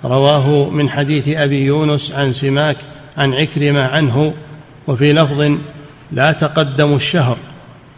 رواه 0.05 0.69
من 0.69 0.89
حديث 0.89 1.29
أبي 1.29 1.65
يونس 1.65 2.11
عن 2.11 2.33
سماك 2.33 2.77
عن 3.17 3.33
عكرمة 3.33 3.81
عنه. 3.81 4.33
وفي 4.87 5.13
لفظ 5.13 5.51
لا 6.11 6.31
تقدموا 6.31 6.95
الشهر 6.95 7.37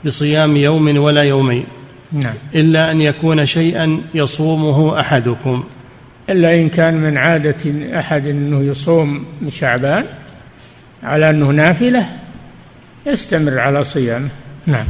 بصيام 0.06 0.58
يوم 0.58 0.98
ولا 0.98 1.24
يومين. 1.24 1.66
نعم. 2.12 2.34
إلا 2.56 2.92
أن 2.92 3.02
يكون 3.02 3.46
شيئا 3.46 4.02
يصومه 4.14 5.00
أحدكم. 5.00 5.64
إلا 6.30 6.56
إن 6.56 6.70
كان 6.70 6.94
من 6.94 7.18
عادة 7.18 8.00
أحد 8.00 8.28
أنه 8.28 8.62
يصوم 8.62 9.26
من 9.42 9.50
شعبان 9.50 10.06
على 11.04 11.30
أنه 11.30 11.46
نافلة 11.48 12.06
يستمر 13.06 13.60
على 13.60 13.84
صيامه. 13.84 14.30
نعم. 14.68 14.86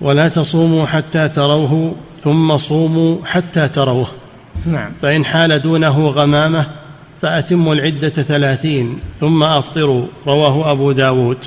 ولا 0.00 0.28
تصوموا 0.28 0.86
حتى 0.86 1.28
تروه 1.28 1.94
ثم 2.24 2.56
صوموا 2.56 3.16
حتى 3.26 3.68
تروه. 3.68 4.08
نعم. 4.66 4.92
فإن 5.02 5.24
حال 5.24 5.58
دونه 5.58 6.08
غمامة 6.08 6.66
فأتموا 7.22 7.74
العدة 7.74 8.08
ثلاثين 8.08 8.98
ثم 9.20 9.42
أفطروا. 9.42 10.06
رواه 10.26 10.72
أبو 10.72 10.92
داود. 10.92 11.38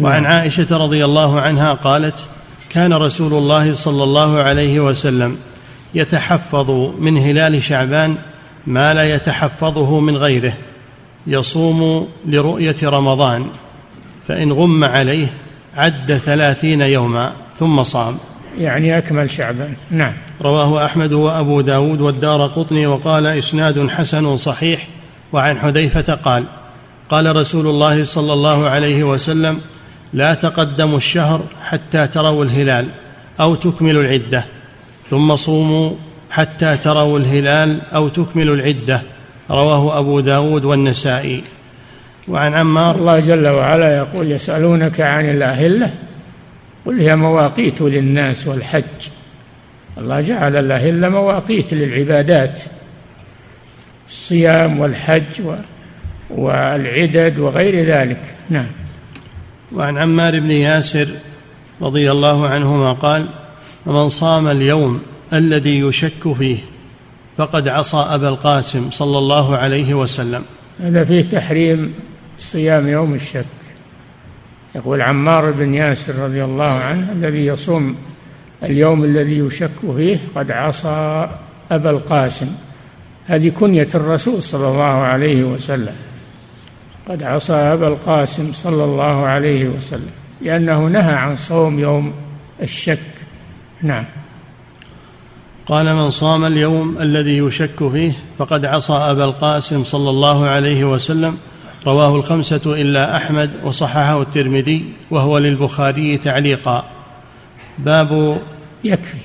وعن 0.00 0.22
نعم. 0.22 0.32
عائشة 0.32 0.76
رضي 0.76 1.04
الله 1.04 1.40
عنها 1.40 1.72
قالت 1.72 2.28
كان 2.70 2.92
رسول 2.92 3.32
الله 3.32 3.72
صلى 3.72 4.04
الله 4.04 4.38
عليه 4.38 4.80
وسلم 4.80 5.36
يتحفظ 5.94 6.70
من 7.00 7.18
هلال 7.18 7.62
شعبان 7.62 8.16
ما 8.66 8.94
لا 8.94 9.14
يتحفظه 9.14 10.00
من 10.00 10.16
غيره. 10.16 10.52
يصوم 11.26 12.08
لرؤية 12.26 12.76
رمضان 12.82 13.46
فإن 14.28 14.52
غم 14.52 14.84
عليه 14.84 15.26
عد 15.76 16.20
ثلاثين 16.24 16.80
يوما 16.80 17.32
ثم 17.58 17.82
صام. 17.82 18.18
يعني 18.58 18.98
أكمل 18.98 19.30
شعبان 19.30 19.74
نعم. 19.90 20.12
رواه 20.42 20.84
أحمد 20.84 21.12
وأبو 21.12 21.60
داود 21.60 22.00
والدار 22.00 22.46
قطني 22.46 22.86
وقال 22.86 23.26
إسناد 23.26 23.88
حسن 23.88 24.36
صحيح 24.36 24.88
وعن 25.32 25.58
حذيفة 25.58 26.14
قال 26.14 26.44
قال 27.08 27.36
رسول 27.36 27.66
الله 27.66 28.04
صلى 28.04 28.32
الله 28.32 28.68
عليه 28.68 29.04
وسلم 29.04 29.60
لا 30.12 30.34
تقدموا 30.34 30.96
الشهر 30.96 31.40
حتى 31.64 32.06
تروا 32.06 32.44
الهلال 32.44 32.88
أو 33.40 33.54
تكملوا 33.54 34.02
العدة 34.02 34.44
ثم 35.10 35.36
صوموا 35.36 35.90
حتى 36.30 36.76
تروا 36.76 37.18
الهلال 37.18 37.78
أو 37.94 38.08
تكملوا 38.08 38.54
العدة. 38.54 39.02
رواه 39.50 39.98
أبو 39.98 40.20
داود 40.20 40.64
والنسائي. 40.64 41.42
وعن 42.28 42.54
عمار 42.54 42.94
الله 42.94 43.20
جل 43.20 43.48
وعلا 43.48 43.96
يقول 43.96 44.32
يسألونك 44.32 45.00
عن 45.00 45.30
الأهلة 45.30 45.90
قل 46.86 47.00
هي 47.00 47.16
مواقيت 47.16 47.82
للناس 47.82 48.46
والحج. 48.46 49.08
الله 49.98 50.20
جعل 50.20 50.56
الأهلة 50.56 51.08
مواقيت 51.08 51.74
للعبادات. 51.74 52.60
الصيام 54.06 54.80
والحج 54.80 55.42
والعدد 56.30 57.38
وغير 57.38 57.86
ذلك. 57.86 58.20
نعم. 58.50 58.66
وعن 59.72 59.98
عمار 59.98 60.40
بن 60.40 60.50
ياسر 60.50 61.08
رضي 61.82 62.10
الله 62.10 62.48
عنهما 62.48 62.92
قال 62.92 63.26
ومن 63.86 64.08
صام 64.08 64.48
اليوم 64.48 65.02
الذي 65.32 65.80
يشك 65.80 66.32
فيه 66.38 66.58
فقد 67.36 67.68
عصى 67.68 67.96
أبا 67.96 68.28
القاسم 68.28 68.90
صلى 68.90 69.18
الله 69.18 69.56
عليه 69.56 69.94
وسلم. 69.94 70.42
هذا 70.80 71.04
فيه 71.04 71.22
تحريم 71.22 71.94
صيام 72.38 72.88
يوم 72.88 73.14
الشك. 73.14 73.44
يقول 74.74 75.02
عمار 75.02 75.50
بن 75.50 75.74
ياسر 75.74 76.14
رضي 76.14 76.44
الله 76.44 76.72
عنه 76.72 77.12
الذي 77.12 77.46
يصوم 77.46 77.96
اليوم 78.62 79.04
الذي 79.04 79.38
يشك 79.38 79.94
فيه 79.96 80.18
قد 80.34 80.50
عصى 80.50 81.28
أبا 81.70 81.90
القاسم. 81.90 82.46
هذه 83.26 83.48
كنية 83.48 83.88
الرسول 83.94 84.42
صلى 84.42 84.68
الله 84.68 84.84
عليه 84.84 85.44
وسلم. 85.44 85.94
قد 87.08 87.22
عصى 87.22 87.52
أبا 87.52 87.88
القاسم 87.88 88.52
صلى 88.52 88.84
الله 88.84 89.26
عليه 89.26 89.68
وسلم. 89.68 90.10
لأنه 90.40 90.86
نهى 90.86 91.14
عن 91.14 91.36
صوم 91.36 91.78
يوم 91.78 92.12
الشك. 92.62 92.98
نعم. 93.82 94.04
قال 95.66 95.94
من 95.94 96.10
صام 96.10 96.44
اليوم 96.44 96.98
الذي 97.00 97.38
يشك 97.38 97.88
فيه 97.92 98.12
فقد 98.38 98.64
عصى 98.64 98.92
أبا 98.92 99.24
القاسم 99.24 99.84
صلى 99.84 100.10
الله 100.10 100.46
عليه 100.48 100.84
وسلم. 100.84 101.36
رواه 101.86 102.16
الخمسة 102.16 102.80
إلا 102.80 103.16
أحمد 103.16 103.50
وصححه 103.64 104.22
الترمذي 104.22 104.84
وهو 105.10 105.38
للبخاري 105.38 106.16
تعليقا. 106.16 106.84
باب 107.78 108.40
يكفي. 108.84 109.18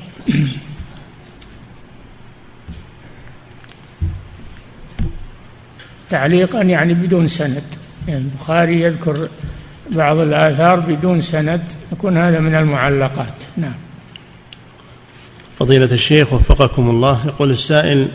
تعليقا 6.09 6.61
يعني 6.61 6.93
بدون 6.93 7.27
سند. 7.27 7.63
يعني 8.07 8.19
البخاري 8.19 8.81
يذكر 8.81 9.27
بعض 9.91 10.17
الآثار 10.17 10.79
بدون 10.79 11.21
سند. 11.21 11.63
يكون 11.91 12.17
هذا 12.17 12.39
من 12.39 12.55
المعلقات. 12.55 13.43
نعم. 13.57 13.88
فضيلة 15.59 15.85
الشيخ 15.91 16.33
وفقكم 16.33 16.89
الله. 16.89 17.21
يقول 17.25 17.51
السائل 17.51 18.07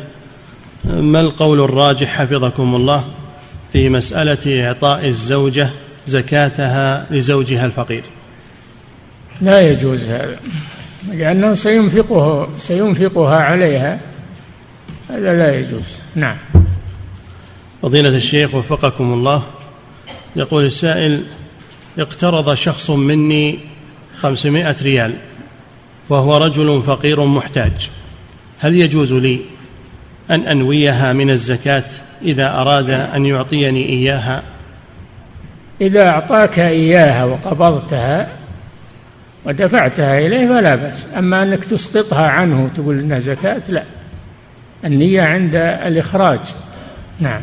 ما 0.84 1.20
القول 1.20 1.60
الراجح 1.60 2.08
حفظكم 2.08 2.74
الله 2.74 3.04
في 3.72 3.88
مسألة 3.88 4.66
إعطاء 4.66 5.08
الزوجة 5.08 5.70
زكاتها 6.06 7.06
لزوجها 7.10 7.66
الفقير؟ 7.66 8.02
لا 9.40 9.60
يجوز 9.60 10.04
هذا 10.04 10.38
لأنه 11.12 11.54
سينفقه 11.54 12.48
سينفقها 12.58 13.36
عليها. 13.36 14.00
هذا 15.10 15.38
لا 15.38 15.54
يجوز. 15.54 15.98
نعم. 16.14 16.36
فضيلة 17.82 18.16
الشيخ 18.16 18.54
وفقكم 18.54 19.12
الله 19.12 19.42
يقول 20.36 20.64
السائل 20.64 21.22
اقترض 21.98 22.54
شخص 22.54 22.90
مني 22.90 23.58
خمسمائة 24.16 24.76
ريال. 24.82 25.14
وهو 26.08 26.36
رجل 26.36 26.82
فقير 26.86 27.24
محتاج. 27.24 27.90
هل 28.58 28.76
يجوز 28.76 29.12
لي 29.12 29.40
أن 30.30 30.40
أنويها 30.40 31.12
من 31.12 31.30
الزكاة 31.30 31.84
إذا 32.22 32.60
أراد 32.60 32.90
أن 32.90 33.26
يعطيني 33.26 33.88
إياها؟ 33.88 34.42
إذا 35.80 36.08
أعطاك 36.08 36.58
إياها 36.58 37.24
وقبضتها 37.24 38.28
ودفعتها 39.44 40.18
إليه 40.18 40.48
فلا 40.48 40.74
بأس. 40.74 41.06
أما 41.18 41.42
أنك 41.42 41.64
تسقطها 41.64 42.28
عنه 42.28 42.64
وتقول 42.64 42.98
إنها 42.98 43.18
زكاة 43.18 43.62
لا. 43.68 43.82
النية 44.84 45.22
عند 45.22 45.54
الإخراج. 45.56 46.40
نعم. 47.20 47.42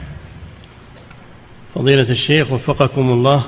فضيلة 1.76 2.09
الشيخ 2.09 2.51
وفقكم 2.51 3.09
الله 3.09 3.43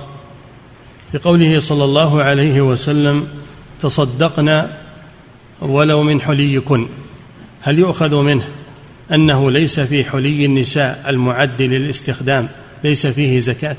بقوله 1.14 1.60
صلى 1.60 1.84
الله 1.84 2.24
عليه 2.24 2.62
وسلم 2.62 3.28
تصدقنا 3.80 4.83
ولو 5.62 6.04
من 6.04 6.22
حليكن. 6.22 6.88
هل 7.62 7.80
يؤخذ 7.80 8.16
منه 8.16 8.44
أنه 9.12 9.52
ليس 9.52 9.80
في 9.80 10.04
حلي 10.04 10.46
النساء 10.46 11.06
المعد 11.08 11.62
للاستخدام 11.62 12.50
ليس 12.84 13.08
فيه 13.08 13.40
زكاة؟ 13.40 13.78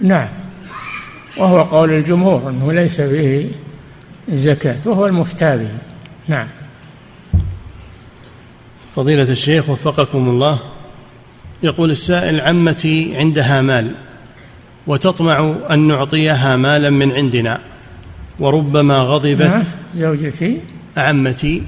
نعم. 0.00 0.28
وهو 1.36 1.62
قول 1.62 1.90
الجمهور 1.90 2.50
أنه 2.50 2.72
ليس 2.72 3.00
فيه 3.00 3.48
زكاة 4.28 4.76
وهو 4.84 5.06
المفتى 5.06 5.56
به. 5.58 5.68
نعم. 6.28 6.46
فضيلة 8.96 9.32
الشيخ 9.32 9.70
وفقكم 9.70 10.28
الله 10.28 10.58
يقول 11.62 11.90
السائل 11.90 12.40
عمتي 12.40 13.16
عندها 13.16 13.62
مال 13.62 13.94
وتطمع 14.86 15.54
أن 15.70 15.88
نعطيها 15.88 16.56
مالا 16.56 16.90
من 16.90 17.12
عندنا 17.12 17.60
وربما 18.40 18.98
غضبت 18.98 19.42
نعم، 19.42 19.62
زوجتي 19.96 20.60
عمتي 20.96 21.62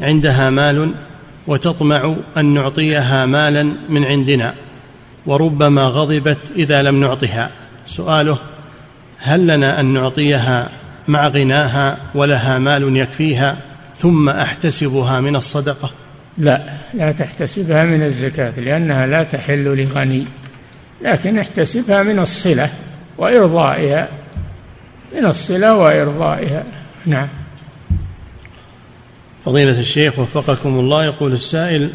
عندها 0.00 0.50
مال 0.50 0.94
وتطمع 1.46 2.14
أن 2.36 2.54
نعطيها 2.54 3.26
مالا 3.26 3.72
من 3.88 4.04
عندنا 4.04 4.54
وربما 5.26 5.82
غضبت 5.82 6.38
إذا 6.56 6.82
لم 6.82 7.00
نعطها. 7.00 7.50
سؤاله 7.86 8.38
هل 9.18 9.46
لنا 9.46 9.80
أن 9.80 9.86
نعطيها 9.86 10.68
مع 11.08 11.28
غناها 11.28 11.96
ولها 12.14 12.58
مال 12.58 12.96
يكفيها 12.96 13.56
ثم 13.98 14.28
أحتسبها 14.28 15.20
من 15.20 15.36
الصدقة؟ 15.36 15.90
لا 16.38 16.62
لا 16.94 17.12
تحتسبها 17.12 17.84
من 17.84 18.02
الزكاة 18.02 18.60
لأنها 18.60 19.06
لا 19.06 19.22
تحل 19.22 19.64
لغني. 19.64 20.26
لكن 21.02 21.38
احتسبها 21.38 22.02
من 22.02 22.18
الصلة 22.18 22.68
وإرضائها 23.18 24.08
من 25.16 25.26
الصلة 25.26 25.74
وإرضائها. 25.74 26.64
نعم. 27.06 27.28
فضيلة 29.44 29.80
الشيخ 29.80 30.18
وفقكم 30.18 30.78
الله 30.78 31.04
يقول 31.04 31.32
السائل 31.32 31.90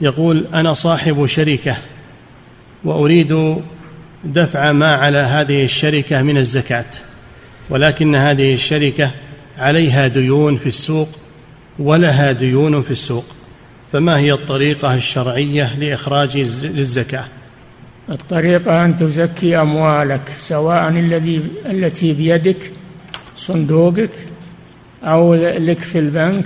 يقول 0.00 0.46
أنا 0.54 0.74
صاحب 0.74 1.26
شركة 1.26 1.76
وأريد 2.84 3.56
دفع 4.24 4.72
ما 4.72 4.94
على 4.94 5.18
هذه 5.18 5.64
الشركة 5.64 6.22
من 6.22 6.38
الزكاة 6.38 6.84
ولكن 7.70 8.14
هذه 8.14 8.54
الشركة 8.54 9.10
عليها 9.58 10.06
ديون 10.06 10.56
في 10.56 10.66
السوق 10.66 11.08
ولها 11.78 12.32
ديون 12.32 12.82
في 12.82 12.90
السوق 12.90 13.24
فما 13.92 14.18
هي 14.18 14.32
الطريقة 14.32 14.94
الشرعية 14.94 15.78
لإخراج 15.78 16.36
الزكاة 16.64 17.24
الطريقة 18.10 18.84
أن 18.84 18.96
تزكي 18.96 19.60
أموالك 19.60 20.32
سواء 20.38 20.88
الذي 20.88 21.42
التي 21.66 22.12
بيدك 22.12 22.72
صندوقك 23.36 24.10
أو 25.04 25.34
لك 25.34 25.80
في 25.80 25.98
البنك 25.98 26.44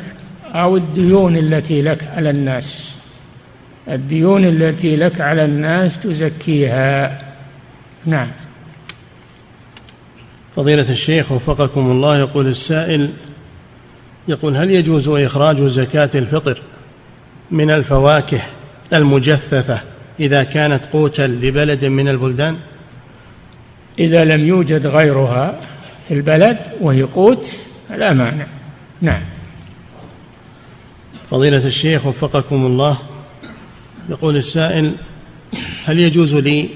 أو 0.54 0.76
الديون 0.76 1.36
التي 1.36 1.82
لك 1.82 2.08
على 2.16 2.30
الناس. 2.30 2.96
الديون 3.88 4.44
التي 4.44 4.96
لك 4.96 5.20
على 5.20 5.44
الناس 5.44 6.00
تزكيها. 6.00 7.22
نعم. 8.06 8.28
فضيلة 10.56 10.90
الشيخ 10.90 11.32
وفقكم 11.32 11.90
الله 11.90 12.18
يقول 12.18 12.46
السائل 12.46 13.10
يقول 14.28 14.56
هل 14.56 14.70
يجوز 14.70 15.08
إخراج 15.08 15.62
زكاة 15.62 16.10
الفطر 16.14 16.62
من 17.50 17.70
الفواكه 17.70 18.40
المجففة 18.92 19.80
إذا 20.20 20.42
كانت 20.42 20.84
قوتا 20.92 21.26
لبلد 21.26 21.84
من 21.84 22.08
البلدان؟ 22.08 22.56
إذا 23.98 24.24
لم 24.24 24.46
يوجد 24.46 24.86
غيرها 24.86 25.60
في 26.08 26.14
البلد 26.14 26.58
وهي 26.80 27.02
قوت 27.02 27.56
لا 27.90 28.12
مانع 28.12 28.46
نعم. 29.00 29.22
فضيلة 31.30 31.66
الشيخ 31.66 32.06
وفقكم 32.06 32.66
الله 32.66 32.98
يقول 34.08 34.36
السائل 34.36 34.94
هل 35.84 36.00
يجوز 36.00 36.34
لي 36.34 36.68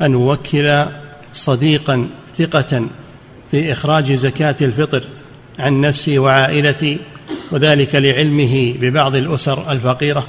أن 0.00 0.14
أوكل 0.14 0.84
صديقا 1.32 2.08
ثقة 2.38 2.86
في 3.50 3.72
إخراج 3.72 4.12
زكاة 4.12 4.56
الفطر 4.60 5.02
عن 5.58 5.80
نفسي 5.80 6.18
وعائلتي 6.18 6.98
وذلك 7.50 7.94
لعلمه 7.94 8.74
ببعض 8.80 9.16
الأسر 9.16 9.72
الفقيرة؟ 9.72 10.26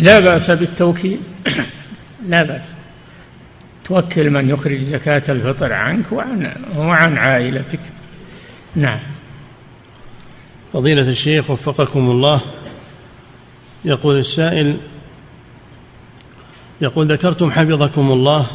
لا 0.00 0.18
بأس 0.18 0.50
بالتوكيل. 0.50 1.18
لا 2.28 2.42
بأس. 2.42 2.62
توكل 3.84 4.30
من 4.30 4.50
يخرج 4.50 4.78
زكاة 4.78 5.22
الفطر 5.28 5.72
عنك 5.72 6.12
وعن 6.12 6.52
وعن 6.76 7.16
عائلتك. 7.16 7.80
نعم. 8.76 8.98
فضيلة 10.72 11.08
الشيخ 11.08 11.50
وفقكم 11.50 12.10
الله 12.10 12.40
يقول 13.84 14.18
السائل 14.18 14.76
يقول 16.80 17.12
ذكرتم 17.12 17.50
حفظكم 17.50 18.12
الله 18.12 18.46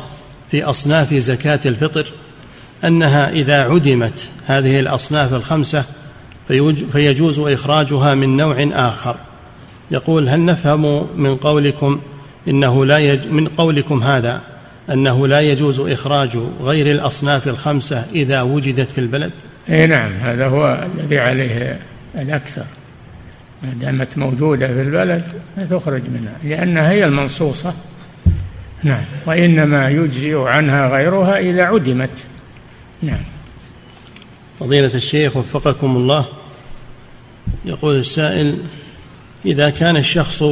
في 0.51 0.63
أصناف 0.63 1.13
زكاة 1.13 1.59
الفطر 1.65 2.05
أنها 2.83 3.29
إذا 3.29 3.61
عدمت 3.61 4.29
هذه 4.45 4.79
الأصناف 4.79 5.33
الخمسة 5.33 5.83
فيجوز 6.91 7.39
إخراجها 7.39 8.15
من 8.15 8.37
نوع 8.37 8.69
آخر. 8.73 9.15
يقول 9.91 10.29
هل 10.29 10.45
نفهم 10.45 11.07
من 11.15 11.35
قولكم 11.35 12.01
إنه 12.47 12.85
لا 12.85 12.97
يج 12.97 13.27
من 13.27 13.47
قولكم 13.47 14.03
هذا 14.03 14.41
أنه 14.89 15.27
لا 15.27 15.39
يجوز 15.39 15.79
إخراج 15.79 16.37
غير 16.61 16.91
الأصناف 16.91 17.47
الخمسة 17.47 18.05
إذا 18.15 18.41
وجدت 18.41 18.91
في 18.91 18.97
البلد؟ 18.97 19.31
أي 19.69 19.85
نعم 19.85 20.11
هذا 20.11 20.47
هو 20.47 20.87
الذي 20.95 21.19
عليه 21.19 21.79
الأكثر. 22.15 22.65
ما 23.63 23.73
دامت 23.73 24.17
موجودة 24.17 24.67
في 24.67 24.81
البلد 24.81 25.23
تخرج 25.69 26.01
منها 26.09 26.33
لأنها 26.43 26.91
هي 26.91 27.05
المنصوصة. 27.05 27.73
نعم 28.83 29.03
وإنما 29.25 29.89
يجزئ 29.89 30.37
عنها 30.37 30.87
غيرها 30.87 31.37
إذا 31.37 31.63
عدمت. 31.63 32.25
نعم. 33.01 33.23
فضيلة 34.59 34.91
الشيخ 34.95 35.37
وفقكم 35.37 35.95
الله 35.95 36.25
يقول 37.65 37.95
السائل 37.95 38.57
إذا 39.45 39.69
كان 39.69 39.97
الشخص 39.97 40.43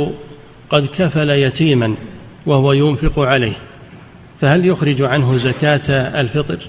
قد 0.70 0.86
كفل 0.86 1.30
يتيما 1.30 1.96
وهو 2.46 2.74
ينفق 2.74 3.20
عليه 3.20 3.54
فهل 4.42 4.66
يخرج 4.66 5.02
عنه 5.02 5.38
زكاة 5.38 5.92
الفطر؟ 6.22 6.60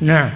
نعم. 0.00 0.30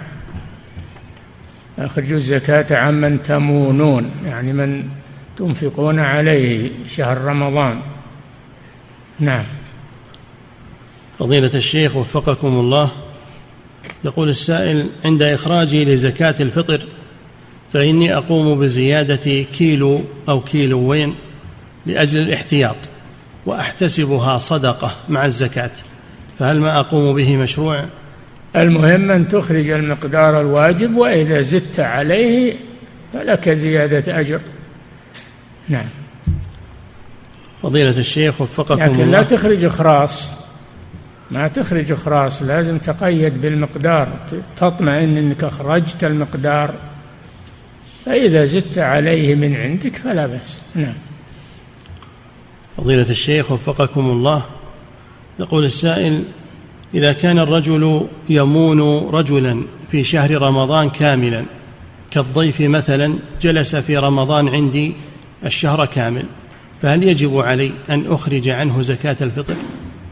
أخرجوا 1.79 2.17
الزكاة 2.17 2.77
عمن 2.77 3.23
تمونون 3.23 4.11
يعني 4.25 4.53
من 4.53 4.89
تنفقون 5.37 5.99
عليه 5.99 6.69
شهر 6.87 7.17
رمضان 7.17 7.79
نعم 9.19 9.43
فضيلة 11.19 11.51
الشيخ 11.55 11.95
وفقكم 11.95 12.47
الله 12.47 12.91
يقول 14.05 14.29
السائل 14.29 14.89
عند 15.05 15.21
إخراجي 15.21 15.85
لزكاة 15.85 16.35
الفطر 16.39 16.81
فإني 17.73 18.17
أقوم 18.17 18.59
بزيادة 18.59 19.43
كيلو 19.43 20.01
أو 20.29 20.41
كيلوين 20.41 21.15
لأجل 21.85 22.19
الاحتياط 22.19 22.75
وأحتسبها 23.45 24.37
صدقة 24.37 24.95
مع 25.09 25.25
الزكاة 25.25 25.71
فهل 26.39 26.59
ما 26.59 26.79
أقوم 26.79 27.15
به 27.15 27.37
مشروع؟ 27.37 27.85
المهم 28.55 29.11
أن 29.11 29.27
تخرج 29.27 29.69
المقدار 29.69 30.41
الواجب 30.41 30.95
وإذا 30.95 31.41
زدت 31.41 31.79
عليه 31.79 32.55
فلك 33.13 33.49
زيادة 33.49 34.19
أجر. 34.19 34.39
نعم. 35.69 35.85
فضيلة 37.63 37.99
الشيخ 37.99 38.41
وفقكم 38.41 38.83
لكن 38.83 38.93
الله. 38.93 39.05
لا 39.05 39.23
تخرج 39.23 39.65
إخراص 39.65 40.31
ما 41.31 41.47
تخرج 41.47 41.91
إخراص 41.91 42.43
لازم 42.43 42.77
تقيد 42.77 43.41
بالمقدار. 43.41 44.07
تطمئن 44.57 45.17
أنك 45.17 45.43
أخرجت 45.43 46.03
المقدار. 46.03 46.73
فإذا 48.05 48.45
زدت 48.45 48.77
عليه 48.77 49.35
من 49.35 49.55
عندك 49.55 49.95
فلا 49.95 50.27
بأس. 50.27 50.61
نعم. 50.75 50.93
فضيلة 52.77 53.09
الشيخ 53.09 53.51
وفقكم 53.51 54.09
الله. 54.09 54.43
يقول 55.39 55.65
السائل 55.65 56.23
إذا 56.93 57.13
كان 57.13 57.39
الرجل 57.39 58.07
يمون 58.29 59.09
رجلا 59.09 59.63
في 59.91 60.03
شهر 60.03 60.41
رمضان 60.41 60.89
كاملا 60.89 61.45
كالضيف 62.11 62.61
مثلا 62.61 63.13
جلس 63.41 63.75
في 63.75 63.97
رمضان 63.97 64.47
عندي 64.47 64.93
الشهر 65.45 65.85
كامل 65.85 66.23
فهل 66.81 67.03
يجب 67.03 67.37
علي 67.37 67.71
أن 67.89 68.05
أخرج 68.07 68.49
عنه 68.49 68.81
زكاة 68.81 69.15
الفطر؟ 69.21 69.55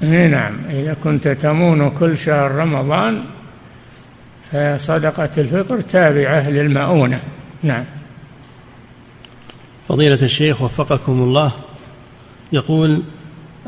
نعم 0.01 0.57
إذا 0.69 0.93
كنت 1.03 1.28
تمون 1.28 1.89
كل 1.89 2.17
شهر 2.17 2.51
رمضان 2.51 3.23
فصدقة 4.51 5.30
الفطر 5.38 5.82
تابعة 5.82 6.49
للمؤونة 6.49 7.19
نعم 7.63 7.86
فضيلة 9.89 10.19
الشيخ 10.21 10.61
وفقكم 10.61 11.21
الله 11.21 11.51
يقول 12.53 13.01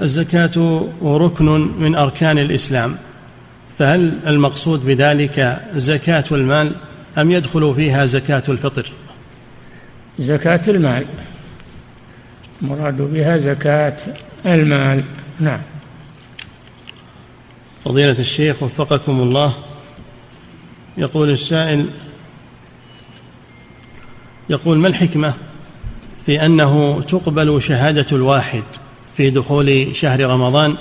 الزكاة 0.01 0.85
ركن 1.03 1.45
من 1.79 1.95
أركان 1.95 2.39
الإسلام 2.39 2.97
فهل 3.79 4.19
المقصود 4.27 4.85
بذلك 4.85 5.61
زكاة 5.75 6.23
المال 6.31 6.71
أم 7.17 7.31
يدخل 7.31 7.75
فيها 7.75 8.05
زكاة 8.05 8.43
الفطر؟ 8.49 8.91
زكاة 10.19 10.61
المال. 10.67 11.05
مراد 12.61 13.01
بها 13.01 13.37
زكاة 13.37 13.97
المال. 14.45 15.03
نعم. 15.39 15.61
فضيلة 17.85 18.19
الشيخ 18.19 18.63
وفقكم 18.63 19.21
الله 19.21 19.53
يقول 20.97 21.29
السائل 21.29 21.85
يقول 24.49 24.77
ما 24.77 24.87
الحكمة 24.87 25.33
في 26.25 26.45
أنه 26.45 27.01
تقبل 27.01 27.61
شهادة 27.61 28.05
الواحد؟ 28.11 28.63
في 29.17 29.29
دخول 29.29 29.95
شهر 29.95 30.19
رمضان 30.29 30.75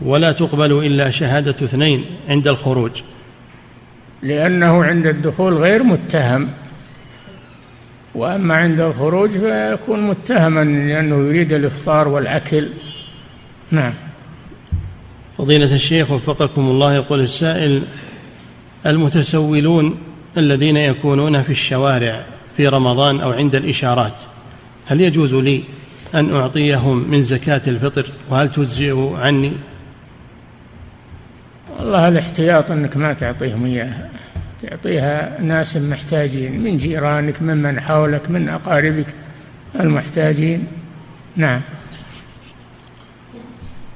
ولا 0.00 0.32
تقبل 0.32 0.86
إلا 0.86 1.10
شهادة 1.10 1.50
اثنين 1.50 2.04
عند 2.28 2.48
الخروج. 2.48 2.90
لأنه 4.22 4.84
عند 4.84 5.06
الدخول 5.06 5.54
غير 5.54 5.82
متهم. 5.82 6.48
وأما 8.14 8.54
عند 8.54 8.80
الخروج 8.80 9.30
فيكون 9.30 10.08
متهما 10.08 10.64
لأنه 10.64 11.16
يريد 11.16 11.52
الإفطار 11.52 12.08
والأكل. 12.08 12.68
نعم. 13.70 13.92
فضيلة 15.38 15.74
الشيخ 15.74 16.10
وفقكم 16.10 16.60
الله 16.60 16.94
يقول 16.94 17.20
السائل 17.20 17.82
المتسولون 18.86 19.98
الذين 20.36 20.76
يكونون 20.76 21.42
في 21.42 21.50
الشوارع 21.50 22.24
في 22.56 22.68
رمضان 22.68 23.20
أو 23.20 23.32
عند 23.32 23.54
الإشارات 23.54 24.14
هل 24.86 25.00
يجوز 25.00 25.34
لي 25.34 25.62
أن 26.14 26.34
أعطيهم 26.34 27.10
من 27.10 27.22
زكاة 27.22 27.60
الفطر؟ 27.66 28.06
وهل 28.30 28.52
تجزئ 28.52 29.14
عني؟ 29.14 29.52
والله 31.78 32.08
الاحتياط 32.08 32.70
أنك 32.70 32.96
ما 32.96 33.12
تعطيهم 33.12 33.64
إياها. 33.64 34.08
تعطيها 34.62 35.40
ناس 35.40 35.76
محتاجين 35.76 36.60
من 36.60 36.78
جيرانك 36.78 37.42
ممن 37.42 37.80
حولك 37.80 38.30
من 38.30 38.48
أقاربك 38.48 39.06
المحتاجين. 39.80 40.66
نعم. 41.36 41.60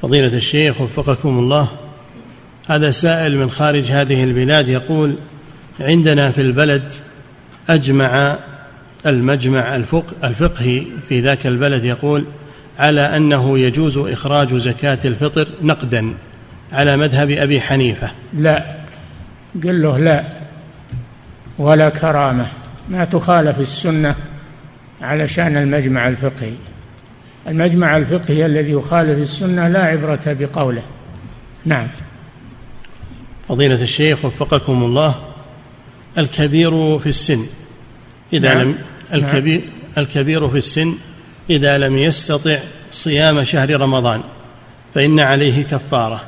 فضيلة 0.03 0.37
الشيخ 0.37 0.81
وفقكم 0.81 1.39
الله. 1.39 1.69
هذا 2.67 2.91
سائل 2.91 3.39
من 3.39 3.51
خارج 3.51 3.91
هذه 3.91 4.25
البلاد 4.25 4.69
يقول 4.69 5.17
عندنا 5.81 6.31
في 6.31 6.41
البلد 6.41 6.93
أجمع 7.69 8.39
المجمع 9.07 9.77
الفقهي 10.25 10.83
في 11.09 11.21
ذاك 11.21 11.47
البلد 11.47 11.85
يقول 11.85 12.25
على 12.79 13.17
أنه 13.17 13.59
يجوز 13.59 13.99
إخراج 13.99 14.55
زكاة 14.55 14.99
الفطر 15.05 15.49
نقدا 15.63 16.15
على 16.73 16.97
مذهب 16.97 17.31
أبي 17.31 17.61
حنيفة. 17.61 18.11
لا. 18.39 18.77
قل 19.65 19.83
له 19.83 19.99
لا. 19.99 20.25
ولا 21.59 21.89
كرامة. 21.89 22.47
ما 22.89 23.05
تخالف 23.05 23.59
السنة 23.59 24.15
علشان 25.03 25.57
المجمع 25.57 26.09
الفقهي. 26.09 26.55
المجمع 27.49 27.97
الفقهي 27.97 28.47
الذي 28.47 28.73
يخالف 28.73 29.19
السنة 29.19 29.69
لا 29.69 29.83
عبرة 29.83 30.21
بقوله. 30.27 30.83
نعم. 31.65 31.87
فضيلة 33.49 33.83
الشيخ 33.83 34.25
وفقكم 34.25 34.83
الله 34.83 35.15
الكبير 36.19 36.99
في 36.99 37.07
السن 37.07 37.47
إذا 38.33 38.55
نعم. 38.55 38.61
لم 38.61 38.79
الكبير 39.15 39.61
نعم. 39.61 40.05
الكبير 40.05 40.49
في 40.49 40.59
السن 40.59 40.95
إذا 41.51 41.79
لم 41.79 41.99
يستطع 41.99 42.59
صيام 42.93 43.45
شهر 43.45 43.81
رمضان 43.81 44.23
فإن 44.95 45.21
عليه 45.21 45.65
كفارة. 45.65 46.25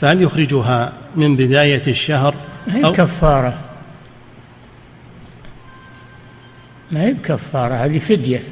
فهل 0.00 0.22
يخرجها 0.22 0.92
من 1.16 1.36
بداية 1.36 1.82
الشهر؟ 1.86 2.34
ما 2.66 2.76
هي 2.76 2.92
كفارة 2.92 3.58
ما 6.90 7.02
هي 7.02 7.12
بكفارة؟ 7.12 7.74
هذه 7.74 7.98
فدية. 7.98 8.42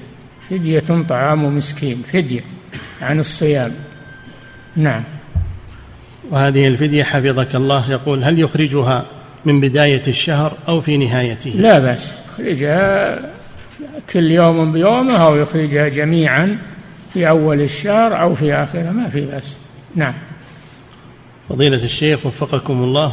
فدية 0.50 1.04
طعام 1.08 1.56
مسكين 1.56 2.02
فدية 2.12 2.44
عن 3.02 3.20
الصيام. 3.20 3.72
نعم. 4.76 5.02
وهذه 6.30 6.68
الفدية 6.68 7.04
حفظك 7.04 7.54
الله 7.54 7.90
يقول 7.90 8.24
هل 8.24 8.38
يخرجها 8.38 9.04
من 9.44 9.60
بداية 9.60 10.02
الشهر 10.08 10.52
أو 10.68 10.80
في 10.80 10.96
نهايته؟ 10.96 11.50
لا 11.50 11.78
بأس 11.78 12.18
يخرجها 12.28 13.33
كل 14.12 14.30
يوم 14.30 14.72
بيومه 14.72 15.16
أو 15.16 15.36
يخرجها 15.36 15.88
جميعا 15.88 16.58
في 17.12 17.28
أول 17.28 17.60
الشهر 17.60 18.20
أو 18.20 18.34
في 18.34 18.54
آخره 18.54 18.90
ما 18.90 19.08
في 19.08 19.20
بأس. 19.20 19.56
نعم. 19.96 20.14
فضيلة 21.48 21.84
الشيخ 21.84 22.26
وفقكم 22.26 22.82
الله 22.82 23.12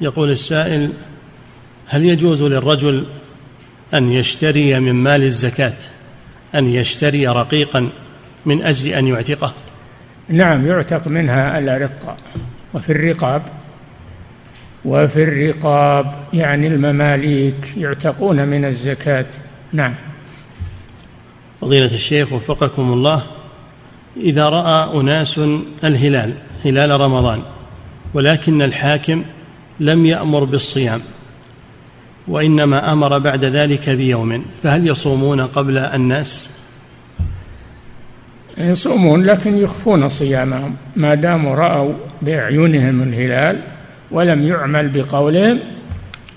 يقول 0.00 0.30
السائل 0.30 0.92
هل 1.86 2.04
يجوز 2.04 2.42
للرجل 2.42 3.04
أن 3.94 4.12
يشتري 4.12 4.80
من 4.80 4.92
مال 4.92 5.22
الزكاة 5.22 5.76
أن 6.54 6.66
يشتري 6.66 7.26
رقيقا 7.26 7.88
من 8.46 8.62
أجل 8.62 8.88
أن 8.88 9.06
يعتقه؟ 9.06 9.52
نعم 10.28 10.66
يعتق 10.66 11.08
منها 11.08 11.58
الأرقاء 11.58 12.18
وفي 12.74 12.92
الرقاب. 12.92 13.42
وفي 14.84 15.22
الرقاب 15.22 16.14
يعني 16.32 16.66
المماليك 16.66 17.76
يعتقون 17.76 18.48
من 18.48 18.64
الزكاة. 18.64 19.26
نعم 19.72 19.94
فضيلة 21.60 21.94
الشيخ 21.94 22.32
وفقكم 22.32 22.92
الله 22.92 23.22
إذا 24.16 24.48
رأى 24.48 25.00
أناس 25.00 25.40
الهلال 25.84 26.32
هلال 26.64 27.00
رمضان 27.00 27.42
ولكن 28.14 28.62
الحاكم 28.62 29.24
لم 29.80 30.06
يأمر 30.06 30.44
بالصيام 30.44 31.00
وإنما 32.28 32.92
أمر 32.92 33.18
بعد 33.18 33.44
ذلك 33.44 33.90
بيوم 33.90 34.44
فهل 34.62 34.88
يصومون 34.88 35.40
قبل 35.40 35.78
الناس؟ 35.78 36.50
يصومون 38.58 39.24
لكن 39.24 39.58
يخفون 39.58 40.08
صيامهم 40.08 40.76
ما 40.96 41.14
داموا 41.14 41.54
رأوا 41.54 41.92
بأعينهم 42.22 43.02
الهلال 43.02 43.60
ولم 44.10 44.48
يعمل 44.48 44.88
بقولهم 44.88 45.58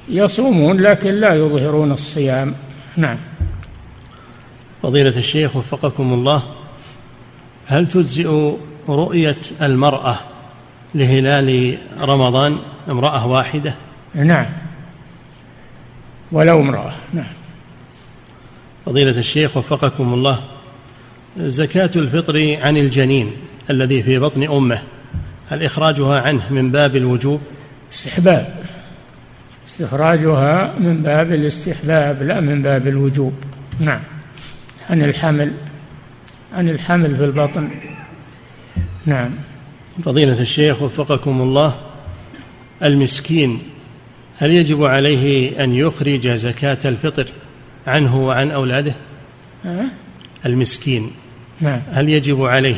يصومون 0.10 0.82
لكن 0.82 1.12
لا 1.12 1.36
يظهرون 1.36 1.92
الصيام 1.92 2.54
نعم 3.00 3.18
فضيلة 4.84 5.18
الشيخ 5.18 5.56
وفقكم 5.56 6.14
الله 6.14 6.44
هل 7.68 7.88
تجزئ 7.88 8.52
رؤية 8.90 9.38
المرأة 9.62 10.20
لهلال 10.96 11.78
رمضان 12.02 12.58
امرأة 12.90 13.28
واحدة؟ 13.28 13.76
نعم 14.16 14.46
ولو 16.32 16.62
امرأة 16.62 16.92
نعم 17.14 17.34
فضيلة 18.86 19.20
الشيخ 19.20 19.58
وفقكم 19.58 20.14
الله 20.14 20.44
زكاة 21.38 21.92
الفطر 21.96 22.58
عن 22.62 22.78
الجنين 22.78 23.32
الذي 23.70 24.04
في 24.04 24.20
بطن 24.20 24.44
أمه 24.44 24.82
هل 25.50 25.64
إخراجها 25.64 26.22
عنه 26.22 26.54
من 26.54 26.72
باب 26.72 26.96
الوجوب؟ 26.96 27.42
استحباب 27.94 28.59
استخراجها 29.80 30.74
من 30.80 31.02
باب 31.04 31.34
الاستحباب 31.34 32.24
لا 32.24 32.40
من 32.40 32.62
باب 32.62 32.88
الوجوب. 32.88 33.34
نعم. 33.80 34.00
عن 34.90 35.04
الحمل 35.04 35.52
عن 36.54 36.70
الحمل 36.70 37.16
في 37.16 37.24
البطن. 37.26 37.70
نعم. 39.06 39.30
فضيلة 40.04 40.42
الشيخ 40.42 40.82
وفقكم 40.82 41.42
الله 41.42 41.76
المسكين 42.84 43.60
هل 44.38 44.52
يجب 44.52 44.84
عليه 44.84 45.64
أن 45.64 45.74
يخرج 45.74 46.28
زكاة 46.28 46.78
الفطر 46.86 47.26
عنه 47.88 48.18
وعن 48.18 48.52
أولاده؟ 48.52 48.94
أه؟ 49.66 49.86
المسكين 50.46 51.12
نعم. 51.62 51.82
هل 51.92 52.10
يجب 52.10 52.42
عليه 52.42 52.76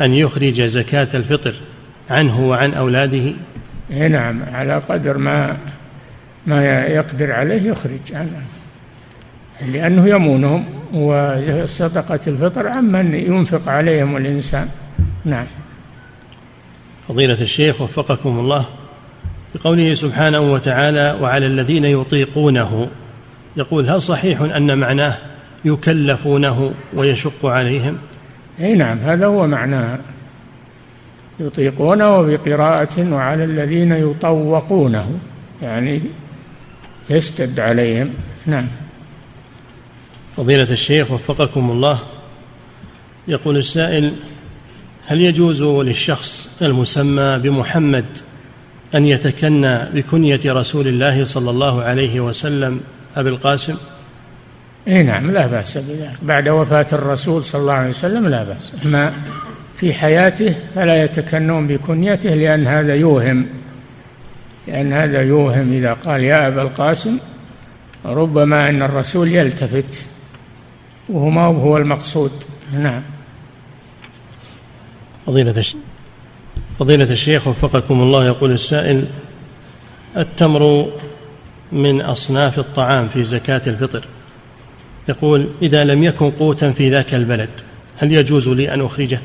أن 0.00 0.14
يخرج 0.14 0.62
زكاة 0.62 1.08
الفطر 1.14 1.54
عنه 2.10 2.40
وعن 2.40 2.74
أولاده؟ 2.74 3.32
إيه 3.90 4.08
نعم. 4.08 4.42
على 4.52 4.78
قدر 4.88 5.18
ما 5.18 5.56
ما 6.46 6.86
يقدر 6.86 7.32
عليه 7.32 7.62
يخرج 7.62 8.12
عنه 8.12 8.42
لأنه 9.72 10.08
يمونهم 10.08 10.64
وصدقة 10.92 12.20
الفطر 12.26 12.68
عمن 12.68 13.14
ينفق 13.14 13.68
عليهم 13.68 14.16
الإنسان. 14.16 14.68
نعم. 15.24 15.46
فضيلة 17.08 17.40
الشيخ 17.40 17.80
وفقكم 17.80 18.38
الله 18.38 18.64
بقوله 19.54 19.94
سبحانه 19.94 20.40
وتعالى 20.40 21.18
وعلى 21.20 21.46
الذين 21.46 21.84
يطيقونه 21.84 22.88
يقول 23.56 23.90
هل 23.90 24.02
صحيح 24.02 24.40
أن 24.40 24.78
معناه 24.78 25.14
يكلفونه 25.64 26.72
ويشق 26.94 27.46
عليهم؟ 27.46 27.98
أي 28.60 28.74
نعم 28.74 28.98
هذا 28.98 29.26
هو 29.26 29.46
معناه 29.46 29.98
يطيقونه 31.40 32.22
بقراءة 32.22 33.12
وعلى 33.12 33.44
الذين 33.44 33.92
يطوقونه 33.92 35.10
يعني 35.62 36.00
يشتد 37.10 37.60
عليهم. 37.60 38.10
نعم. 38.46 38.66
فضيلة 40.36 40.70
الشيخ 40.70 41.10
وفقكم 41.10 41.70
الله 41.70 41.98
يقول 43.28 43.56
السائل 43.56 44.12
هل 45.06 45.20
يجوز 45.20 45.62
للشخص 45.62 46.48
المسمى 46.62 47.38
بمحمد 47.38 48.04
أن 48.94 49.06
يتكنى 49.06 49.78
بكنية 49.94 50.40
رسول 50.46 50.88
الله 50.88 51.24
صلى 51.24 51.50
الله 51.50 51.82
عليه 51.82 52.20
وسلم 52.20 52.80
أبي 53.16 53.28
القاسم؟ 53.28 53.76
إي 54.88 55.02
نعم 55.02 55.30
لا 55.30 55.46
بأس 55.46 55.78
بذلك. 55.78 56.16
بعد 56.22 56.48
وفاة 56.48 56.86
الرسول 56.92 57.44
صلى 57.44 57.60
الله 57.60 57.72
عليه 57.72 57.88
وسلم 57.88 58.28
لا 58.28 58.44
بأس. 58.44 58.72
أما 58.84 59.12
في 59.76 59.94
حياته 59.94 60.54
فلا 60.74 61.04
يتكنون 61.04 61.66
بكنيته 61.66 62.34
لأن 62.34 62.66
هذا 62.66 62.94
يوهم. 62.94 63.46
لأن 64.68 64.92
هذا 64.92 65.22
يوهم 65.22 65.72
إذا 65.72 65.92
قال 65.92 66.24
يا 66.24 66.48
أبا 66.48 66.62
القاسم 66.62 67.18
ربما 68.04 68.68
أن 68.68 68.82
الرسول 68.82 69.28
يلتفت 69.28 70.06
وهو 71.08 71.30
ما 71.30 71.44
هو 71.44 71.76
المقصود. 71.76 72.32
نعم. 72.72 73.02
فضيلة 75.26 75.58
الشيخ 75.58 75.80
فضيلة 76.78 77.12
الشيخ 77.12 77.46
وفقكم 77.46 78.02
الله 78.02 78.26
يقول 78.26 78.52
السائل 78.52 79.04
التمر 80.16 80.90
من 81.72 82.00
أصناف 82.00 82.58
الطعام 82.58 83.08
في 83.08 83.24
زكاة 83.24 83.62
الفطر. 83.66 84.04
يقول 85.08 85.46
إذا 85.62 85.84
لم 85.84 86.02
يكن 86.02 86.30
قوتا 86.30 86.72
في 86.72 86.90
ذاك 86.90 87.14
البلد 87.14 87.50
هل 87.98 88.12
يجوز 88.12 88.48
لي 88.48 88.74
أن 88.74 88.80
أخرجه؟ 88.80 89.20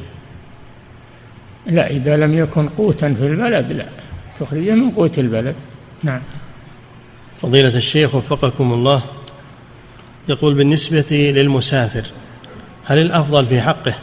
لا 1.66 1.90
إذا 1.90 2.18
لم 2.18 2.38
يكن 2.38 2.70
قوتا 2.70 3.14
في 3.14 3.26
البلد 3.26 3.72
لا. 3.72 3.86
تخرجه 4.40 4.72
من 4.72 4.92
قوت 4.92 5.20
البلد. 5.20 5.56
نعم. 6.04 6.22
فضيلة 7.42 7.78
الشيخ 7.78 8.16
وفقكم 8.16 8.74
الله 8.74 9.02
يقول 10.30 10.54
بالنسبة 10.54 11.32
للمسافر 11.36 12.04
هل 12.86 12.98
الأفضل 12.98 13.46
في 13.46 13.62
حقه 13.62 13.94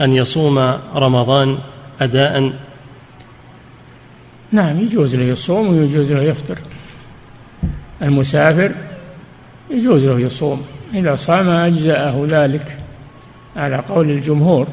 أن 0.00 0.12
يصوم 0.12 0.58
رمضان 0.94 1.58
أداء؟ 2.00 2.52
نعم 4.52 4.80
يجوز 4.80 5.14
له 5.16 5.22
يصوم 5.22 5.68
ويجوز 5.68 6.12
له 6.12 6.22
يفطر. 6.22 6.58
المسافر 8.02 8.72
يجوز 9.70 10.04
له 10.04 10.20
يصوم. 10.20 10.66
إذا 10.94 11.16
صام 11.16 11.48
أجزأه 11.48 12.26
ذلك 12.28 12.78
على 13.56 13.76
قول 13.76 14.10
الجمهور 14.10 14.66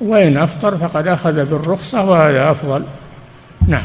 وإن 0.00 0.36
أفطر 0.36 0.76
فقد 0.76 1.06
أخذ 1.06 1.44
بالرخصة 1.44 2.04
وهذا 2.04 2.50
أفضل. 2.50 2.84
نعم. 3.68 3.84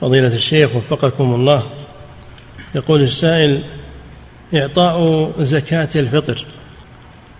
فضيلة 0.00 0.34
الشيخ 0.34 0.76
وفقكم 0.76 1.34
الله. 1.34 1.62
يقول 2.74 3.02
السائل 3.02 3.62
إعطاء 4.54 5.32
زكاة 5.38 5.88
الفطر 5.96 6.44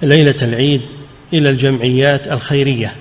ليلة 0.02 0.36
العيد 0.42 0.82
إلى 1.32 1.50
الجمعيات 1.50 2.28
الخيرية 2.28 2.92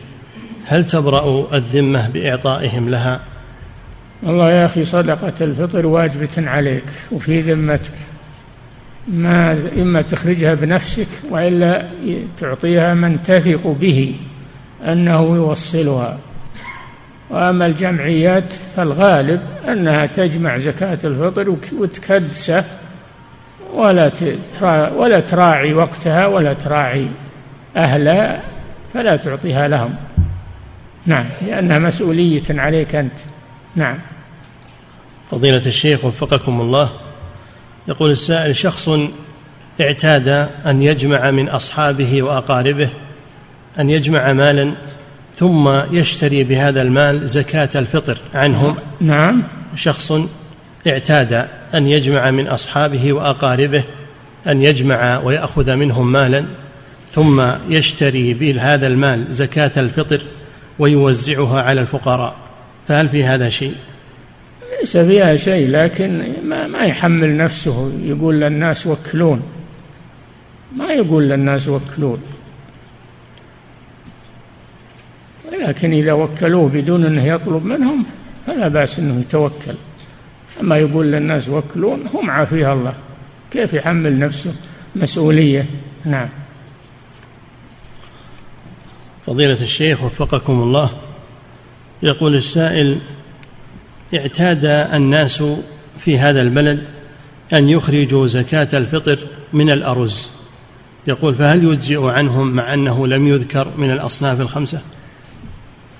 هل 0.66 0.88
تبرأ 0.88 1.56
الذمة 1.56 2.10
بإعطائهم 2.10 2.90
لها؟ 2.90 3.22
والله 4.24 4.52
يا 4.52 4.66
أخي 4.66 4.86
صدقة 4.86 5.34
الفطر 5.42 5.86
واجبة 5.86 6.50
عليك 6.50 6.84
وفي 7.12 7.42
ذمتك. 7.42 7.94
ما 9.08 9.52
إما 9.78 10.02
تخرجها 10.02 10.54
بنفسك 10.54 11.08
وإلا 11.30 11.90
تعطيها 12.38 12.94
من 12.94 13.24
تثق 13.24 13.68
به 13.68 14.16
أنه 14.86 15.36
يوصلها. 15.36 16.18
وأما 17.30 17.66
الجمعيات 17.66 18.54
فالغالب 18.76 19.42
أنها 19.68 20.06
تجمع 20.06 20.58
زكاة 20.58 20.98
الفطر 21.04 21.56
وتكدسه 21.74 22.64
ولا 23.74 24.12
ولا 24.96 25.20
تراعي 25.20 25.74
وقتها 25.74 26.28
ولا 26.28 26.54
تراعي 26.54 27.08
أهلها 27.78 28.42
فلا 28.94 29.16
تعطيها 29.16 29.68
لهم. 29.68 29.96
نعم 31.06 31.26
لأنها 31.48 31.80
مسؤولية 31.80 32.44
عليك 32.50 32.96
أنت. 32.96 33.20
نعم. 33.76 33.98
فضيلة 35.32 35.66
الشيخ 35.66 36.06
وفقكم 36.06 36.62
الله 36.62 36.90
يقول 37.88 38.12
السائل 38.12 38.56
شخص 38.56 38.90
اعتاد 39.82 40.28
أن 40.66 40.82
يجمع 40.82 41.32
من 41.32 41.50
أصحابه 41.50 42.22
وأقاربه 42.22 42.90
أن 43.80 43.90
يجمع 43.90 44.34
مالا 44.34 44.72
ثم 45.40 45.70
يشتري 45.92 46.44
بهذا 46.44 46.82
المال 46.82 47.30
زكاة 47.30 47.70
الفطر 47.76 48.18
عنهم. 48.34 48.76
نعم. 49.02 49.44
شخص 49.76 50.14
اعتاد 50.88 51.48
أن 51.76 51.88
يجمع 51.88 52.32
من 52.32 52.48
أصحابه 52.48 53.14
وأقاربه 53.14 53.84
أن 54.48 54.62
يجمع 54.62 55.20
ويأخذ 55.20 55.76
منهم 55.76 56.12
مالا 56.12 56.46
ثم 57.12 57.42
يشتري 57.70 58.34
بهذا 58.34 58.88
المال 58.88 59.26
زكاة 59.30 59.72
الفطر 59.78 60.22
ويوزعها 60.80 61.62
على 61.62 61.82
الفقراء. 61.82 62.36
فهل 62.88 63.10
في 63.10 63.24
هذا 63.24 63.50
شيء؟ 63.50 63.76
ليس 64.80 64.98
فيها 64.98 65.36
شيء 65.36 65.70
لكن 65.70 66.24
ما, 66.44 66.68
ما 66.68 66.80
يحمل 66.80 67.38
نفسه 67.38 67.92
يقول 68.04 68.42
للناس 68.42 68.88
وكلون. 68.88 69.42
ما 70.78 70.94
يقول 70.94 71.30
للناس 71.30 71.68
وكلون. 71.68 72.22
لكن 75.62 75.94
إذا 75.94 76.14
وكلوه 76.14 76.70
بدون 76.70 77.06
أنه 77.06 77.26
يطلب 77.26 77.66
منهم 77.66 78.06
فلا 78.48 78.68
بأس 78.68 79.00
أنه 79.00 79.20
يتوكل. 79.20 79.74
أما 80.62 80.78
يقول 80.78 81.12
للناس 81.12 81.50
وكلون 81.50 82.04
هم 82.14 82.30
عافيها 82.30 82.74
الله. 82.74 82.94
كيف 83.52 83.74
يحمل 83.74 84.20
نفسه؟ 84.20 84.54
مسؤولية. 84.96 85.66
نعم. 86.06 86.30
فضيلة 89.26 89.62
الشيخ 89.62 90.04
وفقكم 90.04 90.62
الله 90.62 90.90
يقول 92.04 92.36
السائل 92.36 93.00
اعتاد 94.16 94.66
الناس 94.66 95.44
في 96.00 96.18
هذا 96.20 96.42
البلد 96.42 96.84
أن 97.54 97.70
يخرجوا 97.70 98.28
زكاة 98.28 98.68
الفطر 98.74 99.20
من 99.54 99.70
الأرز. 99.70 100.30
يقول 101.08 101.36
فهل 101.36 101.64
يجزئ 101.64 102.04
عنهم 102.06 102.52
مع 102.52 102.74
أنه 102.74 103.08
لم 103.08 103.28
يذكر 103.28 103.68
من 103.78 103.92
الأصناف 103.92 104.42
الخمسة؟ 104.42 104.82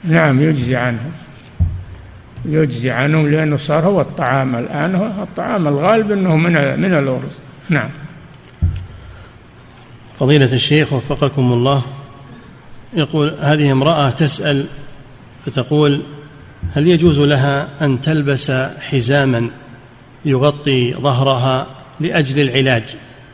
نعم 0.04 0.42
يجزي 0.42 0.76
عنهم. 0.76 1.12
يجزي 2.46 2.90
عنهم 2.90 3.32
لأنه 3.32 3.58
صار 3.58 3.86
هو 3.86 4.02
الطعام 4.02 4.56
الآن. 4.56 4.96
هو 4.96 5.06
الطعام 5.24 5.68
الغالب 5.68 6.12
أنه 6.12 6.36
من 6.36 6.80
من 6.80 6.94
الأرز. 6.94 7.40
نعم. 7.70 7.90
فضيلة 10.20 10.54
الشيخ 10.54 10.94
وفقكم 10.94 11.54
الله 11.54 11.84
يقول 12.94 13.34
هذه 13.42 13.72
امرأة 13.72 14.10
تسأل 14.10 14.66
فتقول 15.46 16.02
هل 16.74 16.88
يجوز 16.88 17.20
لها 17.20 17.68
أن 17.82 18.02
تلبس 18.02 18.52
حزاما 18.80 19.50
يغطي 20.26 20.94
ظهرها 20.94 21.68
لأجل 22.00 22.40
العلاج 22.40 22.84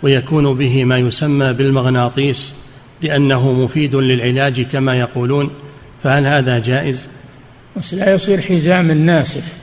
ويكون 0.04 0.54
به 0.54 0.86
ما 0.86 0.98
يسمى 0.98 1.54
بالمغناطيس 1.54 2.56
لأنه 3.02 3.54
مفيد 3.54 3.96
للعلاج 3.96 4.62
كما 4.62 5.00
يقولون؟ 5.00 5.50
فهل 6.04 6.28
هذا 6.28 6.60
جائز؟ 6.60 7.10
بس 7.78 7.94
لا 7.94 8.14
يصير 8.14 8.42
حزام 8.42 8.92
ناسف 8.92 9.54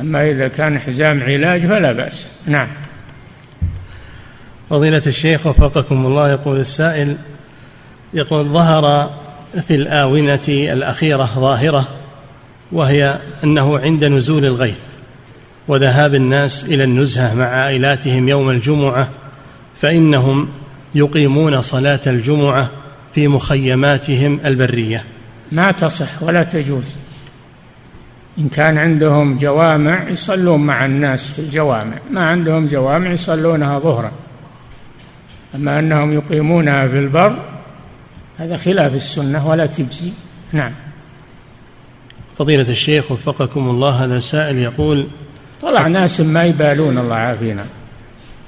أما 0.00 0.30
إذا 0.30 0.48
كان 0.48 0.78
حزام 0.78 1.22
علاج 1.22 1.60
فلا 1.66 1.92
بأس. 1.92 2.28
نعم. 2.46 2.68
فضيلة 4.70 5.02
الشيخ 5.06 5.46
وفقكم 5.46 6.06
الله 6.06 6.30
يقول 6.30 6.60
السائل 6.60 7.16
يقول 8.14 8.44
ظهر 8.44 9.10
في 9.68 9.74
الآونة 9.74 10.48
الأخيرة 10.48 11.30
ظاهرة 11.34 11.88
وهي 12.72 13.18
أنه 13.44 13.78
عند 13.78 14.04
نزول 14.04 14.46
الغيث 14.46 14.78
وذهاب 15.68 16.14
الناس 16.14 16.64
إلى 16.64 16.84
النزهة 16.84 17.34
مع 17.34 17.44
عائلاتهم 17.44 18.28
يوم 18.28 18.50
الجمعة 18.50 19.08
فإنهم 19.80 20.48
يقيمون 20.94 21.62
صلاة 21.62 22.00
الجمعة 22.06 22.70
في 23.14 23.28
مخيماتهم 23.28 24.40
البرية. 24.44 25.04
ما 25.52 25.72
تصح 25.72 26.22
ولا 26.22 26.42
تجوز. 26.42 26.96
إن 28.38 28.48
كان 28.48 28.78
عندهم 28.78 29.38
جوامع 29.38 30.08
يصلون 30.08 30.60
مع 30.60 30.84
الناس 30.84 31.26
في 31.26 31.38
الجوامع. 31.38 31.98
ما 32.10 32.24
عندهم 32.24 32.66
جوامع 32.66 33.10
يصلونها 33.10 33.78
ظهرا. 33.78 34.12
أما 35.54 35.78
أنهم 35.78 36.12
يقيمونها 36.12 36.88
في 36.88 36.98
البر 36.98 37.42
هذا 38.38 38.56
خلاف 38.56 38.94
السنة 38.94 39.48
ولا 39.48 39.66
تجزي. 39.66 40.12
نعم. 40.52 40.72
فضيلة 42.38 42.70
الشيخ 42.70 43.12
وفقكم 43.12 43.68
الله 43.70 44.04
هذا 44.04 44.18
سائل 44.18 44.58
يقول 44.58 45.06
طلع 45.62 45.86
ناس 45.86 46.20
ما 46.20 46.44
يبالون 46.44 46.98
الله 46.98 47.14
عافينا. 47.14 47.66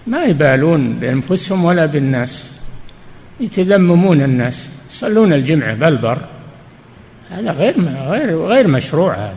ما 0.06 0.24
يبالون 0.24 0.92
بأنفسهم 0.92 1.64
ولا 1.64 1.86
بالناس. 1.86 2.51
يتذممون 3.42 4.22
الناس. 4.22 4.70
يصلون 4.90 5.32
الجمعة 5.32 5.74
بالبر. 5.74 6.18
هذا 7.30 7.50
غير 7.52 7.74
غير 8.08 8.46
غير 8.46 8.68
مشروع 8.68 9.14
هذا. 9.14 9.36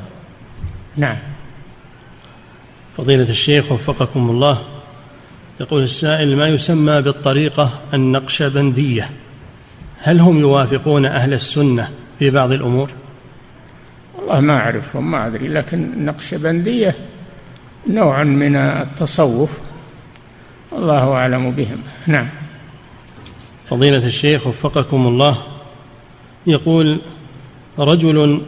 نعم. 0.97 1.17
فضيلة 2.97 3.29
الشيخ 3.29 3.71
وفقكم 3.71 4.29
الله 4.29 4.61
يقول 5.59 5.83
السائل 5.83 6.37
ما 6.37 6.47
يسمى 6.47 7.01
بالطريقة 7.01 7.69
النقشبندية 7.93 9.09
هل 9.99 10.19
هم 10.19 10.39
يوافقون 10.39 11.05
أهل 11.05 11.33
السنة 11.33 11.89
في 12.19 12.29
بعض 12.29 12.51
الأمور؟ 12.51 12.89
والله 14.17 14.39
ما 14.39 14.57
أعرفهم 14.57 15.11
ما 15.11 15.27
أدري 15.27 15.47
لكن 15.47 15.83
النقشبندية 15.83 16.95
نوع 17.89 18.23
من 18.23 18.55
التصوف. 18.55 19.59
الله 20.73 21.13
أعلم 21.13 21.51
بهم. 21.51 21.77
نعم. 22.07 22.27
فضيلة 23.69 24.07
الشيخ 24.07 24.47
وفقكم 24.47 25.07
الله 25.07 25.37
يقول 26.47 26.99
رجل 27.79 28.41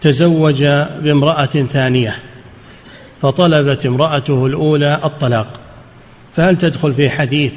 تزوج 0.00 0.62
بامرأة 1.02 1.44
ثانية 1.46 2.14
فطلبت 3.22 3.86
امرأته 3.86 4.46
الأولى 4.46 5.00
الطلاق 5.04 5.60
فهل 6.36 6.58
تدخل 6.58 6.94
في 6.94 7.10
حديث 7.10 7.52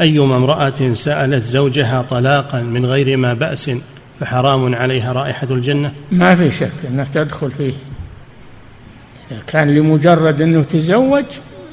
أيما 0.00 0.36
امرأة 0.36 0.94
سألت 0.94 1.42
زوجها 1.42 2.02
طلاقا 2.02 2.62
من 2.62 2.86
غير 2.86 3.16
ما 3.16 3.34
بأس 3.34 3.70
فحرام 4.20 4.74
عليها 4.74 5.12
رائحة 5.12 5.46
الجنة؟ 5.50 5.92
ما 6.12 6.34
في 6.34 6.50
شك 6.50 6.72
أنها 6.88 7.06
تدخل 7.14 7.50
فيه. 7.50 7.72
كان 9.46 9.74
لمجرد 9.74 10.40
أنه 10.40 10.62
تزوج 10.62 11.24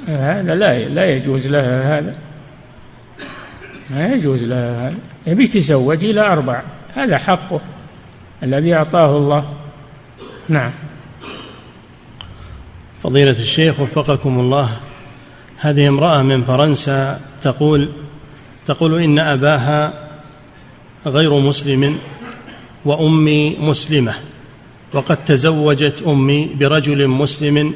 هذا 0.07 0.55
لا 0.55 0.89
لا 0.89 1.05
يجوز 1.05 1.47
لها 1.47 1.99
هذا. 1.99 2.15
ما 3.89 4.07
يجوز 4.07 4.43
لها 4.43 4.87
هذا 4.87 4.95
يبي 5.27 5.43
يتزوج 5.43 6.05
إلى 6.05 6.21
أربع. 6.21 6.61
هذا 6.95 7.17
حقه 7.17 7.61
الذي 8.43 8.73
أعطاه 8.73 9.17
الله. 9.17 9.53
نعم. 10.49 10.71
فضيلة 13.03 13.31
الشيخ 13.39 13.79
وفقكم 13.79 14.39
الله. 14.39 14.69
هذه 15.57 15.87
امرأة 15.87 16.21
من 16.21 16.43
فرنسا 16.43 17.19
تقول 17.41 17.89
تقول 18.65 19.01
إن 19.01 19.19
أباها 19.19 20.09
غير 21.05 21.39
مسلم 21.39 21.97
وأمي 22.85 23.57
مسلمة 23.59 24.13
وقد 24.93 25.25
تزوجت 25.25 26.03
أمي 26.07 26.49
برجل 26.59 27.07
مسلم 27.07 27.73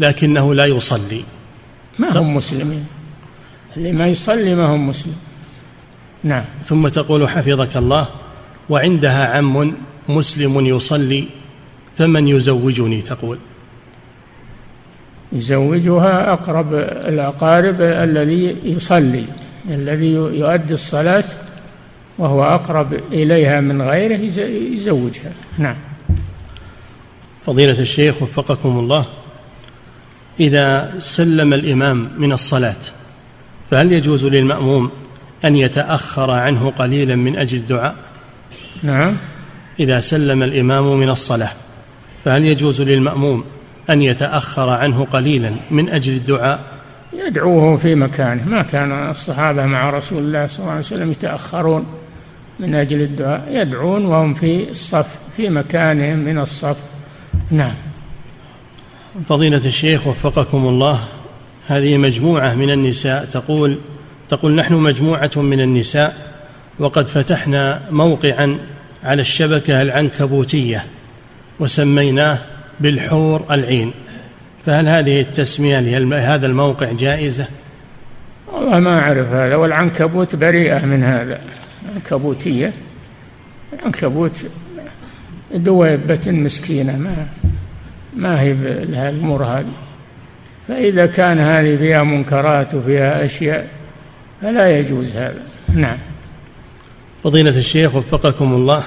لكنه 0.00 0.54
لا 0.54 0.66
يصلي. 0.66 1.24
ما 1.98 2.18
هم 2.18 2.36
مسلمين؟ 2.36 2.86
اللي 3.76 3.92
ما 3.92 4.06
يصلي 4.06 4.54
ما 4.54 4.66
هم 4.66 4.88
مسلم. 4.88 5.29
نعم. 6.24 6.44
ثم 6.64 6.88
تقول 6.88 7.28
حفظك 7.28 7.76
الله 7.76 8.08
وعندها 8.68 9.36
عم 9.36 9.74
مسلم 10.08 10.66
يصلي 10.66 11.24
فمن 11.96 12.28
يزوجني؟ 12.28 13.02
تقول. 13.02 13.38
يزوجها 15.32 16.32
أقرب 16.32 16.74
الأقارب 16.74 17.80
الذي 17.80 18.56
يصلي 18.64 19.24
الذي 19.70 20.12
يؤدي 20.12 20.74
الصلاة 20.74 21.24
وهو 22.18 22.44
أقرب 22.44 22.92
إليها 23.12 23.60
من 23.60 23.82
غيره 23.82 24.20
يزوجها. 24.74 25.32
نعم. 25.58 25.76
فضيلة 27.46 27.80
الشيخ 27.80 28.22
وفقكم 28.22 28.78
الله 28.78 29.04
إذا 30.40 30.94
سلم 30.98 31.54
الإمام 31.54 32.10
من 32.18 32.32
الصلاة 32.32 32.76
فهل 33.70 33.92
يجوز 33.92 34.24
للمأموم 34.24 34.90
أن 35.44 35.56
يتأخر 35.56 36.30
عنه 36.30 36.70
قليلا 36.70 37.16
من 37.16 37.36
أجل 37.36 37.58
الدعاء. 37.58 37.94
نعم. 38.82 39.16
إذا 39.80 40.00
سلم 40.00 40.42
الإمام 40.42 40.96
من 40.96 41.10
الصلاة 41.10 41.50
فهل 42.24 42.44
يجوز 42.44 42.80
للمأموم 42.82 43.44
أن 43.90 44.02
يتأخر 44.02 44.70
عنه 44.70 45.04
قليلا 45.04 45.52
من 45.70 45.88
أجل 45.88 46.12
الدعاء؟ 46.12 46.60
يدعوه 47.12 47.76
في 47.76 47.94
مكانه. 47.94 48.48
ما 48.48 48.62
كان 48.62 49.10
الصحابة 49.10 49.66
مع 49.66 49.90
رسول 49.90 50.18
الله 50.18 50.46
صلى 50.46 50.58
الله 50.58 50.70
عليه 50.70 50.80
وسلم 50.80 51.10
يتأخرون 51.10 51.86
من 52.60 52.74
أجل 52.74 53.00
الدعاء. 53.00 53.48
يدعون 53.50 54.06
وهم 54.06 54.34
في 54.34 54.70
الصف 54.70 55.18
في 55.36 55.48
مكانهم 55.48 56.18
من 56.18 56.38
الصف. 56.38 56.76
نعم. 57.50 57.74
فضيلة 59.28 59.66
الشيخ 59.66 60.06
وفقكم 60.06 60.66
الله 60.66 61.00
هذه 61.66 61.96
مجموعة 61.96 62.54
من 62.54 62.70
النساء 62.70 63.24
تقول 63.24 63.78
تقول 64.30 64.54
نحن 64.54 64.74
مجموعة 64.74 65.30
من 65.36 65.60
النساء 65.60 66.16
وقد 66.78 67.06
فتحنا 67.06 67.80
موقعا 67.90 68.58
على 69.04 69.20
الشبكة 69.20 69.82
العنكبوتية 69.82 70.84
وسميناه 71.60 72.38
بالحور 72.80 73.46
العين. 73.50 73.92
فهل 74.66 74.88
هذه 74.88 75.20
التسمية 75.20 75.80
لهذا 75.80 76.46
الموقع 76.46 76.92
جائزة؟ 76.92 77.46
والله 78.52 78.78
ما 78.78 78.98
أعرف 78.98 79.28
هذا 79.28 79.56
والعنكبوت 79.56 80.36
بريئة 80.36 80.86
من 80.86 81.04
هذا. 81.04 81.40
عنكبوتية 81.94 82.72
العنكبوت 83.72 84.46
دويبة 85.54 86.20
مسكينة 86.26 86.96
ما 86.96 87.26
ما 88.16 88.40
هي 88.40 88.52
لها 88.84 89.10
الأمور 89.10 89.44
هذه. 89.44 89.72
فإذا 90.68 91.06
كان 91.06 91.38
هذه 91.38 91.76
فيها 91.76 92.02
منكرات 92.02 92.74
وفيها 92.74 93.24
أشياء 93.24 93.79
فلا 94.42 94.78
يجوز 94.78 95.16
هذا. 95.16 95.42
نعم. 95.74 95.98
فضيلة 97.24 97.58
الشيخ 97.58 97.94
وفقكم 97.94 98.52
الله 98.52 98.84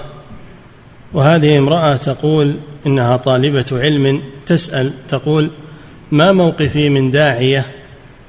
وهذه 1.14 1.58
امرأة 1.58 1.96
تقول 1.96 2.56
إنها 2.86 3.18
طالبة 3.18 3.66
علم 3.72 4.22
تسأل 4.46 4.92
تقول 5.10 5.50
ما 6.12 6.32
موقفي 6.32 6.90
من 6.90 7.12
داعية 7.12 7.66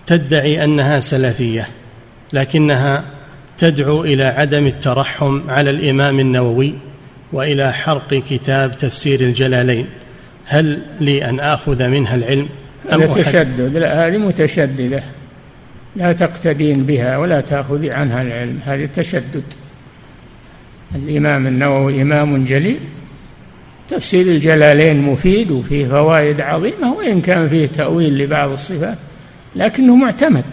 تدعي 0.07 0.65
أنها 0.65 1.01
سلفية 1.01 1.69
لكنها 2.33 3.05
تدعو 3.59 4.05
إلى 4.05 4.25
عدم 4.25 4.67
الترحم 4.67 5.51
على 5.51 5.71
الإمام 5.71 6.21
النووي 6.21 6.75
وإلى 7.33 7.73
حرق 7.73 8.15
كتاب 8.15 8.79
تفسير 8.79 9.21
الجلالين 9.21 9.87
هل 10.45 10.79
لي 11.01 11.25
أن 11.29 11.41
آخذ 11.41 11.89
منها 11.89 12.15
العلم 12.15 12.49
أم 12.93 13.13
تشدد 13.13 13.77
لا 13.77 14.07
هذه 14.07 14.19
متشددة. 14.19 15.03
لا 15.97 16.13
تقتدين 16.13 16.85
بها 16.85 17.19
ولا 17.19 17.41
تأخذي 17.41 17.91
عنها 17.91 18.23
العلم. 18.23 18.59
هذه 18.65 18.89
تشدد 18.95 19.45
الإمام 20.95 21.47
النووي 21.47 22.03
إمام 22.03 22.45
جليل. 22.45 22.79
تفسير 23.89 24.27
الجلالين 24.27 25.03
مفيد 25.03 25.51
وفيه 25.51 25.87
فوائد 25.87 26.41
عظيمة 26.41 26.93
وإن 26.93 27.21
كان 27.21 27.49
فيه 27.49 27.67
تأويل 27.67 28.19
لبعض 28.19 28.51
الصفات 28.51 28.99
لكنه 29.57 29.97
معتمد. 29.97 30.45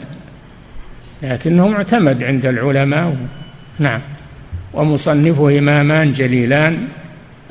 لكنه 1.24 1.68
معتمد 1.68 2.24
عند 2.24 2.46
العلماء. 2.46 3.18
نعم. 3.80 4.02
ومصنفه 4.74 5.60
إمامان 5.60 6.12
جليلان 6.12 6.88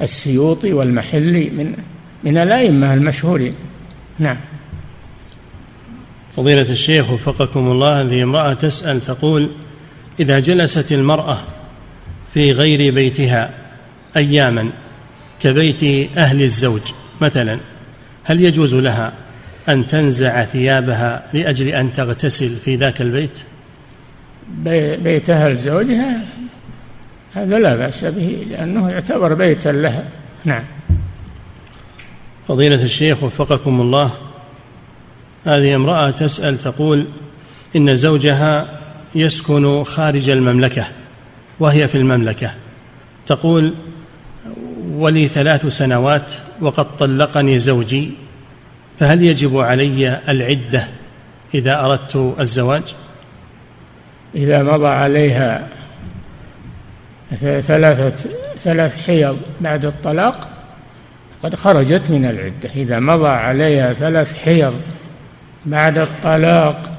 السيوطي 0.02 0.72
والمحلي 0.72 1.50
من 1.50 1.74
من 2.24 2.38
الأئمة 2.38 2.94
المشهورين. 2.94 3.54
نعم. 4.18 4.36
فضيلة 6.36 6.62
الشيخ 6.62 7.10
وفقكم 7.10 7.70
الله 7.70 8.00
هذه 8.00 8.22
امرأة 8.22 8.52
تسأل 8.52 9.00
تقول 9.00 9.48
إذا 10.20 10.38
جلست 10.38 10.92
المرأة 10.92 11.38
في 12.34 12.52
غير 12.52 12.94
بيتها 12.94 13.50
أياما 14.16 14.70
كبيت 15.40 16.10
أهل 16.18 16.42
الزوج 16.42 16.80
مثلا 17.20 17.58
هل 18.24 18.44
يجوز 18.44 18.74
لها 18.74 19.12
أن 19.68 19.86
تنزع 19.86 20.44
ثيابها 20.44 21.26
لأجل 21.32 21.68
أن 21.68 21.92
تغتسل 21.92 22.56
في 22.56 22.76
ذاك 22.76 23.00
البيت؟ 23.00 23.38
بيت 25.02 25.30
أهل 25.30 25.56
زوجها؟ 25.56 26.20
هذا 27.34 27.58
لا 27.58 27.76
بأس 27.76 28.04
به 28.04 28.46
لأنه 28.50 28.90
يعتبر 28.90 29.34
بيتا 29.34 29.68
لها. 29.68 30.04
نعم. 30.44 30.62
فضيلة 32.48 32.82
الشيخ 32.84 33.22
وفقكم 33.22 33.80
الله 33.80 34.12
هذه 35.44 35.74
امرأة 35.74 36.10
تسأل 36.10 36.58
تقول 36.58 37.04
إن 37.76 37.96
زوجها 37.96 38.80
يسكن 39.14 39.84
خارج 39.84 40.30
المملكة 40.30 40.86
وهي 41.60 41.88
في 41.88 41.94
المملكة. 41.94 42.50
تقول 43.26 43.74
ولي 44.90 45.28
ثلاث 45.28 45.66
سنوات 45.66 46.34
وقد 46.60 46.96
طلقني 46.96 47.58
زوجي 47.58 48.10
فهل 48.98 49.22
يجب 49.22 49.58
علي 49.58 50.20
العدة 50.28 50.88
إذا 51.54 51.84
أردت 51.84 52.34
الزواج؟ 52.40 52.82
إذا 54.34 54.62
مضى 54.62 54.86
عليها 54.86 55.68
ثلاثة 57.40 58.30
ثلاث 58.58 59.06
حيض 59.06 59.38
بعد 59.60 59.84
الطلاق 59.84 60.48
قد 61.42 61.54
خرجت 61.54 62.10
من 62.10 62.24
العدة. 62.24 62.70
إذا 62.76 62.98
مضى 62.98 63.28
عليها 63.28 63.92
ثلاث 63.92 64.36
حيض 64.36 64.74
بعد 65.66 65.98
الطلاق 65.98 66.90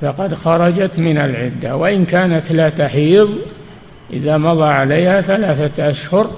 فقد 0.00 0.34
خرجت 0.34 0.98
من 0.98 1.18
العدة 1.18 1.76
وإن 1.76 2.04
كانت 2.04 2.52
لا 2.52 2.68
تحيض 2.68 3.38
إذا 4.12 4.38
مضى 4.38 4.64
عليها 4.64 5.20
ثلاثة 5.20 5.90
أشهر 5.90 6.30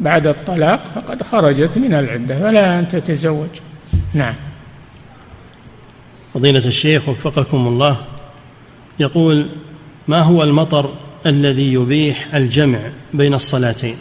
بعد 0.00 0.26
الطلاق 0.26 0.84
فقد 0.94 1.22
خرجت 1.22 1.78
من 1.78 1.94
العدة 1.94 2.38
فلا 2.38 2.78
أن 2.78 2.88
تتزوج. 2.88 3.48
نعم. 4.14 4.34
فضيلة 6.34 6.66
الشيخ 6.66 7.08
وفقكم 7.08 7.66
الله 7.66 7.96
يقول 8.98 9.46
ما 10.08 10.20
هو 10.20 10.42
المطر 10.42 10.90
الذي 11.26 11.72
يبيح 11.72 12.34
الجمع 12.34 12.78
بين 13.14 13.34
الصلاتين؟ 13.34 13.96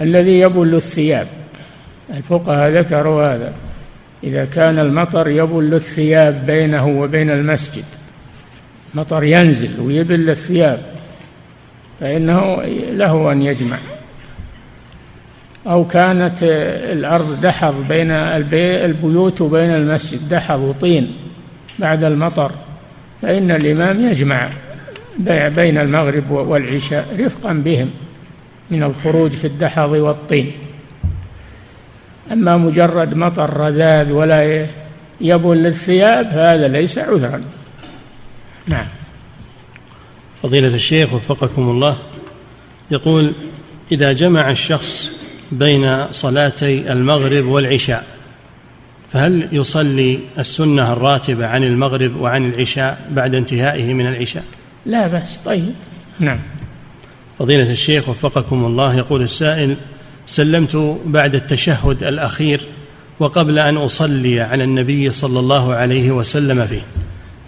الذي 0.00 0.40
يبل 0.40 0.74
الثياب. 0.74 1.28
الفقهاء 2.14 2.70
ذكروا 2.70 3.34
هذا. 3.34 3.52
إذا 4.24 4.44
كان 4.44 4.78
المطر 4.78 5.28
يبل 5.28 5.74
الثياب 5.74 6.46
بينه 6.46 6.86
وبين 6.86 7.30
المسجد. 7.30 7.84
مطر 8.94 9.24
ينزل 9.24 9.80
ويبل 9.80 10.30
الثياب 10.30 10.80
فإنه 12.00 12.62
له 12.92 13.32
أن 13.32 13.42
يجمع. 13.42 13.78
أو 15.66 15.86
كانت 15.86 16.36
الأرض 16.92 17.40
دحض 17.40 17.74
بين 17.88 18.10
البيوت 18.10 19.40
وبين 19.40 19.70
المسجد 19.70 20.28
دحض 20.28 20.60
وطين 20.60 21.12
بعد 21.78 22.04
المطر 22.04 22.52
فإن 23.22 23.50
الإمام 23.50 24.00
يجمع 24.00 24.48
بين 25.48 25.78
المغرب 25.78 26.30
والعشاء 26.30 27.16
رفقا 27.20 27.52
بهم 27.52 27.90
من 28.70 28.82
الخروج 28.82 29.30
في 29.30 29.46
الدحض 29.46 29.90
والطين. 29.90 30.52
أما 32.32 32.56
مجرد 32.56 33.14
مطر 33.14 33.56
رذاذ 33.56 34.12
ولا 34.12 34.66
يبل 35.20 35.66
الثياب 35.66 36.26
هذا 36.26 36.68
ليس 36.68 36.98
عذرا. 36.98 37.42
نعم. 38.66 38.86
فضيلة 40.42 40.74
الشيخ 40.74 41.12
وفقكم 41.12 41.70
الله 41.70 41.96
يقول 42.90 43.32
إذا 43.92 44.12
جمع 44.12 44.50
الشخص 44.50 45.10
بين 45.52 46.12
صلاتي 46.12 46.92
المغرب 46.92 47.46
والعشاء 47.46 48.04
فهل 49.12 49.48
يصلي 49.52 50.18
السنة 50.38 50.92
الراتبة 50.92 51.46
عن 51.46 51.64
المغرب 51.64 52.16
وعن 52.16 52.50
العشاء 52.50 53.08
بعد 53.10 53.34
انتهائه 53.34 53.94
من 53.94 54.06
العشاء؟ 54.06 54.44
لا 54.86 55.06
بأس. 55.06 55.38
طيب. 55.44 55.74
نعم. 56.18 56.38
فضيلة 57.38 57.72
الشيخ 57.72 58.08
وفقكم 58.08 58.64
الله 58.64 58.96
يقول 58.96 59.22
السائل 59.22 59.76
سلمت 60.26 61.00
بعد 61.06 61.34
التشهد 61.34 62.02
الأخير 62.02 62.60
وقبل 63.20 63.58
أن 63.58 63.76
أصلي 63.76 64.40
على 64.40 64.64
النبي 64.64 65.10
صلى 65.10 65.40
الله 65.40 65.74
عليه 65.74 66.10
وسلم 66.10 66.66
فيه 66.66 66.82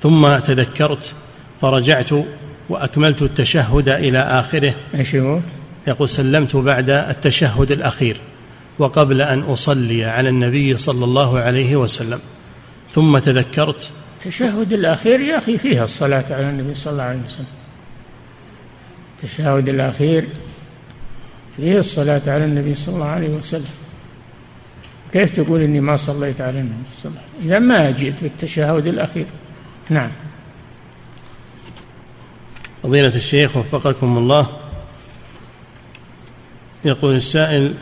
ثم 0.03 0.39
تذكرت 0.39 1.15
فرجعت 1.61 2.11
وأكملت 2.69 3.23
التشهد 3.23 3.89
إلى 3.89 4.19
آخره. 4.19 4.75
إيش 4.95 5.15
هو؟ 5.17 5.41
يقول 5.87 6.09
سلمت 6.09 6.57
بعد 6.57 6.91
التشهد 6.91 7.73
الأخير 7.73 8.17
وقبل 8.79 9.23
أن 9.23 9.41
أصلي 9.41 10.05
على 10.05 10.29
النبي 10.29 10.77
صلى 10.77 11.05
الله 11.05 11.39
عليه 11.39 11.77
وسلم. 11.77 12.21
ثم 12.93 13.19
تذكرت. 13.19 13.91
التشهد 14.19 14.73
الأخير 14.73 15.21
يا 15.21 15.39
أخي 15.39 15.59
فيها 15.59 15.85
الصلاة 15.85 16.25
على 16.31 16.51
النبي 16.51 16.75
صلى 16.75 16.93
الله 16.93 17.03
عليه 17.03 17.21
وسلم. 17.25 17.47
التشهد 19.17 19.69
الأخير 19.69 20.29
فيه 21.59 21.79
الصلاة 21.79 22.23
على 22.27 22.45
النبي 22.45 22.75
صلى 22.75 22.95
الله 22.95 23.07
عليه 23.07 23.29
وسلم. 23.29 23.75
كيف 25.13 25.37
تقول 25.37 25.63
إني 25.63 25.81
ما 25.81 25.97
صليت 25.97 26.41
على 26.41 26.61
النبي 26.61 26.89
صلى 27.03 27.11
الله 27.11 27.21
عليه 27.21 27.31
وسلم؟ 27.31 27.47
إذا 27.47 27.59
ما 27.59 27.91
جئت 27.91 28.23
بالتشهد 28.23 28.87
الأخير. 28.87 29.27
نعم. 29.91 30.11
فضيلة 32.83 33.15
الشيخ 33.15 33.57
وفقكم 33.57 34.19
الله. 34.19 34.47
يقول 36.85 37.17
السائل 37.17 37.75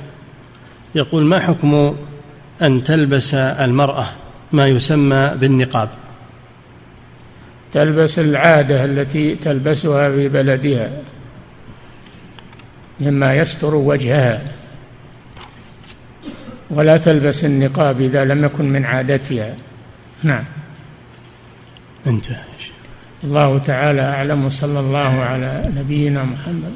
يقول 0.95 1.25
ما 1.25 1.39
حكم 1.41 1.97
أن 2.63 2.85
تلبس 2.85 3.35
المرأة 3.35 4.07
ما 4.53 4.67
يسمى 4.67 5.31
بالنقاب؟ 5.41 5.91
تلبس 7.73 8.19
العادة 8.19 8.85
التي 8.85 9.35
تلبسها 9.35 10.11
في 10.11 10.29
بلدها. 10.29 10.91
مما 13.01 13.35
يستر 13.35 13.75
وجهها. 13.75 14.43
ولا 16.71 16.97
تلبس 16.97 17.45
النقاب 17.45 18.01
إذا 18.01 18.25
لم 18.25 18.45
يكن 18.45 18.65
من 18.65 18.85
عادتها. 18.85 19.55
نعم. 20.23 20.45
انتهى 22.07 22.37
الله 23.25 23.59
تعالى 23.59 24.03
أعلم 24.03 24.49
صلى 24.49 24.81
الله 24.81 25.21
على 25.21 25.63
نبينا 25.77 26.25
محمد. 26.25 26.73